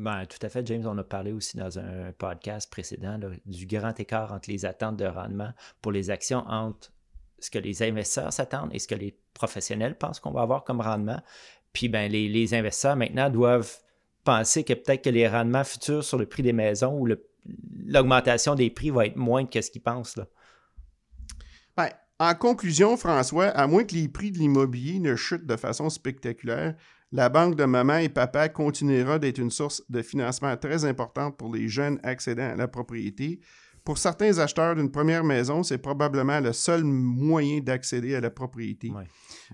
Ben, 0.00 0.24
tout 0.24 0.38
à 0.40 0.48
fait, 0.48 0.66
James. 0.66 0.86
On 0.86 0.96
a 0.96 1.04
parlé 1.04 1.30
aussi 1.30 1.58
dans 1.58 1.78
un 1.78 2.12
podcast 2.16 2.70
précédent 2.70 3.20
du 3.44 3.66
grand 3.66 4.00
écart 4.00 4.32
entre 4.32 4.48
les 4.50 4.64
attentes 4.64 4.96
de 4.96 5.04
rendement 5.04 5.52
pour 5.82 5.92
les 5.92 6.08
actions 6.08 6.42
entre 6.48 6.90
ce 7.38 7.50
que 7.50 7.58
les 7.58 7.82
investisseurs 7.82 8.32
s'attendent 8.32 8.70
et 8.72 8.78
ce 8.78 8.88
que 8.88 8.94
les 8.94 9.14
professionnels 9.34 9.98
pensent 9.98 10.18
qu'on 10.18 10.30
va 10.30 10.40
avoir 10.40 10.64
comme 10.64 10.80
rendement. 10.80 11.20
Puis 11.74 11.90
ben, 11.90 12.10
les, 12.10 12.54
investisseurs 12.54 12.96
maintenant 12.96 13.28
doivent 13.28 13.76
penser 14.24 14.64
que 14.64 14.72
peut-être 14.72 15.04
que 15.04 15.10
les 15.10 15.28
rendements 15.28 15.64
futurs 15.64 16.02
sur 16.02 16.16
le 16.16 16.24
prix 16.24 16.42
des 16.42 16.54
maisons 16.54 16.98
ou 16.98 17.06
l'augmentation 17.84 18.54
des 18.54 18.70
prix 18.70 18.88
va 18.88 19.04
être 19.04 19.16
moindre 19.16 19.50
que 19.50 19.60
ce 19.60 19.70
qu'ils 19.70 19.82
pensent. 19.82 20.16
Là. 20.16 20.26
Ben, 21.76 21.90
en 22.18 22.34
conclusion, 22.34 22.96
François, 22.96 23.48
à 23.48 23.66
moins 23.66 23.84
que 23.84 23.94
les 23.94 24.08
prix 24.08 24.30
de 24.30 24.38
l'immobilier 24.38 24.98
ne 24.98 25.14
chutent 25.14 25.46
de 25.46 25.56
façon 25.56 25.90
spectaculaire, 25.90 26.74
la 27.12 27.28
banque 27.28 27.56
de 27.56 27.64
maman 27.64 27.96
et 27.96 28.08
papa 28.08 28.48
continuera 28.48 29.18
d'être 29.18 29.38
une 29.38 29.50
source 29.50 29.82
de 29.88 30.02
financement 30.02 30.56
très 30.56 30.84
importante 30.84 31.36
pour 31.36 31.52
les 31.52 31.68
jeunes 31.68 31.98
accédant 32.02 32.50
à 32.50 32.56
la 32.56 32.68
propriété. 32.68 33.40
Pour 33.84 33.98
certains 33.98 34.38
acheteurs 34.38 34.76
d'une 34.76 34.90
première 34.90 35.24
maison, 35.24 35.62
c'est 35.62 35.78
probablement 35.78 36.38
le 36.38 36.52
seul 36.52 36.84
moyen 36.84 37.60
d'accéder 37.60 38.14
à 38.14 38.20
la 38.20 38.30
propriété. 38.30 38.92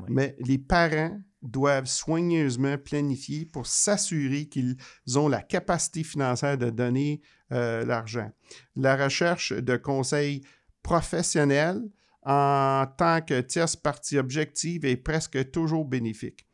Mais 0.08 0.36
les 0.40 0.58
parents 0.58 1.18
doivent 1.42 1.86
soigneusement 1.86 2.76
planifier 2.76 3.46
pour 3.46 3.66
s'assurer 3.66 4.46
qu'ils 4.46 4.76
ont 5.14 5.28
la 5.28 5.42
capacité 5.42 6.02
financière 6.02 6.58
de 6.58 6.70
donner 6.70 7.22
euh, 7.52 7.84
l'argent. 7.84 8.30
La 8.74 8.96
recherche 8.96 9.52
de 9.52 9.76
conseils 9.76 10.42
professionnels 10.82 11.80
en 12.22 12.84
tant 12.98 13.20
que 13.20 13.40
tierce 13.40 13.76
partie 13.76 14.18
objective 14.18 14.84
est 14.84 14.96
presque 14.96 15.52
toujours 15.52 15.84
bénéfique 15.84 16.46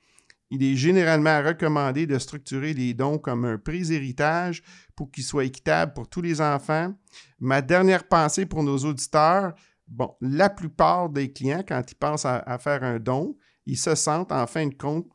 il 0.53 0.63
est 0.63 0.77
généralement 0.77 1.43
recommandé 1.43 2.07
de 2.07 2.19
structurer 2.19 2.75
les 2.75 2.93
dons 2.93 3.17
comme 3.17 3.47
un 3.47 3.57
prix-héritage 3.57 4.63
pour 4.95 5.11
qu'ils 5.11 5.25
soient 5.25 5.47
équitables 5.47 5.95
pour 5.95 6.11
tous 6.11 6.21
les 6.21 6.43
enfants. 6.43 6.93
Ma 7.41 7.63
dernière 7.63 8.07
pensée 8.07 8.45
pour 8.45 8.63
nos 8.63 8.77
auditeurs, 8.77 9.55
bon, 9.89 10.15
la 10.21 10.51
plupart 10.51 11.09
des 11.09 11.33
clients, 11.33 11.65
quand 11.67 11.83
ils 11.91 11.95
pensent 11.95 12.27
à, 12.27 12.59
faire 12.59 12.85
un 12.85 12.99
don, 12.99 13.35
ils 13.65 13.79
se 13.79 13.95
sentent 13.95 14.31
en 14.31 14.47
fin 14.47 14.67
de 14.67 14.75
compte 14.75 15.09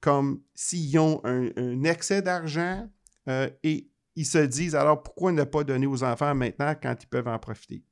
comme 0.00 0.40
s'ils 0.54 0.96
ont 1.00 1.20
un, 1.24 1.82
excès 1.82 2.22
d'argent 2.22 2.88
euh, 3.28 3.50
et 3.64 3.90
ils 4.14 4.26
se 4.26 4.38
disent 4.38 4.76
alors 4.76 5.02
pourquoi 5.02 5.32
ne 5.32 5.42
pas 5.42 5.64
donner 5.64 5.86
aux 5.86 6.04
enfants 6.04 6.36
maintenant 6.36 6.72
quand 6.80 6.94
ils 7.02 7.08
peuvent 7.08 7.26
en 7.26 7.40
profiter? 7.40 7.84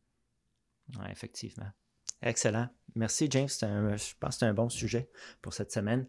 Effectivement. 1.11 1.71
Excellent. 2.23 2.69
Merci, 2.95 3.27
James. 3.31 3.49
je 3.49 4.13
pense 4.21 4.35
que 4.35 4.39
c'est 4.41 4.47
un 4.47 4.55
bon 4.55 4.69
sujet 4.69 5.09
pour 5.41 5.55
cette 5.55 5.73
semaine. 5.73 6.07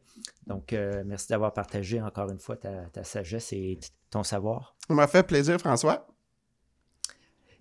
Donc, 0.47 0.73
euh, 0.73 1.03
merci 1.05 1.29
d'avoir 1.29 1.53
partagé 1.53 2.01
encore 2.01 2.29
une 2.29 2.39
fois 2.39 2.57
ta, 2.57 3.03
sagesse 3.03 3.53
et 3.53 3.79
ton 4.09 4.23
savoir. 4.23 4.75
Ça 4.87 4.93
m'a 4.93 5.07
fait 5.07 5.23
plaisir, 5.23 5.59
François. 5.59 6.07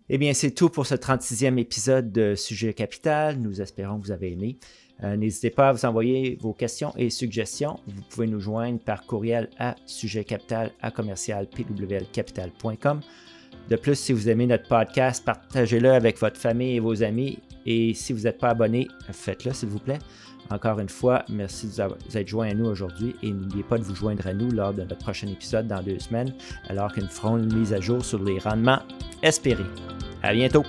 Eh 0.08 0.18
bien, 0.18 0.34
c'est 0.34 0.50
tout 0.50 0.68
pour 0.68 0.86
ce 0.86 0.94
36e 0.94 1.56
épisode 1.58 2.10
de 2.10 2.34
Sujet 2.34 2.74
Capital. 2.74 3.38
Nous 3.38 3.62
espérons 3.62 4.00
que 4.00 4.06
vous 4.06 4.12
avez 4.12 4.32
aimé. 4.32 4.58
Euh, 5.04 5.16
n'hésitez 5.16 5.50
pas 5.50 5.68
à 5.68 5.72
vous 5.72 5.84
envoyer 5.84 6.36
vos 6.40 6.52
questions 6.52 6.92
et 6.96 7.08
suggestions. 7.08 7.78
Vous 7.86 8.02
pouvez 8.10 8.26
nous 8.26 8.40
joindre 8.40 8.80
par 8.80 9.06
courriel 9.06 9.48
à 9.58 9.76
sujetcapital 9.86 10.72
à 10.80 10.90
commercial 10.90 11.48
pwlcapital.com. 11.48 13.00
De 13.68 13.76
plus, 13.76 13.94
si 13.94 14.12
vous 14.12 14.28
aimez 14.28 14.46
notre 14.46 14.68
podcast, 14.68 15.24
partagez-le 15.24 15.90
avec 15.90 16.18
votre 16.18 16.38
famille 16.38 16.76
et 16.76 16.80
vos 16.80 17.02
amis. 17.02 17.38
Et 17.66 17.94
si 17.94 18.12
vous 18.12 18.22
n'êtes 18.22 18.38
pas 18.38 18.50
abonné, 18.50 18.88
faites-le 19.10 19.52
s'il 19.52 19.68
vous 19.68 19.78
plaît. 19.78 19.98
Encore 20.50 20.80
une 20.80 20.88
fois, 20.88 21.24
merci 21.28 21.66
de 21.66 21.82
vous 21.82 22.18
être 22.18 22.28
joint 22.28 22.48
à 22.48 22.54
nous 22.54 22.66
aujourd'hui 22.66 23.14
et 23.22 23.30
n'oubliez 23.30 23.62
pas 23.62 23.78
de 23.78 23.84
vous 23.84 23.94
joindre 23.94 24.26
à 24.26 24.34
nous 24.34 24.50
lors 24.50 24.74
de 24.74 24.82
notre 24.82 24.98
prochain 24.98 25.28
épisode 25.28 25.66
dans 25.66 25.82
deux 25.82 25.98
semaines, 25.98 26.34
alors 26.68 26.92
que 26.92 27.00
nous 27.00 27.08
ferons 27.08 27.38
une 27.38 27.52
mise 27.54 27.72
à 27.72 27.80
jour 27.80 28.04
sur 28.04 28.22
les 28.22 28.38
rendements 28.38 28.80
espérés. 29.22 29.64
À 30.22 30.34
bientôt! 30.34 30.64